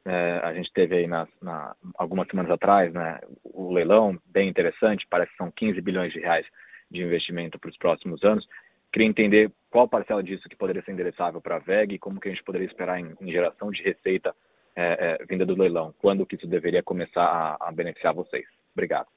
é, 0.05 0.39
a 0.43 0.53
gente 0.53 0.71
teve 0.73 0.95
aí 0.95 1.07
nas, 1.07 1.27
na, 1.41 1.75
algumas 1.95 2.27
semanas 2.27 2.51
atrás 2.51 2.93
né, 2.93 3.19
o 3.43 3.73
leilão 3.73 4.17
bem 4.25 4.47
interessante, 4.47 5.05
parece 5.09 5.31
que 5.31 5.37
são 5.37 5.51
15 5.51 5.81
bilhões 5.81 6.13
de 6.13 6.19
reais 6.19 6.45
de 6.89 7.01
investimento 7.01 7.59
para 7.59 7.69
os 7.69 7.77
próximos 7.77 8.23
anos. 8.23 8.47
Queria 8.91 9.07
entender 9.07 9.51
qual 9.69 9.87
parcela 9.87 10.23
disso 10.23 10.47
que 10.47 10.55
poderia 10.55 10.81
ser 10.83 10.91
endereçável 10.91 11.41
para 11.41 11.57
a 11.57 11.59
VEG 11.59 11.95
e 11.95 11.99
como 11.99 12.19
que 12.19 12.29
a 12.29 12.31
gente 12.31 12.43
poderia 12.43 12.67
esperar 12.67 12.99
em, 12.99 13.13
em 13.19 13.31
geração 13.31 13.69
de 13.69 13.83
receita 13.83 14.33
é, 14.75 15.19
é, 15.21 15.25
vinda 15.25 15.45
do 15.45 15.59
leilão. 15.59 15.93
Quando 15.99 16.25
que 16.25 16.35
isso 16.35 16.47
deveria 16.47 16.81
começar 16.81 17.23
a, 17.23 17.67
a 17.67 17.71
beneficiar 17.71 18.13
vocês? 18.13 18.45
Obrigado. 18.73 19.07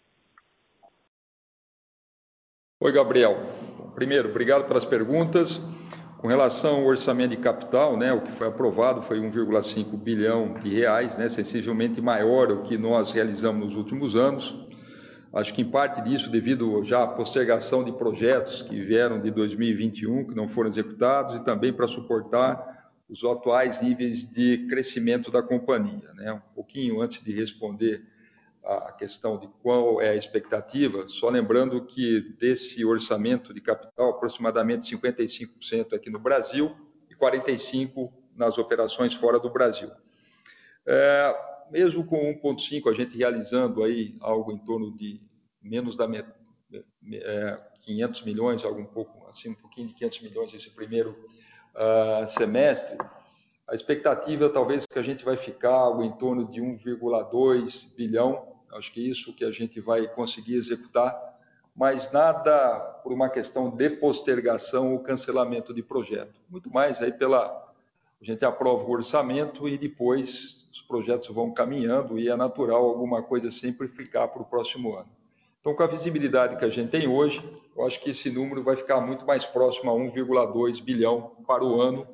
Oi, 2.81 2.91
Gabriel. 2.93 3.37
Primeiro, 3.95 4.31
obrigado 4.31 4.67
pelas 4.67 4.87
perguntas. 4.87 5.61
Com 6.21 6.29
relação 6.29 6.81
ao 6.81 6.85
orçamento 6.85 7.31
de 7.31 7.39
capital, 7.39 7.97
né, 7.97 8.13
o 8.13 8.21
que 8.21 8.31
foi 8.33 8.47
aprovado 8.47 9.01
foi 9.01 9.19
1,5 9.19 9.97
bilhão 9.97 10.53
de 10.53 10.69
reais, 10.69 11.17
né, 11.17 11.31
sensivelmente 11.31 11.99
maior 11.99 12.47
do 12.47 12.61
que 12.61 12.77
nós 12.77 13.11
realizamos 13.11 13.69
nos 13.69 13.75
últimos 13.75 14.15
anos. 14.15 14.55
Acho 15.33 15.55
que 15.55 15.63
em 15.63 15.71
parte 15.71 16.03
disso 16.03 16.31
devido 16.31 16.85
já 16.85 17.05
à 17.05 17.07
postergação 17.07 17.83
de 17.83 17.93
projetos 17.93 18.61
que 18.61 18.79
vieram 18.79 19.19
de 19.19 19.31
2021, 19.31 20.27
que 20.27 20.35
não 20.35 20.47
foram 20.47 20.69
executados, 20.69 21.37
e 21.37 21.43
também 21.43 21.73
para 21.73 21.89
suportar 21.89 22.93
os 23.09 23.25
atuais 23.25 23.81
níveis 23.81 24.31
de 24.31 24.67
crescimento 24.69 25.31
da 25.31 25.43
companhia. 25.43 26.13
Né? 26.17 26.35
Um 26.35 26.55
pouquinho 26.55 27.01
antes 27.01 27.25
de 27.25 27.33
responder 27.33 28.03
a 28.65 28.93
questão 28.93 29.39
de 29.39 29.49
qual 29.63 30.01
é 30.01 30.11
a 30.11 30.15
expectativa, 30.15 31.09
só 31.09 31.29
lembrando 31.29 31.85
que 31.87 32.21
desse 32.39 32.85
orçamento 32.85 33.55
de 33.55 33.61
capital, 33.61 34.11
aproximadamente 34.11 34.95
55% 34.95 35.95
aqui 35.95 36.11
no 36.11 36.19
Brasil 36.19 36.75
e 37.09 37.15
45% 37.15 38.13
nas 38.37 38.59
operações 38.59 39.15
fora 39.15 39.39
do 39.39 39.51
Brasil. 39.51 39.91
É, 40.87 41.35
mesmo 41.71 42.05
com 42.05 42.17
1,5, 42.43 42.91
a 42.91 42.95
gente 42.95 43.17
realizando 43.17 43.83
aí 43.83 44.17
algo 44.21 44.53
em 44.53 44.59
torno 44.59 44.95
de 44.97 45.21
menos 45.63 45.97
da 45.97 46.07
met... 46.07 46.27
é, 47.13 47.59
500 47.81 48.23
milhões, 48.23 48.65
algo 48.65 48.81
um 48.81 48.87
pouco 48.87 49.27
assim, 49.29 49.51
um 49.51 49.55
pouquinho 49.55 49.89
de 49.89 49.95
500 49.95 50.21
milhões 50.23 50.55
esse 50.55 50.71
primeiro 50.71 51.17
uh, 51.75 52.29
semestre, 52.29 52.97
a 53.67 53.75
expectativa 53.75 54.49
talvez 54.49 54.85
que 54.85 54.99
a 54.99 55.03
gente 55.03 55.25
vai 55.25 55.37
ficar 55.37 55.71
algo 55.71 56.03
em 56.03 56.13
torno 56.13 56.51
de 56.51 56.61
1,2 56.61 57.95
bilhão, 57.97 58.50
acho 58.73 58.93
que 58.93 59.01
isso 59.01 59.35
que 59.35 59.45
a 59.45 59.51
gente 59.51 59.81
vai 59.81 60.07
conseguir 60.09 60.55
executar, 60.55 61.19
mas 61.75 62.11
nada 62.13 62.79
por 63.03 63.13
uma 63.13 63.29
questão 63.29 63.71
de 63.71 63.91
postergação 63.91 64.93
ou 64.93 65.01
cancelamento 65.01 65.73
de 65.73 65.83
projeto, 65.83 66.41
muito 66.49 66.71
mais 66.71 67.01
aí 67.01 67.13
pela 67.13 67.69
a 68.21 68.25
gente 68.25 68.45
aprova 68.45 68.85
o 68.85 68.91
orçamento 68.91 69.67
e 69.67 69.79
depois 69.79 70.69
os 70.71 70.83
projetos 70.83 71.27
vão 71.29 71.51
caminhando 71.53 72.19
e 72.19 72.29
é 72.29 72.37
natural 72.37 72.85
alguma 72.85 73.23
coisa 73.23 73.51
sempre 73.51 73.89
ficar 73.89 74.29
para 74.29 74.43
o 74.43 74.45
próximo 74.45 74.95
ano. 74.95 75.09
Então, 75.59 75.75
com 75.75 75.83
a 75.83 75.87
visibilidade 75.87 76.57
que 76.57 76.65
a 76.65 76.69
gente 76.69 76.91
tem 76.91 77.09
hoje, 77.09 77.43
eu 77.75 77.87
acho 77.87 77.99
que 78.01 78.11
esse 78.11 78.31
número 78.31 78.63
vai 78.63 78.77
ficar 78.77 79.01
muito 79.01 79.27
mais 79.27 79.47
próximo 79.47 79.91
a 79.91 79.95
1,2 79.95 80.83
bilhão 80.83 81.33
para 81.47 81.65
o 81.65 81.81
ano 81.81 82.07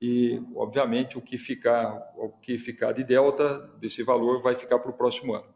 e, 0.00 0.42
obviamente, 0.56 1.18
o 1.18 1.20
que 1.20 1.36
ficar, 1.36 2.12
o 2.16 2.30
que 2.30 2.58
ficar 2.58 2.92
de 2.92 3.04
delta 3.04 3.70
desse 3.78 4.02
valor 4.02 4.40
vai 4.40 4.56
ficar 4.56 4.78
para 4.78 4.90
o 4.90 4.94
próximo 4.94 5.34
ano. 5.34 5.46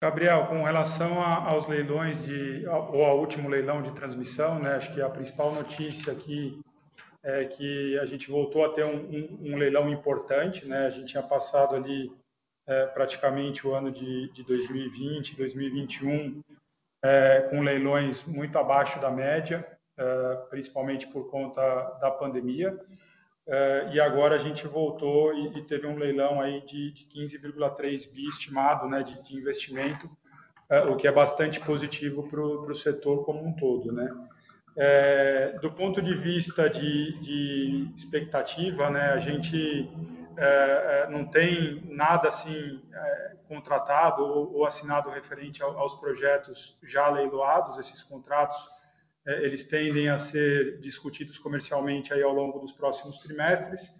Gabriel, 0.00 0.46
com 0.46 0.62
relação 0.62 1.20
a, 1.20 1.48
aos 1.48 1.66
leilões 1.66 2.22
de 2.22 2.64
ou 2.68 3.04
ao 3.04 3.18
último 3.18 3.48
leilão 3.48 3.82
de 3.82 3.90
transmissão, 3.92 4.58
né, 4.60 4.76
acho 4.76 4.92
que 4.94 5.02
a 5.02 5.10
principal 5.10 5.52
notícia 5.52 6.12
aqui 6.12 6.60
é 7.22 7.44
que 7.44 7.98
a 7.98 8.06
gente 8.06 8.30
voltou 8.30 8.64
a 8.64 8.72
ter 8.72 8.84
um, 8.84 8.96
um, 8.96 9.52
um 9.52 9.56
leilão 9.56 9.90
importante, 9.90 10.66
né? 10.66 10.86
A 10.86 10.90
gente 10.90 11.08
tinha 11.08 11.22
passado 11.22 11.74
ali 11.74 12.12
é, 12.66 12.86
praticamente 12.86 13.66
o 13.66 13.74
ano 13.74 13.90
de, 13.90 14.30
de 14.32 14.44
2020, 14.44 15.36
2021, 15.36 16.40
é, 17.02 17.40
com 17.50 17.60
leilões 17.60 18.22
muito 18.24 18.56
abaixo 18.56 19.00
da 19.00 19.10
média, 19.10 19.66
é, 19.96 20.34
principalmente 20.48 21.06
por 21.08 21.28
conta 21.30 21.60
da 22.00 22.10
pandemia. 22.10 22.78
É, 23.48 23.88
e 23.94 24.00
agora 24.00 24.34
a 24.36 24.38
gente 24.38 24.66
voltou 24.66 25.32
e, 25.32 25.58
e 25.58 25.62
teve 25.62 25.86
um 25.86 25.96
leilão 25.96 26.38
aí 26.38 26.60
de, 26.66 26.92
de 26.92 27.06
15,3 27.06 28.12
bi 28.12 28.28
estimado 28.28 28.86
né, 28.86 29.02
de, 29.02 29.22
de 29.22 29.34
investimento, 29.34 30.10
é, 30.68 30.80
o 30.80 30.96
que 30.96 31.08
é 31.08 31.12
bastante 31.12 31.58
positivo 31.58 32.28
para 32.28 32.42
o 32.42 32.74
setor 32.74 33.24
como 33.24 33.42
um 33.42 33.54
todo. 33.54 33.90
Né? 33.90 34.06
É, 34.76 35.58
do 35.62 35.72
ponto 35.72 36.02
de 36.02 36.14
vista 36.14 36.68
de, 36.68 37.18
de 37.20 37.90
expectativa, 37.96 38.90
né, 38.90 39.12
a 39.12 39.18
gente 39.18 39.90
é, 40.36 41.08
não 41.10 41.24
tem 41.24 41.82
nada 41.88 42.28
assim 42.28 42.82
é, 42.92 43.36
contratado 43.48 44.22
ou, 44.22 44.56
ou, 44.56 44.66
assinado 44.66 45.08
referente 45.08 45.62
ao, 45.62 45.76
aos 45.78 45.94
projetos 45.94 46.76
já 46.82 47.08
leiloados. 47.08 47.78
Esses 47.78 48.02
contratos 48.02 48.56
eles 49.42 49.64
tendem 49.64 50.08
a 50.08 50.18
ser 50.18 50.78
discutidos 50.80 51.38
comercialmente 51.38 52.12
aí 52.12 52.22
ao 52.22 52.32
longo 52.32 52.58
dos 52.58 52.72
próximos 52.72 53.18
trimestres. 53.18 53.90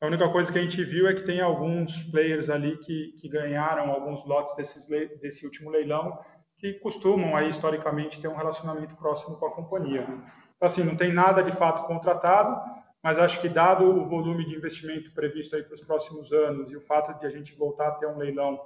A 0.00 0.06
única 0.06 0.28
coisa 0.30 0.52
que 0.52 0.58
a 0.58 0.62
gente 0.62 0.82
viu 0.82 1.06
é 1.06 1.14
que 1.14 1.22
tem 1.22 1.40
alguns 1.40 2.02
players 2.10 2.50
ali 2.50 2.76
que, 2.78 3.12
que 3.20 3.28
ganharam 3.28 3.90
alguns 3.90 4.24
lotes 4.26 4.54
desses, 4.56 4.86
desse 5.20 5.44
último 5.44 5.70
leilão 5.70 6.18
que 6.58 6.74
costumam 6.74 7.36
aí 7.36 7.50
historicamente 7.50 8.20
ter 8.20 8.28
um 8.28 8.36
relacionamento 8.36 8.96
próximo 8.96 9.36
com 9.36 9.46
a 9.46 9.52
companhia. 9.52 10.06
Né? 10.06 10.32
Então, 10.56 10.68
assim, 10.68 10.84
não 10.84 10.96
tem 10.96 11.12
nada 11.12 11.42
de 11.42 11.50
fato 11.52 11.86
contratado, 11.86 12.56
mas 13.02 13.18
acho 13.18 13.40
que 13.40 13.48
dado 13.48 13.84
o 13.84 14.08
volume 14.08 14.44
de 14.46 14.54
investimento 14.54 15.12
previsto 15.12 15.56
aí 15.56 15.62
para 15.64 15.74
os 15.74 15.80
próximos 15.80 16.32
anos 16.32 16.70
e 16.70 16.76
o 16.76 16.80
fato 16.80 17.18
de 17.18 17.26
a 17.26 17.30
gente 17.30 17.52
voltar 17.56 17.88
a 17.88 17.90
ter 17.92 18.06
um 18.06 18.16
leilão 18.16 18.60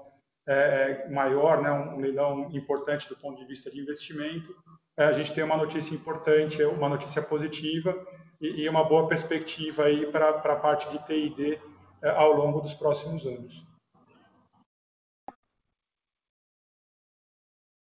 é, 0.47 1.07
é, 1.07 1.09
maior, 1.11 1.62
né, 1.62 1.73
um 1.73 1.99
leilão 1.99 2.51
importante 2.53 3.09
do 3.09 3.17
ponto 3.17 3.39
de 3.41 3.47
vista 3.47 3.71
de 3.71 3.81
investimento, 3.81 4.55
é, 4.55 4.66
é, 4.97 5.05
a 5.05 5.12
gente 5.12 5.34
tem 5.34 5.44
uma 5.44 5.57
notícia 5.57 5.94
importante, 5.94 6.62
é 6.62 6.66
uma 6.66 6.88
notícia 6.88 7.22
positiva 7.22 7.94
e, 8.40 8.62
e 8.62 8.68
uma 8.68 8.82
boa 8.84 9.07
perspectiva 9.07 9.84
aí 9.84 10.11
para 10.11 10.30
a 10.30 10.57
parte 10.57 10.90
de 10.90 11.05
TID 11.05 11.61
é, 12.03 12.11
ao 12.11 12.32
longo 12.32 12.61
dos 12.61 12.72
próximos 12.74 13.26
anos. 13.26 13.66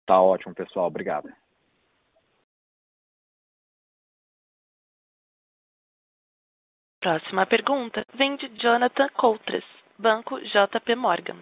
Tá 0.05 0.21
ótimo, 0.21 0.53
pessoal. 0.53 0.87
Obrigado. 0.87 1.29
Próxima 7.01 7.45
pergunta 7.45 8.03
vem 8.15 8.35
de 8.35 8.47
Jonathan 8.57 9.09
Coutras, 9.09 9.63
Banco 9.97 10.39
JP 10.39 10.95
Morgan. 10.95 11.37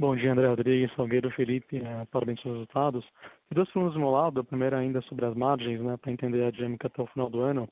Bom 0.00 0.14
dia, 0.14 0.30
André 0.30 0.46
Rodrigues, 0.46 0.94
Salgueiro, 0.94 1.28
Felipe, 1.32 1.78
é, 1.78 2.04
parabéns 2.12 2.40
pelos 2.40 2.58
resultados. 2.58 3.04
Duas 3.50 3.68
perguntas 3.68 3.94
do 3.94 3.98
meu 3.98 4.10
lado, 4.10 4.38
a 4.38 4.44
primeira 4.44 4.78
ainda 4.78 5.02
sobre 5.02 5.26
as 5.26 5.34
margens, 5.34 5.80
né, 5.80 5.96
para 5.96 6.12
entender 6.12 6.44
a 6.44 6.52
dinâmica 6.52 6.86
até 6.86 7.02
o 7.02 7.06
final 7.08 7.28
do 7.28 7.40
ano. 7.40 7.68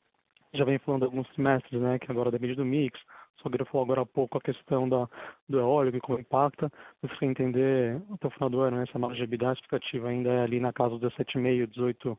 Já 0.52 0.64
vem 0.64 0.76
falando 0.80 1.04
alguns 1.04 1.28
trimestres, 1.28 1.80
né, 1.80 2.00
que 2.00 2.10
agora 2.10 2.32
depende 2.32 2.56
do 2.56 2.64
mix. 2.64 3.00
O 3.38 3.42
Salgueiro 3.42 3.64
falou 3.66 3.84
agora 3.84 4.00
há 4.00 4.06
pouco 4.06 4.38
a 4.38 4.40
questão 4.40 4.88
da, 4.88 5.08
do 5.48 5.60
eólico 5.60 5.98
e 5.98 6.00
como 6.00 6.18
impacta. 6.18 6.68
Mas 7.00 7.16
para 7.16 7.28
entender 7.28 8.02
até 8.12 8.26
o 8.26 8.30
final 8.32 8.50
do 8.50 8.60
ano, 8.60 8.78
né, 8.78 8.82
essa 8.88 8.98
margem 8.98 9.18
de 9.18 9.22
EBITDA 9.22 9.52
expectativa 9.52 10.08
ainda 10.08 10.28
é 10.28 10.42
ali 10.42 10.58
na 10.58 10.72
casa 10.72 10.98
dos 10.98 11.14
17,5%, 11.14 12.18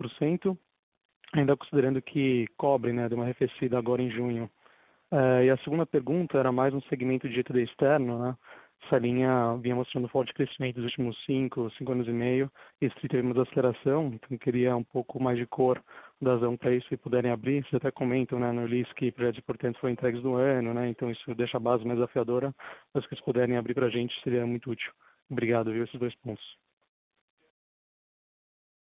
18%, 0.00 0.58
ainda 1.32 1.56
considerando 1.56 2.02
que 2.02 2.48
cobre, 2.56 2.92
né, 2.92 3.08
deu 3.08 3.18
uma 3.18 3.24
arrefecida 3.24 3.78
agora 3.78 4.02
em 4.02 4.10
junho. 4.10 4.50
É, 5.12 5.44
e 5.44 5.50
a 5.50 5.56
segunda 5.58 5.86
pergunta 5.86 6.38
era 6.38 6.50
mais 6.50 6.74
um 6.74 6.80
segmento 6.82 7.28
de 7.28 7.36
GTD 7.36 7.62
externo, 7.62 8.18
né? 8.18 8.36
Essa 8.82 8.98
linha 8.98 9.56
vinha 9.60 9.74
mostrando 9.74 10.08
forte 10.08 10.34
crescimento 10.34 10.76
nos 10.76 10.90
últimos 10.90 11.16
cinco, 11.24 11.70
cinco 11.78 11.92
anos 11.92 12.06
e 12.06 12.12
meio, 12.12 12.50
e 12.80 12.86
isso 12.86 12.96
teve 13.08 13.22
uma 13.22 13.34
desaceleração, 13.34 14.12
então 14.14 14.36
queria 14.38 14.76
um 14.76 14.84
pouco 14.84 15.22
mais 15.22 15.38
de 15.38 15.46
cor 15.46 15.82
da 16.20 16.32
razão 16.32 16.56
para 16.56 16.72
isso, 16.72 16.88
se 16.88 16.96
puderem 16.96 17.30
abrir, 17.30 17.62
vocês 17.62 17.74
até 17.74 17.90
comentam 17.90 18.38
né, 18.38 18.52
no 18.52 18.66
list 18.66 18.92
que 18.94 19.10
projetos 19.10 19.38
importantes 19.38 19.80
foram 19.80 19.92
entregues 19.92 20.22
no 20.22 20.34
ano, 20.34 20.74
né, 20.74 20.88
então 20.88 21.10
isso 21.10 21.34
deixa 21.34 21.56
a 21.56 21.60
base 21.60 21.84
mais 21.84 21.98
desafiadora, 21.98 22.54
mas 22.92 23.06
que 23.06 23.16
se 23.16 23.22
puderem 23.22 23.56
abrir 23.56 23.74
para 23.74 23.86
a 23.86 23.90
gente 23.90 24.14
seria 24.22 24.46
muito 24.46 24.70
útil. 24.70 24.92
Obrigado, 25.30 25.72
viu, 25.72 25.84
esses 25.84 25.98
dois 25.98 26.14
pontos. 26.16 26.44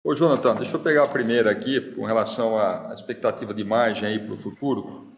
Ô, 0.04 0.14
Jonathan, 0.14 0.56
deixa 0.56 0.76
eu 0.76 0.82
pegar 0.82 1.04
a 1.06 1.08
primeira 1.08 1.50
aqui, 1.50 1.80
com 1.94 2.06
relação 2.06 2.58
à 2.58 2.92
expectativa 2.94 3.54
de 3.54 3.64
margem 3.64 4.06
aí 4.06 4.20
para 4.20 4.34
o 4.34 4.38
futuro. 4.38 5.12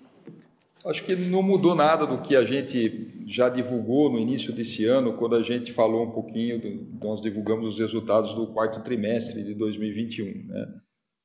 Acho 0.86 1.04
que 1.04 1.16
não 1.16 1.42
mudou 1.42 1.74
nada 1.74 2.06
do 2.06 2.22
que 2.22 2.36
a 2.36 2.44
gente 2.44 3.26
já 3.26 3.50
divulgou 3.50 4.12
no 4.12 4.20
início 4.20 4.54
desse 4.54 4.86
ano, 4.86 5.18
quando 5.18 5.36
a 5.36 5.42
gente 5.42 5.74
falou 5.74 6.06
um 6.06 6.12
pouquinho, 6.12 6.62
do, 6.62 7.00
nós 7.04 7.20
divulgamos 7.22 7.74
os 7.74 7.80
resultados 7.80 8.36
do 8.36 8.54
quarto 8.54 8.84
trimestre 8.84 9.44
de 9.44 9.56
2021. 9.56 10.48
Né? 10.48 10.68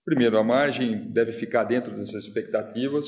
Primeiro, 0.02 0.38
a 0.38 0.42
margem 0.42 1.11
deve 1.11 1.32
ficar 1.32 1.64
dentro 1.64 1.90
dessas 1.94 2.24
expectativas. 2.24 3.06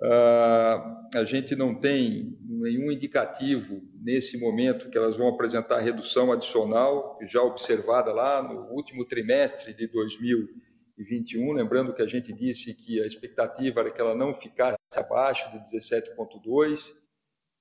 Uh, 0.00 0.80
a 1.14 1.24
gente 1.26 1.54
não 1.54 1.74
tem 1.74 2.38
nenhum 2.48 2.90
indicativo 2.90 3.82
nesse 4.00 4.38
momento 4.38 4.88
que 4.88 4.96
elas 4.96 5.18
vão 5.18 5.28
apresentar 5.28 5.80
redução 5.80 6.32
adicional, 6.32 7.18
já 7.28 7.42
observada 7.42 8.10
lá 8.10 8.42
no 8.42 8.72
último 8.72 9.04
trimestre 9.04 9.74
de 9.74 9.86
2021 9.86 10.67
2021, 10.98 11.52
lembrando 11.52 11.94
que 11.94 12.02
a 12.02 12.06
gente 12.06 12.32
disse 12.32 12.74
que 12.74 13.00
a 13.00 13.06
expectativa 13.06 13.80
era 13.80 13.90
que 13.90 14.00
ela 14.00 14.16
não 14.16 14.34
ficasse 14.34 14.76
abaixo 14.96 15.48
de 15.52 15.58
17,2% 15.76 16.92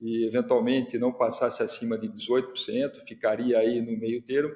e 0.01 0.25
eventualmente 0.25 0.97
não 0.97 1.11
passasse 1.13 1.61
acima 1.61 1.97
de 1.97 2.07
18%, 2.07 3.03
ficaria 3.07 3.57
aí 3.59 3.81
no 3.81 3.97
meio 3.97 4.21
termo. 4.23 4.53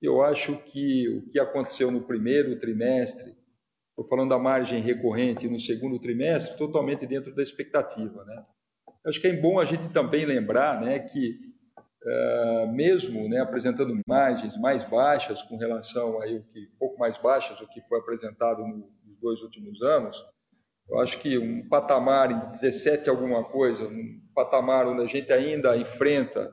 Eu 0.00 0.22
acho 0.22 0.56
que 0.58 1.08
o 1.08 1.28
que 1.28 1.38
aconteceu 1.38 1.90
no 1.90 2.02
primeiro 2.02 2.58
trimestre, 2.58 3.34
estou 3.90 4.06
falando 4.08 4.30
da 4.30 4.38
margem 4.38 4.80
recorrente 4.80 5.48
no 5.48 5.58
segundo 5.58 5.98
trimestre, 5.98 6.56
totalmente 6.56 7.06
dentro 7.06 7.34
da 7.34 7.42
expectativa. 7.42 8.24
Né? 8.24 8.44
Acho 9.06 9.20
que 9.20 9.26
é 9.26 9.40
bom 9.40 9.58
a 9.58 9.64
gente 9.64 9.88
também 9.88 10.24
lembrar 10.24 10.80
né, 10.80 10.98
que 10.98 11.45
Uh, 12.06 12.72
mesmo 12.72 13.28
né, 13.28 13.40
apresentando 13.40 13.98
margens 14.06 14.56
mais 14.58 14.88
baixas 14.88 15.42
com 15.42 15.56
relação 15.56 16.22
aí 16.22 16.36
o 16.36 16.44
que 16.52 16.60
um 16.60 16.78
pouco 16.78 17.00
mais 17.00 17.18
baixas 17.18 17.58
do 17.58 17.66
que 17.66 17.80
foi 17.88 17.98
apresentado 17.98 18.62
nos 18.64 19.18
dois 19.20 19.42
últimos 19.42 19.82
anos, 19.82 20.16
eu 20.88 21.00
acho 21.00 21.18
que 21.18 21.36
um 21.36 21.68
patamar 21.68 22.30
em 22.30 22.50
17 22.52 23.10
alguma 23.10 23.42
coisa, 23.42 23.88
um 23.88 24.20
patamar 24.32 24.86
onde 24.86 25.02
a 25.02 25.06
gente 25.06 25.32
ainda 25.32 25.76
enfrenta 25.76 26.52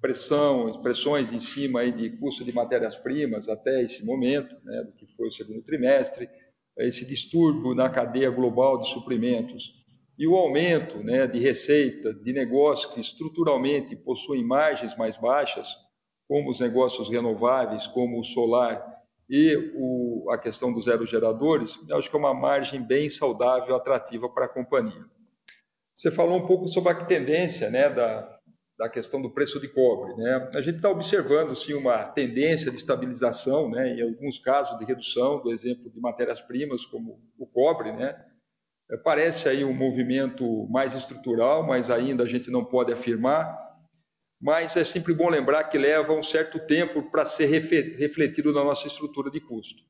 pressão, 0.00 0.80
pressões 0.80 1.30
em 1.30 1.38
cima 1.38 1.80
aí 1.80 1.92
de 1.92 2.16
custo 2.16 2.42
de 2.42 2.52
matérias-primas 2.54 3.46
até 3.46 3.82
esse 3.82 4.04
momento, 4.06 4.56
né, 4.64 4.84
do 4.84 4.92
que 4.92 5.06
foi 5.16 5.28
o 5.28 5.32
segundo 5.32 5.62
trimestre, 5.62 6.30
esse 6.78 7.06
distúrbio 7.06 7.74
na 7.74 7.90
cadeia 7.90 8.30
global 8.30 8.80
de 8.80 8.88
suprimentos 8.88 9.83
e 10.18 10.26
o 10.26 10.36
aumento 10.36 10.98
né, 11.02 11.26
de 11.26 11.38
receita 11.38 12.12
de 12.14 12.32
negócios 12.32 12.92
que 12.92 13.00
estruturalmente 13.00 13.96
possuem 13.96 14.44
margens 14.44 14.96
mais 14.96 15.16
baixas, 15.16 15.68
como 16.28 16.50
os 16.50 16.60
negócios 16.60 17.08
renováveis, 17.08 17.86
como 17.86 18.20
o 18.20 18.24
solar 18.24 18.94
e 19.28 19.72
o, 19.74 20.30
a 20.30 20.38
questão 20.38 20.72
dos 20.72 20.86
aerogeradores, 20.86 21.76
eu 21.88 21.96
acho 21.96 22.10
que 22.10 22.16
é 22.16 22.18
uma 22.18 22.34
margem 22.34 22.82
bem 22.82 23.08
saudável, 23.08 23.74
atrativa 23.74 24.28
para 24.28 24.44
a 24.46 24.48
companhia. 24.48 25.04
Você 25.94 26.10
falou 26.10 26.38
um 26.38 26.46
pouco 26.46 26.68
sobre 26.68 26.92
a 26.92 27.04
tendência 27.04 27.70
né, 27.70 27.88
da, 27.88 28.38
da 28.78 28.88
questão 28.88 29.22
do 29.22 29.30
preço 29.30 29.60
de 29.60 29.68
cobre. 29.68 30.14
Né? 30.14 30.50
A 30.54 30.60
gente 30.60 30.76
está 30.76 30.90
observando 30.90 31.54
sim, 31.54 31.74
uma 31.74 32.04
tendência 32.04 32.70
de 32.70 32.76
estabilização, 32.76 33.70
né, 33.70 33.94
em 33.94 34.02
alguns 34.02 34.38
casos 34.38 34.78
de 34.78 34.84
redução, 34.84 35.40
do 35.40 35.52
exemplo 35.52 35.90
de 35.90 36.00
matérias-primas 36.00 36.84
como 36.84 37.20
o 37.38 37.46
cobre, 37.46 37.92
né? 37.92 38.24
É, 38.90 38.96
parece 38.96 39.48
aí 39.48 39.64
um 39.64 39.72
movimento 39.72 40.66
mais 40.68 40.94
estrutural, 40.94 41.66
mas 41.66 41.90
ainda 41.90 42.24
a 42.24 42.26
gente 42.26 42.50
não 42.50 42.64
pode 42.64 42.92
afirmar. 42.92 43.62
Mas 44.40 44.76
é 44.76 44.84
sempre 44.84 45.14
bom 45.14 45.30
lembrar 45.30 45.64
que 45.64 45.78
leva 45.78 46.12
um 46.12 46.22
certo 46.22 46.58
tempo 46.66 47.02
para 47.10 47.24
ser 47.24 47.46
refletido 47.46 48.52
na 48.52 48.62
nossa 48.62 48.86
estrutura 48.86 49.30
de 49.30 49.40
custo. 49.40 49.82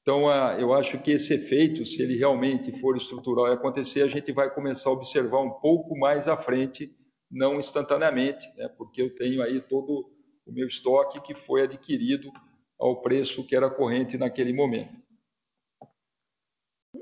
Então, 0.00 0.28
eu 0.58 0.72
acho 0.72 0.98
que 0.98 1.12
esse 1.12 1.34
efeito, 1.34 1.84
se 1.86 2.02
ele 2.02 2.16
realmente 2.16 2.72
for 2.80 2.96
estrutural 2.96 3.48
e 3.48 3.52
acontecer, 3.52 4.02
a 4.02 4.08
gente 4.08 4.32
vai 4.32 4.52
começar 4.52 4.90
a 4.90 4.92
observar 4.92 5.40
um 5.40 5.50
pouco 5.50 5.96
mais 5.96 6.26
à 6.26 6.36
frente, 6.36 6.92
não 7.30 7.60
instantaneamente, 7.60 8.46
né? 8.56 8.68
porque 8.76 9.00
eu 9.00 9.14
tenho 9.14 9.40
aí 9.42 9.60
todo 9.60 10.10
o 10.44 10.52
meu 10.52 10.66
estoque 10.66 11.20
que 11.20 11.34
foi 11.46 11.62
adquirido 11.62 12.32
ao 12.80 13.00
preço 13.00 13.46
que 13.46 13.54
era 13.54 13.70
corrente 13.70 14.18
naquele 14.18 14.52
momento. 14.52 14.92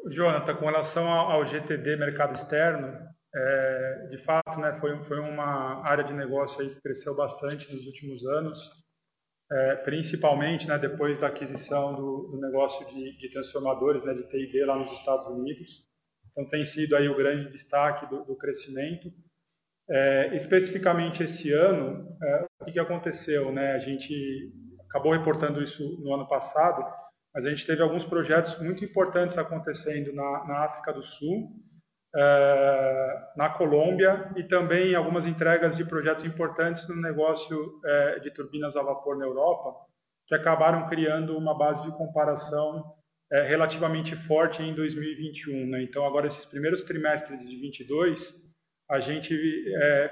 Jonathan, 0.08 0.54
com 0.54 0.66
relação 0.66 1.08
ao 1.08 1.44
GTD 1.44 1.96
mercado 1.96 2.34
externo, 2.34 2.96
é, 3.34 4.08
de 4.10 4.18
fato, 4.18 4.58
né, 4.58 4.72
foi, 4.80 4.96
foi 5.04 5.20
uma 5.20 5.86
área 5.86 6.02
de 6.02 6.12
negócio 6.12 6.60
aí 6.60 6.70
que 6.70 6.80
cresceu 6.80 7.14
bastante 7.14 7.72
nos 7.72 7.86
últimos 7.86 8.24
anos, 8.26 8.70
é, 9.52 9.76
principalmente 9.76 10.66
né, 10.66 10.78
depois 10.78 11.18
da 11.18 11.28
aquisição 11.28 11.94
do, 11.94 12.28
do 12.32 12.40
negócio 12.40 12.86
de, 12.88 13.16
de, 13.18 13.30
transformadores, 13.30 14.04
né, 14.04 14.14
de 14.14 14.28
TID 14.28 14.64
lá 14.64 14.76
nos 14.76 14.92
Estados 14.92 15.26
Unidos. 15.26 15.84
Então, 16.30 16.48
tem 16.48 16.64
sido 16.64 16.96
aí 16.96 17.08
o 17.08 17.16
grande 17.16 17.50
destaque 17.50 18.06
do, 18.06 18.24
do 18.24 18.36
crescimento. 18.36 19.10
É, 19.88 20.36
especificamente 20.36 21.24
esse 21.24 21.52
ano, 21.52 22.16
é, 22.22 22.46
o 22.60 22.64
que, 22.66 22.78
aconteceu? 22.78 23.50
Né? 23.50 23.72
A 23.72 23.78
gente 23.80 24.52
acabou 24.88 25.12
reportando 25.12 25.60
isso 25.60 26.00
no 26.00 26.14
ano 26.14 26.28
passado, 26.28 26.84
mas 27.34 27.46
a 27.46 27.50
gente 27.50 27.66
teve 27.66 27.82
alguns 27.82 28.04
projetos 28.04 28.58
muito 28.58 28.84
importantes 28.84 29.38
acontecendo 29.38 30.12
na, 30.12 30.44
na 30.46 30.64
África 30.64 30.92
do 30.92 31.02
Sul, 31.02 31.50
é, 32.14 33.22
na 33.36 33.48
Colômbia 33.50 34.32
e 34.36 34.42
também 34.42 34.96
algumas 34.96 35.26
entregas 35.26 35.76
de 35.76 35.84
projetos 35.84 36.24
importantes 36.24 36.88
no 36.88 36.96
negócio 36.96 37.80
é, 37.84 38.18
de 38.18 38.32
turbinas 38.32 38.76
a 38.76 38.82
vapor 38.82 39.16
na 39.16 39.24
Europa, 39.24 39.72
que 40.26 40.34
acabaram 40.34 40.88
criando 40.88 41.38
uma 41.38 41.56
base 41.56 41.82
de 41.84 41.96
comparação 41.96 42.94
é, 43.30 43.42
relativamente 43.42 44.16
forte 44.16 44.60
em 44.60 44.74
2021. 44.74 45.66
Né? 45.66 45.84
Então, 45.84 46.04
agora, 46.04 46.26
esses 46.26 46.44
primeiros 46.44 46.82
trimestres 46.82 47.48
de 47.48 47.56
22, 47.56 48.34
a 48.90 48.98
gente 48.98 49.32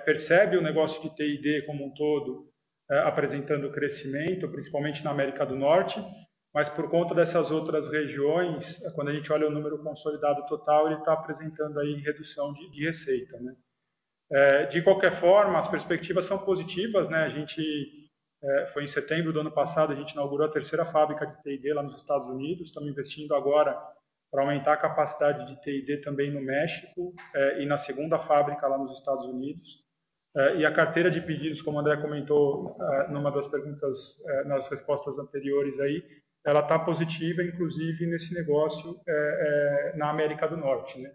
percebe 0.05 0.57
o 0.57 0.63
negócio 0.63 1.03
de 1.03 1.13
TID 1.13 1.67
como 1.67 1.85
um 1.85 1.93
todo 1.95 2.47
apresentando 2.89 3.73
crescimento, 3.73 4.49
principalmente 4.49 5.03
na 5.03 5.11
América 5.11 5.45
do 5.45 5.57
Norte, 5.57 6.01
mas 6.55 6.69
por 6.69 6.91
conta 6.91 7.15
dessas 7.15 7.51
outras 7.51 7.89
regiões, 7.89 8.81
quando 8.95 9.09
a 9.09 9.13
gente 9.13 9.33
olha 9.33 9.47
o 9.47 9.51
número 9.51 9.83
consolidado 9.83 10.47
total, 10.47 10.87
ele 10.87 10.99
está 10.99 11.13
apresentando 11.13 11.79
aí 11.79 11.95
redução 11.97 12.53
de, 12.53 12.71
de 12.71 12.85
receita. 12.85 13.39
Né? 13.39 13.55
É, 14.31 14.67
de 14.67 14.83
qualquer 14.83 15.13
forma, 15.13 15.59
as 15.59 15.69
perspectivas 15.69 16.25
são 16.25 16.39
positivas. 16.39 17.09
Né? 17.09 17.19
A 17.19 17.29
gente 17.29 17.63
é, 18.43 18.67
foi 18.73 18.85
em 18.85 18.87
setembro 18.87 19.33
do 19.33 19.41
ano 19.41 19.51
passado, 19.51 19.93
a 19.93 19.97
gente 19.97 20.13
inaugurou 20.13 20.47
a 20.47 20.51
terceira 20.51 20.85
fábrica 20.85 21.27
de 21.27 21.43
TID 21.43 21.73
lá 21.73 21.83
nos 21.83 21.97
Estados 21.97 22.29
Unidos. 22.29 22.69
Estamos 22.69 22.89
investindo 22.89 23.35
agora 23.35 23.79
para 24.31 24.43
aumentar 24.43 24.75
a 24.75 24.79
capacidade 24.79 25.47
de 25.47 25.61
TID 25.61 26.03
também 26.03 26.31
no 26.31 26.41
México 26.41 27.15
é, 27.35 27.63
e 27.63 27.67
na 27.67 27.79
segunda 27.79 28.19
fábrica 28.19 28.67
lá 28.67 28.79
nos 28.79 28.99
Estados 28.99 29.25
Unidos. 29.27 29.83
É, 30.37 30.57
e 30.59 30.67
a 30.67 30.73
carteira 30.73 31.11
de 31.11 31.21
pedidos, 31.21 31.63
como 31.63 31.79
o 31.79 31.81
André 31.81 31.97
comentou 31.97 32.77
é, 32.81 33.09
numa 33.11 33.31
das 33.31 33.49
perguntas, 33.49 34.21
é, 34.27 34.45
nas 34.45 34.69
respostas 34.69 35.19
anteriores 35.19 35.79
aí, 35.81 36.05
ela 36.45 36.61
está 36.61 36.79
positiva, 36.79 37.43
inclusive, 37.43 38.07
nesse 38.07 38.33
negócio 38.35 39.01
é, 39.07 39.93
é, 39.93 39.97
na 39.97 40.11
América 40.11 40.47
do 40.49 40.57
Norte. 40.57 40.99
Né? 41.01 41.15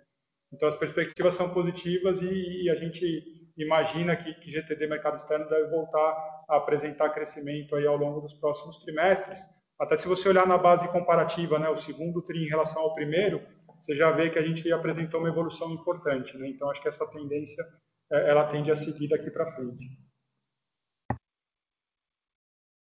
Então, 0.52 0.68
as 0.68 0.78
perspectivas 0.78 1.34
são 1.34 1.54
positivas 1.54 2.22
e, 2.22 2.64
e 2.64 2.70
a 2.70 2.76
gente 2.76 3.52
imagina 3.58 4.16
que, 4.16 4.34
que, 4.36 4.52
GTD 4.52 4.88
Mercado 4.88 5.18
Externo 5.18 5.50
deve 5.50 5.70
voltar 5.70 6.44
a 6.50 6.58
apresentar 6.58 7.10
crescimento 7.10 7.76
aí 7.76 7.86
ao 7.86 7.98
longo 7.98 8.22
dos 8.22 8.34
próximos 8.36 8.78
trimestres. 8.80 9.40
Até 9.80 9.98
se 9.98 10.08
você 10.08 10.30
olhar 10.30 10.48
na 10.48 10.58
base 10.58 10.88
comparativa, 10.92 11.58
né, 11.58 11.70
o 11.70 11.78
segundo 11.78 12.22
TRI 12.22 12.46
em 12.46 12.50
relação 12.50 12.82
ao 12.82 12.94
primeiro, 12.94 13.42
você 13.82 13.96
já 13.96 14.12
vê 14.12 14.30
que 14.30 14.40
a 14.40 14.44
gente 14.44 14.72
apresentou 14.72 15.20
uma 15.20 15.30
evolução 15.30 15.72
importante. 15.72 16.38
Né? 16.38 16.50
Então, 16.50 16.70
acho 16.70 16.82
que 16.82 16.88
essa 16.88 17.06
tendência 17.08 17.66
ela 18.12 18.50
tende 18.52 18.70
a 18.72 18.76
seguir 18.76 19.08
daqui 19.08 19.32
para 19.32 19.52
frente. 19.56 19.98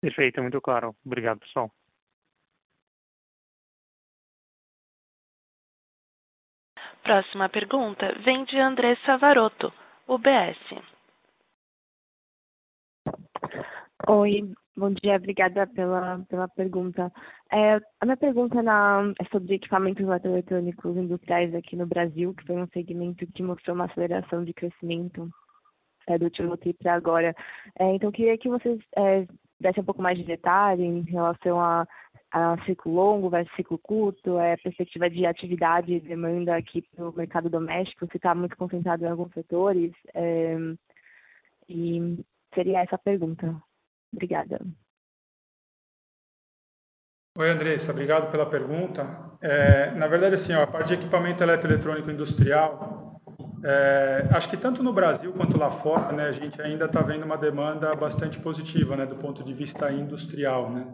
Perfeito, 0.02 0.42
muito 0.42 0.62
claro. 0.62 0.96
Obrigado, 1.06 1.40
pessoal. 1.40 1.72
Próxima 7.08 7.48
pergunta 7.48 8.14
vem 8.26 8.44
de 8.44 8.60
Andressa 8.60 9.18
Varoto, 9.18 9.72
UBS. 10.10 10.60
Oi, 14.10 14.52
bom 14.76 14.92
dia, 14.92 15.16
obrigada 15.16 15.66
pela, 15.68 16.20
pela 16.28 16.50
pergunta. 16.50 17.10
É, 17.50 17.76
a 18.02 18.06
minha 18.06 18.18
pergunta 18.18 18.62
na, 18.62 19.14
é 19.22 19.26
sobre 19.32 19.56
equipamentos 19.56 20.06
eletrônicos 20.06 20.98
industriais 20.98 21.56
aqui 21.56 21.78
no 21.78 21.88
Brasil, 21.88 22.34
que 22.34 22.46
foi 22.46 22.58
um 22.58 22.68
segmento 22.74 23.26
que 23.28 23.42
mostrou 23.42 23.74
uma 23.74 23.86
aceleração 23.86 24.44
de 24.44 24.54
crescimento 24.54 25.30
é, 26.10 26.18
do 26.18 26.26
último 26.26 26.58
para 26.78 26.94
agora. 26.94 27.34
É, 27.80 27.86
então, 27.96 28.12
queria 28.12 28.38
que 28.38 28.50
vocês 28.50 28.82
é, 28.98 29.26
dessem 29.62 29.82
um 29.82 29.86
pouco 29.86 30.02
mais 30.02 30.18
de 30.18 30.26
detalhe 30.26 30.84
em 30.84 31.04
relação 31.04 31.58
a, 31.58 31.88
a 32.32 32.58
ciclo 32.66 32.94
longo 32.94 33.30
versus 33.30 33.56
ciclo 33.56 33.78
curto, 33.78 34.40
é, 34.40 34.58
perspectiva 34.58 35.10
de 35.10 35.26
atividade 35.26 35.94
e 35.94 36.00
demanda 36.00 36.56
aqui 36.56 36.82
para 36.82 37.10
o 37.10 37.16
mercado 37.16 37.50
doméstico, 37.50 38.08
se 38.12 38.18
está 38.18 38.36
muito 38.36 38.58
concentrado 38.58 39.06
em 39.06 39.10
alguns 39.10 39.34
setores. 39.34 39.94
É, 40.14 40.58
e 41.70 42.24
seria 42.54 42.82
essa 42.82 42.96
a 42.96 43.00
pergunta. 43.00 43.56
Obrigada. 44.14 44.60
Oi, 47.38 47.50
Andressa, 47.50 47.92
obrigado 47.92 48.32
pela 48.32 48.48
pergunta. 48.48 49.06
É, 49.42 49.92
na 49.92 50.08
verdade, 50.08 50.36
assim, 50.36 50.54
ó, 50.54 50.64
a 50.64 50.68
parte 50.68 50.88
de 50.88 50.94
equipamento 50.96 51.44
eletroeletrônico 51.44 52.10
industrial, 52.10 53.22
é, 53.64 54.28
acho 54.32 54.50
que 54.50 54.58
tanto 54.58 54.82
no 54.82 54.92
Brasil 54.92 55.32
quanto 55.34 55.56
lá 55.56 55.70
fora, 55.70 56.12
né, 56.12 56.30
a 56.30 56.32
gente 56.32 56.60
ainda 56.60 56.86
está 56.86 57.02
vendo 57.02 57.26
uma 57.26 57.38
demanda 57.38 57.94
bastante 57.96 58.40
positiva, 58.40 58.96
né, 58.96 59.06
do 59.06 59.18
ponto 59.18 59.44
de 59.44 59.54
vista 59.54 59.92
industrial, 59.92 60.72
né. 60.72 60.88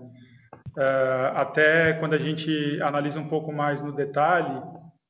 É, 0.77 1.31
até 1.35 1.93
quando 1.93 2.13
a 2.13 2.19
gente 2.19 2.81
analisa 2.81 3.19
um 3.19 3.27
pouco 3.27 3.51
mais 3.51 3.81
no 3.81 3.91
detalhe, 3.91 4.61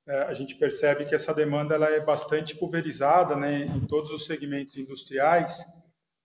é, 0.05 0.23
a 0.23 0.33
gente 0.33 0.55
percebe 0.55 1.05
que 1.05 1.15
essa 1.15 1.33
demanda 1.33 1.75
ela 1.75 1.89
é 1.89 1.99
bastante 1.99 2.55
pulverizada, 2.55 3.35
né, 3.35 3.63
em 3.63 3.87
todos 3.87 4.11
os 4.11 4.25
segmentos 4.25 4.75
industriais, 4.77 5.57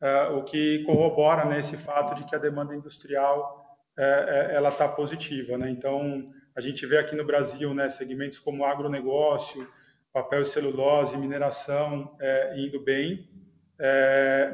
é, 0.01 0.23
o 0.29 0.43
que 0.43 0.83
corrobora 0.85 1.45
né, 1.45 1.61
esse 1.61 1.77
fato 1.77 2.15
de 2.17 2.25
que 2.25 2.35
a 2.35 2.39
demanda 2.39 2.75
industrial 2.75 3.65
é, 3.97 4.51
é, 4.53 4.55
ela 4.57 4.71
está 4.71 4.89
positiva. 4.89 5.57
Né? 5.57 5.71
Então, 5.71 6.25
a 6.57 6.61
gente 6.61 6.85
vê 6.87 6.99
aqui 6.99 7.15
no 7.15 7.25
Brasil 7.25 7.73
né, 7.73 7.89
segmentos 7.89 8.41
como 8.41 8.65
agronegócio, 8.65 9.69
papel 10.13 10.43
e 10.43 10.47
celulose, 10.47 11.17
mineração 11.17 12.17
indo 12.57 12.83
bem, 12.83 13.29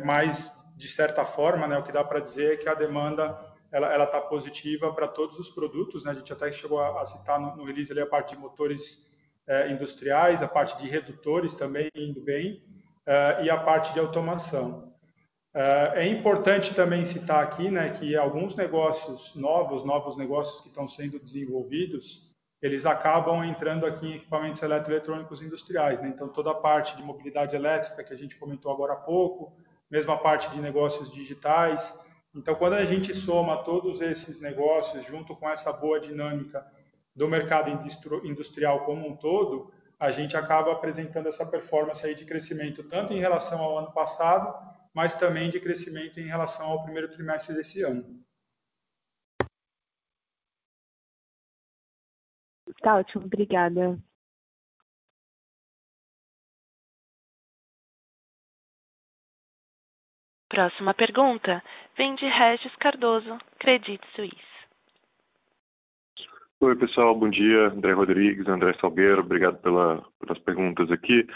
mas, 0.05 0.53
de 0.77 0.89
certa 0.89 1.25
forma, 1.25 1.67
né, 1.67 1.79
o 1.79 1.83
que 1.83 1.93
dá 1.93 2.05
para 2.05 2.21
dizer 2.21 2.55
é 2.55 2.57
que 2.57 2.69
a 2.69 2.75
demanda 2.75 3.39
ela 3.77 4.05
está 4.05 4.21
positiva 4.21 4.93
para 4.93 5.09
todos 5.09 5.39
os 5.39 5.51
produtos. 5.51 6.05
Né? 6.05 6.13
A 6.13 6.15
gente 6.15 6.33
até 6.33 6.51
chegou 6.53 6.81
a, 6.81 7.01
a 7.01 7.05
citar 7.05 7.41
no, 7.41 7.57
no, 7.57 7.65
release 7.65 7.91
ali 7.91 8.01
a 8.01 8.07
parte 8.07 8.35
de 8.35 8.41
motores 8.41 9.03
é, 9.47 9.71
industriais, 9.71 10.43
a 10.43 10.49
parte 10.49 10.81
de 10.81 10.89
redutores 10.89 11.55
também 11.55 11.91
indo 11.95 12.21
bem, 12.21 12.63
é, 13.07 13.45
e 13.45 13.51
a 13.51 13.57
parte 13.57 13.93
de 13.93 14.01
automação. 14.01 14.95
Uh, 15.55 15.95
é 15.95 16.09
importante 16.09 16.75
também 16.75 17.05
citar 17.05 17.41
aqui 17.41 17.71
né, 17.71 17.91
que 17.91 18.17
alguns 18.17 18.57
negócios 18.57 19.33
novos, 19.37 19.85
novos 19.85 20.17
negócios 20.17 20.61
que 20.61 20.67
estão 20.67 20.89
sendo 20.89 21.17
desenvolvidos, 21.21 22.29
eles 22.61 22.85
acabam 22.85 23.45
entrando 23.45 23.87
aqui 23.87 24.05
em 24.05 24.15
equipamentos 24.17 24.61
eletroeletrônicos 24.63 25.41
industriais. 25.43 26.03
Né? 26.03 26.09
Então, 26.09 26.29
toda 26.29 26.51
a 26.51 26.55
parte 26.55 26.97
de 26.97 27.05
mobilidade 27.05 27.55
elétrica 27.55 28.03
que 28.03 28.13
a 28.13 28.17
gente 28.17 28.35
comentou 28.35 28.73
agora 28.73 28.95
há 28.95 28.97
pouco, 28.97 29.57
mesma 29.89 30.17
parte 30.17 30.51
de 30.51 30.61
negócios 30.61 31.13
digitais. 31.13 31.95
Então, 32.35 32.55
quando 32.57 32.73
a 32.73 32.85
gente 32.85 33.15
soma 33.15 33.63
todos 33.63 34.01
esses 34.01 34.41
negócios 34.41 35.07
junto 35.07 35.37
com 35.37 35.49
essa 35.49 35.73
boa 35.73 36.01
dinâmica 36.01 36.67
do 37.15 37.29
mercado 37.29 37.71
industrial 38.25 38.85
como 38.85 39.09
um 39.09 39.17
todo, 39.17 39.73
a 40.01 40.11
gente 40.11 40.37
acaba 40.37 40.73
apresentando 40.73 41.29
essa 41.29 41.47
performance 41.47 42.05
aí 42.05 42.15
de 42.15 42.25
crescimento 42.25 42.83
tanto 42.83 43.13
em 43.13 43.21
relação 43.21 43.61
ao 43.63 43.79
ano 43.79 43.93
passado, 43.93 44.53
mas 44.93 45.15
também 45.15 45.49
de 45.49 45.61
crescimento 45.61 46.19
em 46.19 46.27
relação 46.27 46.67
ao 46.67 46.83
primeiro 46.83 47.09
trimestre 47.09 47.55
desse 47.55 47.83
ano. 47.83 48.25
Tá 52.83 52.97
ótimo, 52.97 53.25
obrigada. 53.25 53.97
Próxima 60.49 60.95
pergunta 60.95 61.63
vem 61.97 62.15
de 62.17 62.27
Regis 62.27 62.75
Cardoso, 62.77 63.39
Credit 63.59 64.01
Suisse. 64.15 64.55
Oi, 66.61 66.77
pessoal, 66.77 67.15
bom 67.15 67.29
dia. 67.29 67.69
André 67.69 67.93
Rodrigues, 67.93 68.49
André 68.49 68.75
Salgueiro, 68.81 69.21
obrigado 69.21 69.59
pela, 69.61 70.03
pelas 70.21 70.39
perguntas 70.41 70.91
aqui. 70.91 71.27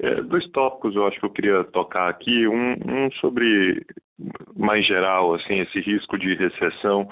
É, 0.00 0.22
dois 0.22 0.48
tópicos 0.50 0.96
eu 0.96 1.06
acho 1.06 1.20
que 1.20 1.26
eu 1.26 1.30
queria 1.30 1.64
tocar 1.64 2.08
aqui. 2.08 2.46
Um, 2.48 2.72
um, 2.72 3.12
sobre, 3.20 3.86
mais 4.56 4.86
geral, 4.86 5.34
assim, 5.34 5.60
esse 5.60 5.80
risco 5.80 6.18
de 6.18 6.34
recessão. 6.34 7.08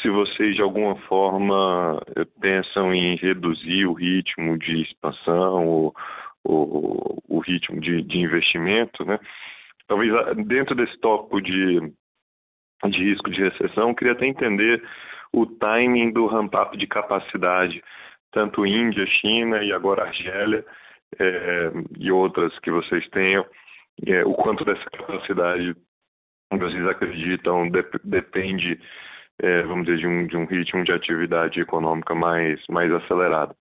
Se 0.00 0.08
vocês, 0.08 0.54
de 0.54 0.62
alguma 0.62 0.94
forma, 1.08 2.00
pensam 2.40 2.94
em 2.94 3.16
reduzir 3.16 3.86
o 3.86 3.92
ritmo 3.92 4.56
de 4.56 4.82
expansão 4.82 5.66
ou, 5.66 5.94
ou 6.44 7.18
o 7.28 7.40
ritmo 7.40 7.80
de, 7.80 8.02
de 8.02 8.18
investimento, 8.18 9.04
né? 9.04 9.18
Talvez 9.88 10.14
ah, 10.14 10.34
dentro 10.34 10.76
desse 10.76 10.96
tópico 11.00 11.42
de, 11.42 11.92
de 12.88 13.04
risco 13.04 13.30
de 13.30 13.42
recessão, 13.42 13.90
eu 13.90 13.94
queria 13.94 14.12
até 14.14 14.26
entender 14.26 14.82
o 15.32 15.46
timing 15.46 16.12
do 16.12 16.26
ramp-up 16.26 16.76
de 16.76 16.86
capacidade, 16.86 17.82
tanto 18.32 18.66
Índia, 18.66 19.06
China 19.06 19.62
e 19.62 19.72
agora 19.72 20.04
Argélia, 20.04 20.64
é, 21.18 21.70
e 21.98 22.10
outras 22.10 22.56
que 22.60 22.70
vocês 22.70 23.06
tenham, 23.10 23.44
é, 24.06 24.24
o 24.24 24.32
quanto 24.34 24.64
dessa 24.64 24.84
capacidade 24.90 25.74
vocês 26.52 26.86
acreditam 26.88 27.68
dep 27.70 27.94
depende, 28.02 28.80
é, 29.40 29.62
vamos 29.62 29.86
dizer, 29.86 29.98
de 29.98 30.06
um, 30.06 30.26
de 30.26 30.36
um 30.36 30.46
ritmo 30.46 30.84
de 30.84 30.92
atividade 30.92 31.60
econômica 31.60 32.14
mais, 32.14 32.60
mais 32.68 32.92
acelerado. 32.92 33.54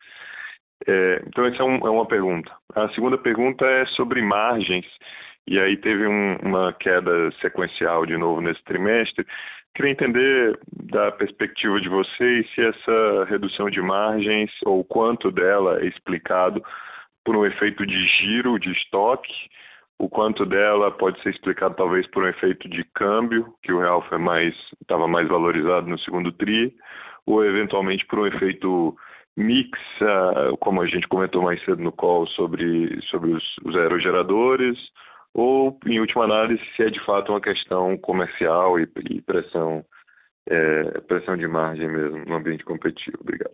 É, 0.87 1.21
então, 1.27 1.45
essa 1.45 1.61
é, 1.61 1.65
um, 1.65 1.75
é, 1.85 1.89
uma 1.89 2.07
pergunta. 2.07 2.51
A 2.75 2.89
segunda 2.89 3.17
pergunta 3.17 3.65
é 3.65 3.85
sobre 3.87 4.21
margens, 4.21 4.85
e 5.49 5.59
aí 5.59 5.75
teve 5.77 6.05
um, 6.05 6.35
uma 6.43 6.71
queda 6.73 7.31
sequencial 7.41 8.05
de 8.05 8.15
novo 8.15 8.39
nesse 8.39 8.63
trimestre. 8.65 9.25
Queria 9.73 9.91
entender 9.91 10.59
da 10.91 11.11
perspectiva 11.11 11.81
de 11.81 11.89
vocês 11.89 12.47
se 12.53 12.61
essa 12.61 13.25
redução 13.27 13.67
de 13.67 13.81
margens 13.81 14.51
ou 14.63 14.83
quanto 14.83 15.31
dela 15.31 15.79
é 15.81 15.87
explicado 15.87 16.63
por 17.25 17.35
um 17.35 17.45
efeito 17.47 17.83
de 17.83 18.07
giro 18.19 18.59
de 18.59 18.71
estoque, 18.73 19.33
o 19.97 20.07
quanto 20.07 20.45
dela 20.45 20.91
pode 20.91 21.19
ser 21.23 21.31
explicado 21.31 21.75
talvez 21.75 22.05
por 22.11 22.23
um 22.23 22.27
efeito 22.27 22.69
de 22.69 22.83
câmbio, 22.93 23.51
que 23.63 23.73
o 23.73 23.79
real 23.79 24.05
foi 24.07 24.19
mais 24.19 24.53
estava 24.79 25.07
mais 25.07 25.27
valorizado 25.27 25.87
no 25.87 25.97
segundo 25.99 26.31
tri, 26.31 26.71
ou 27.25 27.43
eventualmente 27.43 28.05
por 28.05 28.19
um 28.19 28.27
efeito 28.27 28.95
mix, 29.35 29.79
uh, 30.01 30.55
como 30.59 30.81
a 30.81 30.85
gente 30.85 31.07
comentou 31.07 31.41
mais 31.41 31.63
cedo 31.65 31.81
no 31.81 31.91
call 31.91 32.27
sobre 32.27 33.01
sobre 33.09 33.31
os, 33.31 33.43
os 33.65 33.75
aerogeradores, 33.75 34.77
ou 35.39 35.79
em 35.85 35.99
última 36.01 36.25
análise 36.25 36.61
se 36.75 36.83
é 36.83 36.89
de 36.89 37.03
fato 37.05 37.31
uma 37.31 37.39
questão 37.39 37.97
comercial 37.97 38.77
e, 38.77 38.87
e 39.09 39.21
pressão 39.21 39.85
é, 40.49 40.99
pressão 41.01 41.37
de 41.37 41.47
margem 41.47 41.87
mesmo 41.87 42.25
no 42.25 42.35
ambiente 42.35 42.65
competitivo. 42.65 43.17
Obrigado. 43.21 43.53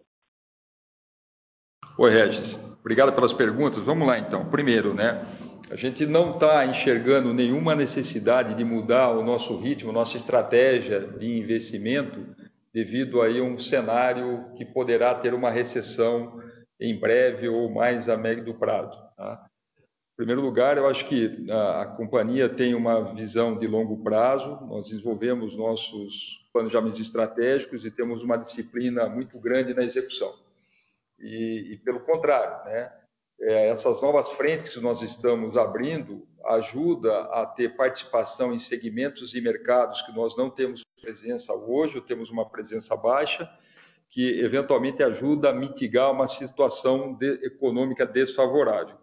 Oi, 1.97 2.11
Regis. 2.11 2.59
Obrigado 2.79 3.13
pelas 3.13 3.33
perguntas. 3.33 3.83
Vamos 3.83 4.07
lá, 4.07 4.17
então. 4.17 4.49
Primeiro, 4.49 4.93
né? 4.93 5.25
A 5.69 5.75
gente 5.75 6.05
não 6.05 6.35
está 6.35 6.65
enxergando 6.65 7.33
nenhuma 7.33 7.75
necessidade 7.75 8.55
de 8.55 8.63
mudar 8.63 9.11
o 9.11 9.23
nosso 9.23 9.57
ritmo, 9.57 9.91
nossa 9.91 10.17
estratégia 10.17 11.01
de 11.01 11.37
investimento, 11.37 12.25
devido 12.73 13.21
aí 13.21 13.39
a 13.39 13.43
um 13.43 13.57
cenário 13.59 14.45
que 14.55 14.65
poderá 14.65 15.13
ter 15.15 15.33
uma 15.33 15.49
recessão 15.49 16.39
em 16.79 16.99
breve 16.99 17.47
ou 17.47 17.71
mais 17.71 18.09
a 18.09 18.17
médio 18.17 18.53
prazo. 18.55 18.99
Tá? 19.17 19.45
Em 20.15 20.23
primeiro 20.23 20.41
lugar, 20.41 20.77
eu 20.77 20.87
acho 20.87 21.05
que 21.07 21.45
a, 21.51 21.81
a 21.81 21.85
companhia 21.85 22.47
tem 22.47 22.73
uma 22.73 23.13
visão 23.13 23.57
de 23.57 23.67
longo 23.67 24.01
prazo. 24.01 24.59
Nós 24.65 24.87
desenvolvemos 24.87 25.55
nossos 25.55 26.47
planejamentos 26.53 27.01
estratégicos 27.01 27.85
e 27.85 27.91
temos 27.91 28.23
uma 28.23 28.37
disciplina 28.37 29.07
muito 29.09 29.37
grande 29.37 29.73
na 29.73 29.83
execução 29.83 30.33
e, 31.19 31.73
e 31.73 31.77
pelo 31.77 31.99
contrário, 32.01 32.65
né? 32.65 32.91
É, 33.37 33.67
essas 33.69 34.01
novas 34.01 34.31
frentes 34.31 34.73
que 34.73 34.79
nós 34.79 35.01
estamos 35.01 35.57
abrindo 35.57 36.25
ajuda 36.45 37.23
a 37.33 37.45
ter 37.45 37.75
participação 37.75 38.53
em 38.53 38.59
segmentos 38.59 39.33
e 39.33 39.41
mercados 39.41 40.01
que 40.03 40.15
nós 40.15 40.37
não 40.37 40.49
temos 40.49 40.83
presença 41.01 41.53
hoje, 41.53 41.97
ou 41.97 42.01
temos 42.01 42.29
uma 42.29 42.47
presença 42.47 42.95
baixa, 42.95 43.49
que 44.09 44.39
eventualmente 44.39 45.03
ajuda 45.03 45.49
a 45.49 45.53
mitigar 45.53 46.11
uma 46.11 46.27
situação 46.27 47.13
de, 47.13 47.45
econômica 47.45 48.05
desfavorável. 48.05 48.95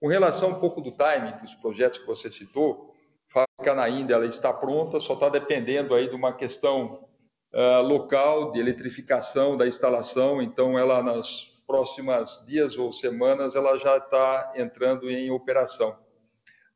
Com 0.00 0.08
relação 0.08 0.52
um 0.52 0.58
pouco 0.58 0.80
do 0.80 0.92
timing 0.92 1.36
dos 1.42 1.52
projetos 1.54 1.98
que 1.98 2.06
você 2.06 2.30
citou, 2.30 2.94
a 3.28 3.32
fábrica 3.32 3.74
na 3.74 3.86
Índia 3.86 4.14
ela 4.14 4.24
está 4.24 4.50
pronta, 4.50 4.98
só 4.98 5.12
está 5.12 5.28
dependendo 5.28 5.94
aí 5.94 6.08
de 6.08 6.14
uma 6.14 6.32
questão 6.32 7.06
uh, 7.52 7.82
local 7.82 8.50
de 8.50 8.58
eletrificação 8.58 9.58
da 9.58 9.66
instalação, 9.66 10.40
então 10.40 10.78
ela 10.78 11.02
nas 11.02 11.50
próximas 11.66 12.42
dias 12.46 12.78
ou 12.78 12.92
semanas 12.94 13.54
ela 13.54 13.76
já 13.76 13.98
está 13.98 14.54
entrando 14.56 15.10
em 15.10 15.30
operação. 15.30 15.96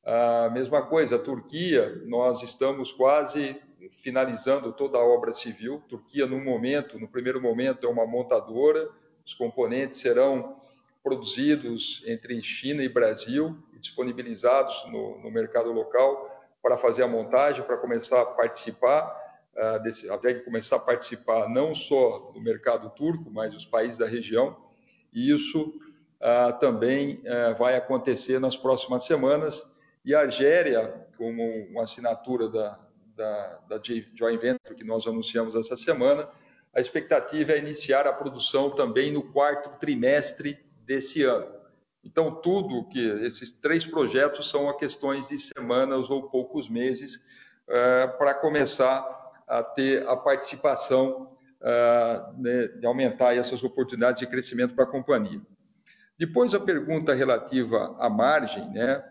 A 0.05 0.51
mesma 0.51 0.83
coisa, 0.83 1.17
a 1.17 1.19
Turquia, 1.19 2.03
nós 2.05 2.43
estamos 2.43 2.93
quase 2.93 3.59
finalizando 4.03 4.71
toda 4.75 4.99
a 4.99 5.05
obra 5.05 5.33
civil. 5.33 5.83
Turquia, 5.89 6.27
no 6.27 6.39
momento, 6.39 6.99
no 6.99 7.09
primeiro 7.09 7.41
momento, 7.41 7.87
é 7.87 7.89
uma 7.89 8.07
montadora. 8.07 8.87
Os 9.25 9.33
componentes 9.33 9.99
serão 9.99 10.57
produzidos 11.05 12.03
entre 12.07 12.41
China 12.43 12.83
e 12.83 12.89
Brasil 12.89 13.59
e 13.75 13.79
disponibilizados 13.79 14.87
no, 14.91 15.19
no 15.23 15.31
mercado 15.31 15.71
local 15.71 16.31
para 16.63 16.79
fazer 16.79 17.03
a 17.03 17.07
montagem, 17.07 17.63
para 17.63 17.77
começar 17.77 18.23
a 18.23 18.25
participar 18.25 19.15
uh, 19.55 19.83
desse, 19.83 20.11
a 20.11 20.17
VEG 20.17 20.43
começar 20.43 20.77
a 20.77 20.81
participar 20.81 21.47
não 21.51 21.75
só 21.75 22.31
do 22.33 22.41
mercado 22.41 22.89
turco, 22.97 23.31
mas 23.31 23.53
dos 23.53 23.67
países 23.67 23.99
da 23.99 24.09
região. 24.09 24.57
E 25.13 25.31
isso 25.31 25.75
uh, 26.23 26.59
também 26.59 27.23
uh, 27.27 27.55
vai 27.59 27.77
acontecer 27.77 28.41
nas 28.41 28.57
próximas 28.57 29.05
semanas 29.05 29.63
e 30.07 30.15
a 30.15 30.21
Argéria, 30.21 31.07
como 31.19 31.43
uma 31.67 31.83
assinatura 31.83 32.49
da, 32.49 32.81
da, 33.15 33.61
da 33.69 33.81
Joint 33.83 34.41
Venture 34.41 34.75
que 34.75 34.85
nós 34.85 35.07
anunciamos 35.07 35.55
essa 35.55 35.77
semana, 35.77 36.31
a 36.75 36.81
expectativa 36.81 37.53
é 37.53 37.59
iniciar 37.59 38.07
a 38.07 38.13
produção 38.13 38.71
também 38.71 39.13
no 39.13 39.23
quarto 39.23 39.79
trimestre 39.79 40.64
desse 40.85 41.23
ano. 41.23 41.47
Então, 42.05 42.35
tudo 42.35 42.89
que 42.89 43.01
esses 43.25 43.53
três 43.53 43.87
projetos 43.87 44.51
são 44.51 44.69
a 44.69 44.77
questões 44.77 45.29
de 45.29 45.39
semanas 45.39 46.11
ou 46.11 46.29
poucos 46.29 46.69
meses 46.69 47.17
uh, 47.17 48.19
para 48.19 48.35
começar 48.35 49.43
a 49.49 49.63
ter 49.63 50.07
a 50.07 50.17
participação, 50.17 51.37
uh, 51.61 52.41
né, 52.41 52.69
de 52.69 52.87
aumentar 52.87 53.35
essas 53.35 53.65
oportunidades 53.65 54.21
de 54.21 54.27
crescimento 54.27 54.75
para 54.75 54.85
a 54.85 54.89
companhia. 54.89 55.41
Depois, 56.19 56.55
a 56.55 56.61
pergunta 56.61 57.15
relativa 57.15 57.97
à 57.99 58.09
margem, 58.09 58.71
né? 58.71 59.03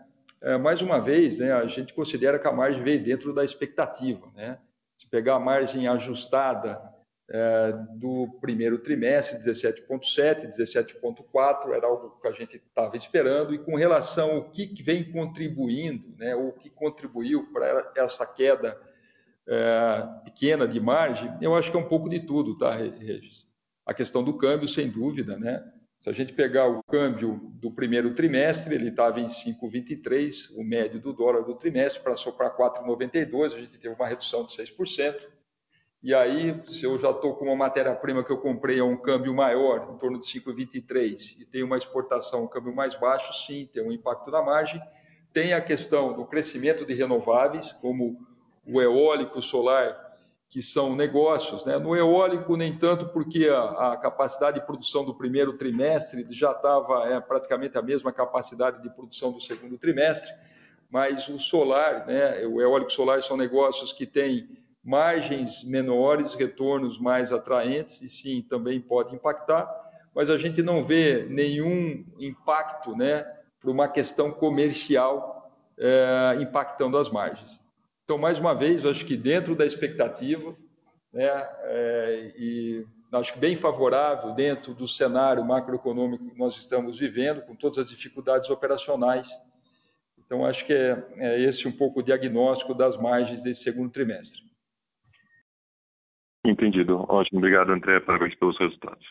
é, 0.44 0.58
mais 0.58 0.82
uma 0.82 1.00
vez, 1.00 1.38
né, 1.38 1.52
a 1.52 1.66
gente 1.66 1.94
considera 1.94 2.38
que 2.38 2.46
a 2.46 2.52
margem 2.52 2.82
veio 2.82 3.02
dentro 3.02 3.34
da 3.34 3.42
expectativa. 3.42 4.30
Né? 4.34 4.58
Se 4.96 5.08
pegar 5.08 5.36
a 5.36 5.40
margem 5.40 5.88
ajustada 5.88 6.80
é, 7.30 7.72
do 7.96 8.38
primeiro 8.40 8.78
trimestre, 8.78 9.38
17,7, 9.38 10.46
17,4, 10.46 11.72
era 11.72 11.86
algo 11.86 12.18
que 12.20 12.28
a 12.28 12.32
gente 12.32 12.56
estava 12.56 12.96
esperando, 12.96 13.54
e 13.54 13.58
com 13.58 13.76
relação 13.76 14.32
ao 14.32 14.50
que 14.50 14.82
vem 14.82 15.10
contribuindo, 15.10 16.14
né, 16.16 16.34
o 16.34 16.52
que 16.52 16.68
contribuiu 16.68 17.50
para 17.52 17.92
essa 17.96 18.26
queda 18.26 18.78
é, 19.46 20.06
pequena 20.24 20.66
de 20.66 20.80
margem, 20.80 21.32
eu 21.40 21.54
acho 21.54 21.70
que 21.70 21.76
é 21.76 21.80
um 21.80 21.88
pouco 21.88 22.08
de 22.08 22.20
tudo, 22.20 22.56
tá, 22.58 22.74
Regis? 22.74 23.46
A 23.86 23.92
questão 23.92 24.22
do 24.22 24.36
câmbio, 24.36 24.66
sem 24.66 24.90
dúvida, 24.90 25.38
né? 25.38 25.62
Se 26.00 26.10
a 26.10 26.12
gente 26.12 26.34
pegar 26.34 26.68
o 26.68 26.82
câmbio 26.82 27.40
do 27.54 27.70
primeiro 27.70 28.14
trimestre, 28.14 28.74
ele 28.74 28.90
estava 28.90 29.20
em 29.20 29.26
5,23, 29.26 30.54
o 30.56 30.62
médio 30.62 31.00
do 31.00 31.14
dólar 31.14 31.44
do 31.44 31.54
trimestre, 31.54 32.02
para 32.02 32.14
4,92, 32.14 33.54
a 33.54 33.58
gente 33.58 33.78
teve 33.78 33.94
uma 33.94 34.06
redução 34.06 34.44
de 34.44 34.52
6%. 34.52 35.33
E 36.04 36.14
aí, 36.14 36.62
se 36.68 36.84
eu 36.84 36.98
já 36.98 37.12
estou 37.12 37.34
com 37.34 37.46
uma 37.46 37.56
matéria-prima 37.56 38.22
que 38.22 38.30
eu 38.30 38.36
comprei 38.36 38.78
a 38.78 38.84
um 38.84 38.94
câmbio 38.94 39.32
maior, 39.32 39.90
em 39.90 39.96
torno 39.96 40.20
de 40.20 40.26
5,23, 40.26 41.40
e 41.40 41.46
tem 41.46 41.62
uma 41.62 41.78
exportação, 41.78 42.44
um 42.44 42.46
câmbio 42.46 42.76
mais 42.76 42.94
baixo, 42.94 43.32
sim, 43.46 43.66
tem 43.72 43.82
um 43.82 43.90
impacto 43.90 44.30
na 44.30 44.42
margem. 44.42 44.82
Tem 45.32 45.54
a 45.54 45.62
questão 45.62 46.12
do 46.12 46.26
crescimento 46.26 46.84
de 46.84 46.92
renováveis, 46.92 47.72
como 47.72 48.20
o 48.66 48.82
eólico, 48.82 49.38
o 49.38 49.42
solar, 49.42 49.98
que 50.50 50.60
são 50.60 50.94
negócios. 50.94 51.64
Né? 51.64 51.78
No 51.78 51.96
eólico, 51.96 52.54
nem 52.54 52.76
tanto, 52.76 53.08
porque 53.08 53.48
a, 53.48 53.92
a, 53.92 53.96
capacidade 53.96 54.60
de 54.60 54.66
produção 54.66 55.06
do 55.06 55.14
primeiro 55.14 55.54
trimestre 55.54 56.26
já 56.28 56.52
estava 56.52 57.08
é, 57.08 57.18
praticamente 57.18 57.78
a 57.78 57.82
mesma 57.82 58.12
capacidade 58.12 58.82
de 58.82 58.90
produção 58.90 59.32
do 59.32 59.40
segundo 59.40 59.78
trimestre, 59.78 60.30
mas 60.90 61.26
o 61.28 61.38
solar, 61.38 62.06
né, 62.06 62.46
o 62.46 62.60
eólico 62.60 62.92
solar 62.92 63.22
são 63.22 63.38
negócios 63.38 63.90
que 63.90 64.04
têm 64.04 64.62
margens 64.84 65.64
menores, 65.64 66.34
retornos 66.34 66.98
mais 66.98 67.32
atraentes, 67.32 68.02
e 68.02 68.08
sim, 68.08 68.42
também 68.42 68.78
pode 68.80 69.14
impactar, 69.14 69.66
mas 70.14 70.28
a 70.28 70.36
gente 70.36 70.62
não 70.62 70.84
vê 70.84 71.24
nenhum 71.28 72.04
impacto 72.18 72.94
né, 72.94 73.24
para 73.58 73.70
uma 73.70 73.88
questão 73.88 74.30
comercial 74.30 75.50
é, 75.78 76.36
impactando 76.40 76.98
as 76.98 77.10
margens. 77.10 77.58
Então, 78.04 78.18
mais 78.18 78.38
uma 78.38 78.54
vez, 78.54 78.84
acho 78.84 79.06
que 79.06 79.16
dentro 79.16 79.56
da 79.56 79.64
expectativa, 79.64 80.54
né, 81.10 81.30
é, 81.62 82.32
e 82.36 82.86
acho 83.10 83.32
que 83.32 83.38
bem 83.38 83.56
favorável 83.56 84.34
dentro 84.34 84.74
do 84.74 84.86
cenário 84.86 85.42
macroeconômico 85.44 86.28
que 86.28 86.38
nós 86.38 86.56
estamos 86.56 86.98
vivendo, 86.98 87.40
com 87.42 87.56
todas 87.56 87.78
as 87.78 87.88
dificuldades 87.88 88.50
operacionais. 88.50 89.28
Então, 90.18 90.44
acho 90.44 90.66
que 90.66 90.74
é, 90.74 91.02
é 91.16 91.40
esse 91.40 91.66
um 91.66 91.72
pouco 91.72 92.00
o 92.00 92.02
diagnóstico 92.02 92.74
das 92.74 92.98
margens 92.98 93.42
desse 93.42 93.62
segundo 93.62 93.90
trimestre. 93.90 94.42
Entendido. 96.44 97.04
Ótimo. 97.08 97.38
Obrigado, 97.38 97.72
André. 97.72 98.00
Parabéns 98.00 98.34
pelos 98.36 98.58
resultados. 98.58 99.04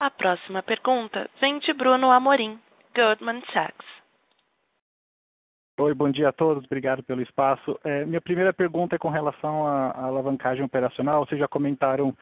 A 0.00 0.10
próxima 0.10 0.62
pergunta 0.62 1.30
vem 1.40 1.58
de 1.60 1.72
Bruno 1.72 2.10
Amorim, 2.10 2.58
Goldman 2.94 3.42
Sachs. 3.52 3.86
Oi, 5.80 5.94
bom 5.94 6.10
dia 6.10 6.28
a 6.28 6.32
todos, 6.32 6.64
obrigado 6.64 7.02
pelo 7.02 7.20
espaço. 7.20 7.78
É, 7.82 8.04
minha 8.04 8.20
primeira 8.20 8.52
pergunta 8.52 8.94
é 8.94 8.98
com 8.98 9.08
relação 9.08 9.66
à, 9.66 9.90
à 9.90 10.04
alavancagem 10.04 10.64
operacional. 10.64 11.26
Vocês 11.26 11.40
já 11.40 11.48
comentaram 11.48 12.14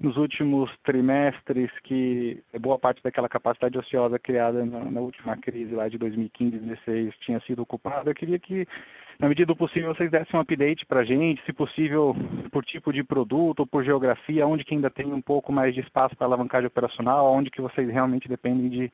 nos 0.00 0.16
últimos 0.16 0.70
trimestres 0.82 1.70
que 1.84 2.42
boa 2.58 2.78
parte 2.78 3.02
daquela 3.02 3.28
capacidade 3.28 3.76
ociosa 3.76 4.18
criada 4.18 4.64
na, 4.64 4.84
na 4.90 5.00
última 5.00 5.36
crise 5.36 5.74
lá 5.74 5.88
de 5.88 5.98
2015 5.98 6.50
2016 6.50 7.14
tinha 7.18 7.40
sido 7.40 7.62
ocupada. 7.62 8.10
Eu 8.10 8.14
queria 8.14 8.38
que, 8.38 8.66
na 9.18 9.28
medida 9.28 9.46
do 9.46 9.56
possível, 9.56 9.94
vocês 9.94 10.10
dessem 10.10 10.38
um 10.38 10.42
update 10.42 10.86
para 10.86 11.00
a 11.00 11.04
gente, 11.04 11.44
se 11.44 11.52
possível 11.52 12.16
por 12.50 12.64
tipo 12.64 12.92
de 12.92 13.04
produto 13.04 13.60
ou 13.60 13.66
por 13.66 13.84
geografia, 13.84 14.46
onde 14.46 14.64
que 14.64 14.74
ainda 14.74 14.88
tem 14.88 15.12
um 15.12 15.20
pouco 15.20 15.52
mais 15.52 15.74
de 15.74 15.80
espaço 15.80 16.16
para 16.16 16.26
alavancagem 16.26 16.66
operacional, 16.66 17.32
onde 17.32 17.50
que 17.50 17.60
vocês 17.60 17.88
realmente 17.88 18.28
dependem 18.28 18.68
de 18.70 18.92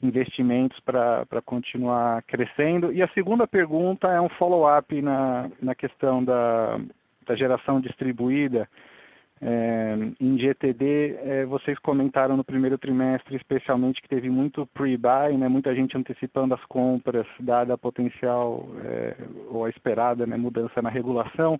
investimentos 0.00 0.78
para 0.80 1.42
continuar 1.44 2.22
crescendo. 2.22 2.92
E 2.92 3.02
a 3.02 3.08
segunda 3.08 3.46
pergunta 3.48 4.06
é 4.08 4.20
um 4.20 4.28
follow-up 4.28 5.02
na, 5.02 5.50
na 5.60 5.74
questão 5.74 6.22
da, 6.22 6.78
da 7.26 7.34
geração 7.34 7.80
distribuída. 7.80 8.68
É, 9.40 9.94
em 10.18 10.38
GTD, 10.38 11.18
é, 11.22 11.44
vocês 11.44 11.78
comentaram 11.80 12.36
no 12.36 12.44
primeiro 12.44 12.78
trimestre, 12.78 13.36
especialmente, 13.36 14.00
que 14.00 14.08
teve 14.08 14.30
muito 14.30 14.66
pre-buy, 14.66 15.36
né, 15.36 15.46
muita 15.46 15.74
gente 15.74 15.96
antecipando 15.96 16.54
as 16.54 16.64
compras, 16.64 17.26
dada 17.40 17.74
a 17.74 17.78
potencial 17.78 18.66
é, 18.82 19.14
ou 19.50 19.66
a 19.66 19.70
esperada 19.70 20.26
né, 20.26 20.36
mudança 20.36 20.80
na 20.80 20.88
regulação 20.88 21.58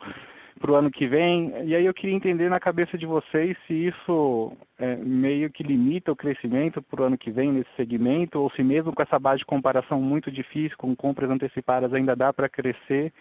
para 0.59 0.72
o 0.72 0.74
ano 0.74 0.91
que 0.91 1.07
vem. 1.07 1.53
E 1.66 1.74
aí 1.74 1.85
eu 1.85 1.93
queria 1.93 2.16
entender 2.16 2.49
na 2.49 2.59
cabeça 2.59 2.97
de 2.97 3.05
vocês 3.05 3.57
se 3.66 3.74
isso 3.74 4.53
é, 4.79 4.97
meio 4.97 5.51
que 5.51 5.62
limita 5.62 6.11
o 6.11 6.16
crescimento 6.16 6.81
para 6.81 7.03
o 7.03 7.05
ano 7.05 7.18
que 7.18 7.31
vem 7.31 7.53
nesse 7.53 7.70
segmento, 7.77 8.41
ou 8.41 8.51
se 8.53 8.62
mesmo 8.62 8.95
com 8.95 9.03
essa 9.03 9.18
base 9.18 9.41
de 9.41 9.47
comparação 9.47 10.01
muito 10.01 10.31
difícil, 10.31 10.79
com 10.79 10.97
compras 10.97 11.31
antecipadas, 11.31 11.93
ainda 11.93 12.16
dá 12.16 12.33
para 12.33 12.49
crescer. 12.49 13.12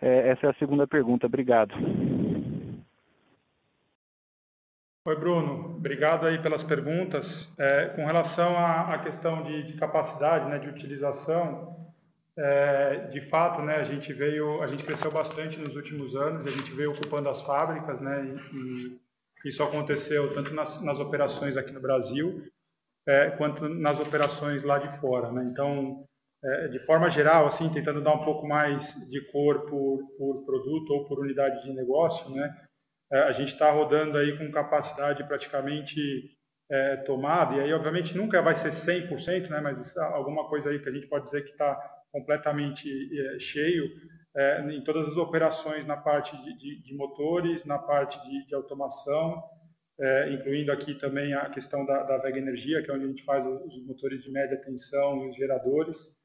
É, 0.00 0.30
essa 0.30 0.46
é 0.46 0.50
a 0.50 0.54
segunda 0.54 0.86
pergunta. 0.86 1.26
Obrigado. 1.26 1.74
Oi, 5.02 5.16
Bruno. 5.16 5.76
Obrigado 5.76 6.26
aí 6.26 6.42
pelas 6.42 6.62
perguntas. 6.62 7.50
É, 7.58 7.86
com 7.96 8.04
relação 8.04 8.54
à, 8.54 8.94
à 8.94 8.98
questão 8.98 9.42
de, 9.42 9.62
de, 9.62 9.78
capacidade, 9.78 10.46
né, 10.50 10.58
de 10.58 10.68
utilização, 10.68 11.90
é, 12.36 13.06
de 13.06 13.22
fato, 13.22 13.62
né, 13.62 13.76
a 13.76 13.84
gente 13.84 14.12
veio, 14.12 14.62
a 14.62 14.66
gente 14.66 14.84
cresceu 14.84 15.10
bastante 15.10 15.58
nos 15.58 15.74
últimos 15.74 16.14
anos, 16.14 16.46
a 16.46 16.50
gente 16.50 16.70
veio 16.72 16.92
ocupando 16.92 17.30
as 17.30 17.40
fábricas, 17.40 17.98
né, 18.02 18.26
e, 18.52 18.98
e 19.46 19.48
isso 19.48 19.62
aconteceu 19.62 20.34
tanto 20.34 20.52
nas, 20.52 20.82
nas, 20.82 21.00
operações 21.00 21.56
aqui 21.56 21.72
no 21.72 21.80
Brasil 21.80 22.44
é, 23.06 23.30
quanto 23.30 23.70
nas 23.70 23.98
operações 23.98 24.62
lá 24.62 24.78
de 24.78 25.00
fora, 25.00 25.32
né. 25.32 25.48
Então, 25.50 26.04
é, 26.44 26.68
de 26.68 26.78
forma 26.80 27.08
geral, 27.08 27.46
assim, 27.46 27.70
tentando 27.70 28.02
dar 28.02 28.12
um 28.12 28.22
pouco 28.22 28.46
mais 28.46 28.94
de 29.08 29.22
cor 29.32 29.62
por, 29.62 29.98
por 30.18 30.44
produto 30.44 30.90
ou 30.90 31.08
por 31.08 31.20
unidade 31.20 31.62
de 31.62 31.72
negócio, 31.72 32.30
né, 32.30 32.54
a 33.12 33.32
gente 33.32 33.48
está 33.48 33.70
rodando 33.70 34.16
aí 34.16 34.38
com 34.38 34.50
capacidade 34.50 35.24
praticamente 35.24 36.00
é, 36.70 36.96
tomada, 36.98 37.56
e 37.56 37.60
aí, 37.60 37.72
obviamente, 37.72 38.16
nunca 38.16 38.40
vai 38.40 38.54
ser 38.54 38.70
100%, 38.70 39.50
né, 39.50 39.60
mas 39.60 39.96
alguma 39.96 40.48
coisa 40.48 40.70
aí 40.70 40.78
que 40.78 40.88
a 40.88 40.92
gente 40.92 41.08
pode 41.08 41.24
dizer 41.24 41.42
que 41.42 41.50
está 41.50 41.74
completamente 42.12 42.88
é, 43.18 43.38
cheio, 43.38 43.90
é, 44.36 44.60
em 44.70 44.82
todas 44.84 45.08
as 45.08 45.16
operações 45.16 45.84
na 45.84 45.96
parte 45.96 46.36
de, 46.42 46.56
de, 46.56 46.82
de 46.82 46.94
motores, 46.94 47.64
na 47.64 47.78
parte 47.78 48.22
de, 48.22 48.46
de 48.46 48.54
automação, 48.54 49.42
é, 49.98 50.32
incluindo 50.32 50.70
aqui 50.70 50.94
também 50.94 51.34
a 51.34 51.50
questão 51.50 51.84
da, 51.84 52.04
da 52.04 52.18
Vega 52.18 52.38
Energia, 52.38 52.82
que 52.82 52.90
é 52.90 52.94
onde 52.94 53.04
a 53.04 53.08
gente 53.08 53.24
faz 53.24 53.44
os 53.44 53.84
motores 53.84 54.22
de 54.22 54.30
média 54.30 54.56
tensão 54.56 55.24
e 55.24 55.30
os 55.30 55.36
geradores, 55.36 56.16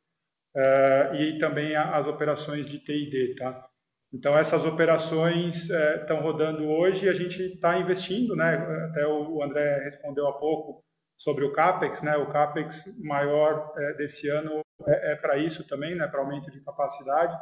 é, 0.55 1.15
e 1.15 1.39
também 1.39 1.75
as 1.75 2.07
operações 2.07 2.67
de 2.67 2.79
TID, 2.79 3.35
tá? 3.35 3.67
Então 4.15 4.37
essas 4.37 4.63
operações 4.63 5.69
estão 5.69 6.17
é, 6.17 6.21
rodando 6.21 6.63
hoje 6.69 7.05
e 7.05 7.09
a 7.09 7.13
gente 7.13 7.41
está 7.41 7.77
investindo, 7.77 8.33
né? 8.33 8.55
Até 8.89 9.05
o 9.05 9.43
André 9.43 9.83
respondeu 9.83 10.25
há 10.27 10.33
pouco 10.33 10.81
sobre 11.17 11.43
o 11.43 11.51
capex, 11.51 12.01
né? 12.01 12.15
O 12.15 12.31
capex 12.31 12.85
maior 12.97 13.73
é, 13.77 13.93
desse 13.95 14.29
ano 14.29 14.61
é, 14.87 15.11
é 15.11 15.15
para 15.15 15.37
isso 15.37 15.67
também, 15.67 15.95
né? 15.95 16.07
Para 16.07 16.21
aumento 16.21 16.49
de 16.49 16.63
capacidade. 16.63 17.37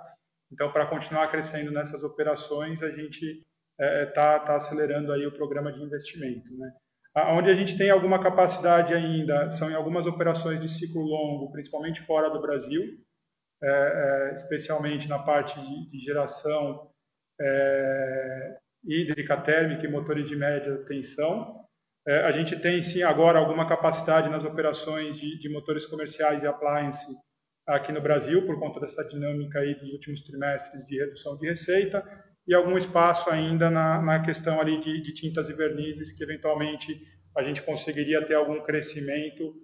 Então, 0.52 0.72
para 0.72 0.88
continuar 0.88 1.30
crescendo 1.30 1.72
nessas 1.72 2.04
operações, 2.04 2.82
a 2.82 2.90
gente 2.90 3.44
está 3.80 3.86
é, 3.86 4.06
tá, 4.08 4.40
tá 4.40 4.56
acelerando 4.56 5.12
aí 5.12 5.26
o 5.28 5.32
programa 5.32 5.72
de 5.72 5.82
investimento. 5.82 6.56
Né? 6.58 6.72
Onde 7.30 7.50
a 7.50 7.54
gente 7.54 7.78
tem 7.78 7.92
alguma 7.92 8.22
capacidade 8.22 8.94
ainda 8.94 9.52
são 9.52 9.70
em 9.70 9.76
algumas 9.76 10.08
operações 10.08 10.60
de 10.60 10.70
ciclo 10.70 11.02
longo, 11.02 11.52
principalmente 11.52 12.02
fora 12.06 12.30
do 12.30 12.42
Brasil, 12.42 12.84
é, 13.64 14.32
é, 14.32 14.36
especialmente 14.36 15.08
na 15.08 15.20
parte 15.20 15.58
de, 15.60 15.90
de 15.90 16.00
geração 16.00 16.92
é, 17.40 18.58
hídrica, 18.84 19.38
térmica 19.38 19.86
e 19.86 19.90
motores 19.90 20.28
de 20.28 20.36
média 20.36 20.84
tensão. 20.86 21.64
É, 22.06 22.26
a 22.26 22.32
gente 22.34 22.60
tem 22.60 22.82
sim 22.82 23.02
agora 23.04 23.40
alguma 23.40 23.68
capacidade 23.68 24.30
nas 24.30 24.44
operações 24.44 25.18
de, 25.18 25.40
de 25.40 25.50
motores 25.50 25.86
comerciais 25.86 26.44
e 26.44 26.48
appliance 26.48 27.08
aqui 27.66 27.94
no 27.94 28.02
Brasil, 28.02 28.46
por 28.46 28.60
conta 28.60 28.82
dessa 28.82 29.06
dinâmica 29.06 29.60
aí 29.60 29.74
dos 29.76 29.90
últimos 29.94 30.20
trimestres 30.20 30.86
de 30.86 31.00
redução 31.00 31.38
de 31.38 31.48
receita, 31.48 32.04
e 32.46 32.54
algum 32.54 32.78
espaço 32.78 33.30
ainda 33.30 33.70
na, 33.70 34.02
na 34.02 34.22
questão 34.22 34.60
ali 34.60 34.82
de, 34.82 35.02
de, 35.02 35.14
tintas 35.14 35.48
e 35.48 35.54
vernizes, 35.54 36.12
que 36.12 36.22
eventualmente 36.22 37.02
a 37.38 37.42
gente 37.42 37.62
conseguiria 37.62 38.22
ter 38.26 38.34
algum 38.34 38.62
crescimento 38.62 39.56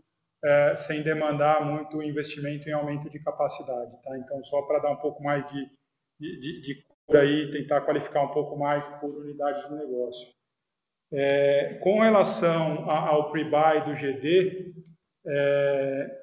é, 0.44 0.76
sem 0.76 1.04
demandar 1.04 1.66
muito 1.66 2.02
investimento 2.02 2.68
em 2.70 2.74
aumento 2.74 3.10
de 3.10 3.20
capacidade. 3.20 3.92
Tá? 4.04 4.18
Então, 4.18 4.44
só 4.44 4.62
para 4.64 4.80
dar 4.80 4.92
um 4.92 4.98
pouco 4.98 5.22
mais 5.24 5.46
de, 5.48 5.66
de, 6.20 6.40
de, 6.40 6.62
de 6.62 6.86
cura 7.06 7.22
aí, 7.22 7.52
tentar 7.52 7.82
qualificar 7.82 8.24
um 8.24 8.32
pouco 8.32 8.58
mais 8.58 8.88
por 9.00 9.10
unidade 9.10 9.68
de 9.68 9.76
negócio. 9.76 10.28
É, 11.12 11.80
com 11.82 12.02
relação 12.02 12.90
ao 12.90 13.32
pre-buy 13.32 13.82
do 13.86 13.96
GD, 13.96 14.74
é, 15.28 16.20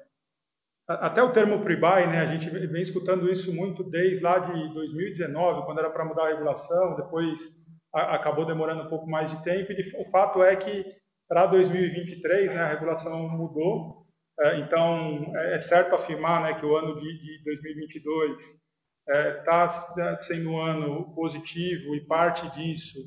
até 0.87 1.21
o 1.21 1.33
termo 1.33 1.61
pre-buy, 1.61 2.07
né, 2.07 2.21
a 2.21 2.25
gente 2.25 2.49
vem 2.49 2.81
escutando 2.81 3.29
isso 3.29 3.53
muito 3.53 3.83
desde 3.83 4.21
lá 4.21 4.39
de 4.39 4.73
2019, 4.73 5.65
quando 5.65 5.79
era 5.79 5.89
para 5.89 6.05
mudar 6.05 6.27
a 6.27 6.29
regulação, 6.29 6.95
depois 6.95 7.41
a, 7.93 8.15
acabou 8.15 8.45
demorando 8.45 8.83
um 8.83 8.89
pouco 8.89 9.05
mais 9.05 9.29
de 9.29 9.43
tempo, 9.43 9.73
e 9.73 9.93
o 9.97 10.09
fato 10.09 10.41
é 10.41 10.55
que 10.55 10.85
para 11.27 11.45
2023 11.47 12.55
né, 12.55 12.61
a 12.61 12.67
regulação 12.67 13.27
mudou, 13.27 14.06
então 14.59 15.31
é, 15.35 15.55
é 15.55 15.61
certo 15.61 15.95
afirmar 15.95 16.43
né, 16.43 16.53
que 16.53 16.65
o 16.65 16.75
ano 16.75 16.99
de, 16.99 17.19
de 17.19 17.43
2022 17.43 18.57
está 19.07 19.69
é, 19.97 20.21
sendo 20.21 20.51
um 20.51 20.61
ano 20.61 21.13
positivo 21.15 21.95
e 21.95 22.05
parte 22.05 22.49
disso, 22.51 22.99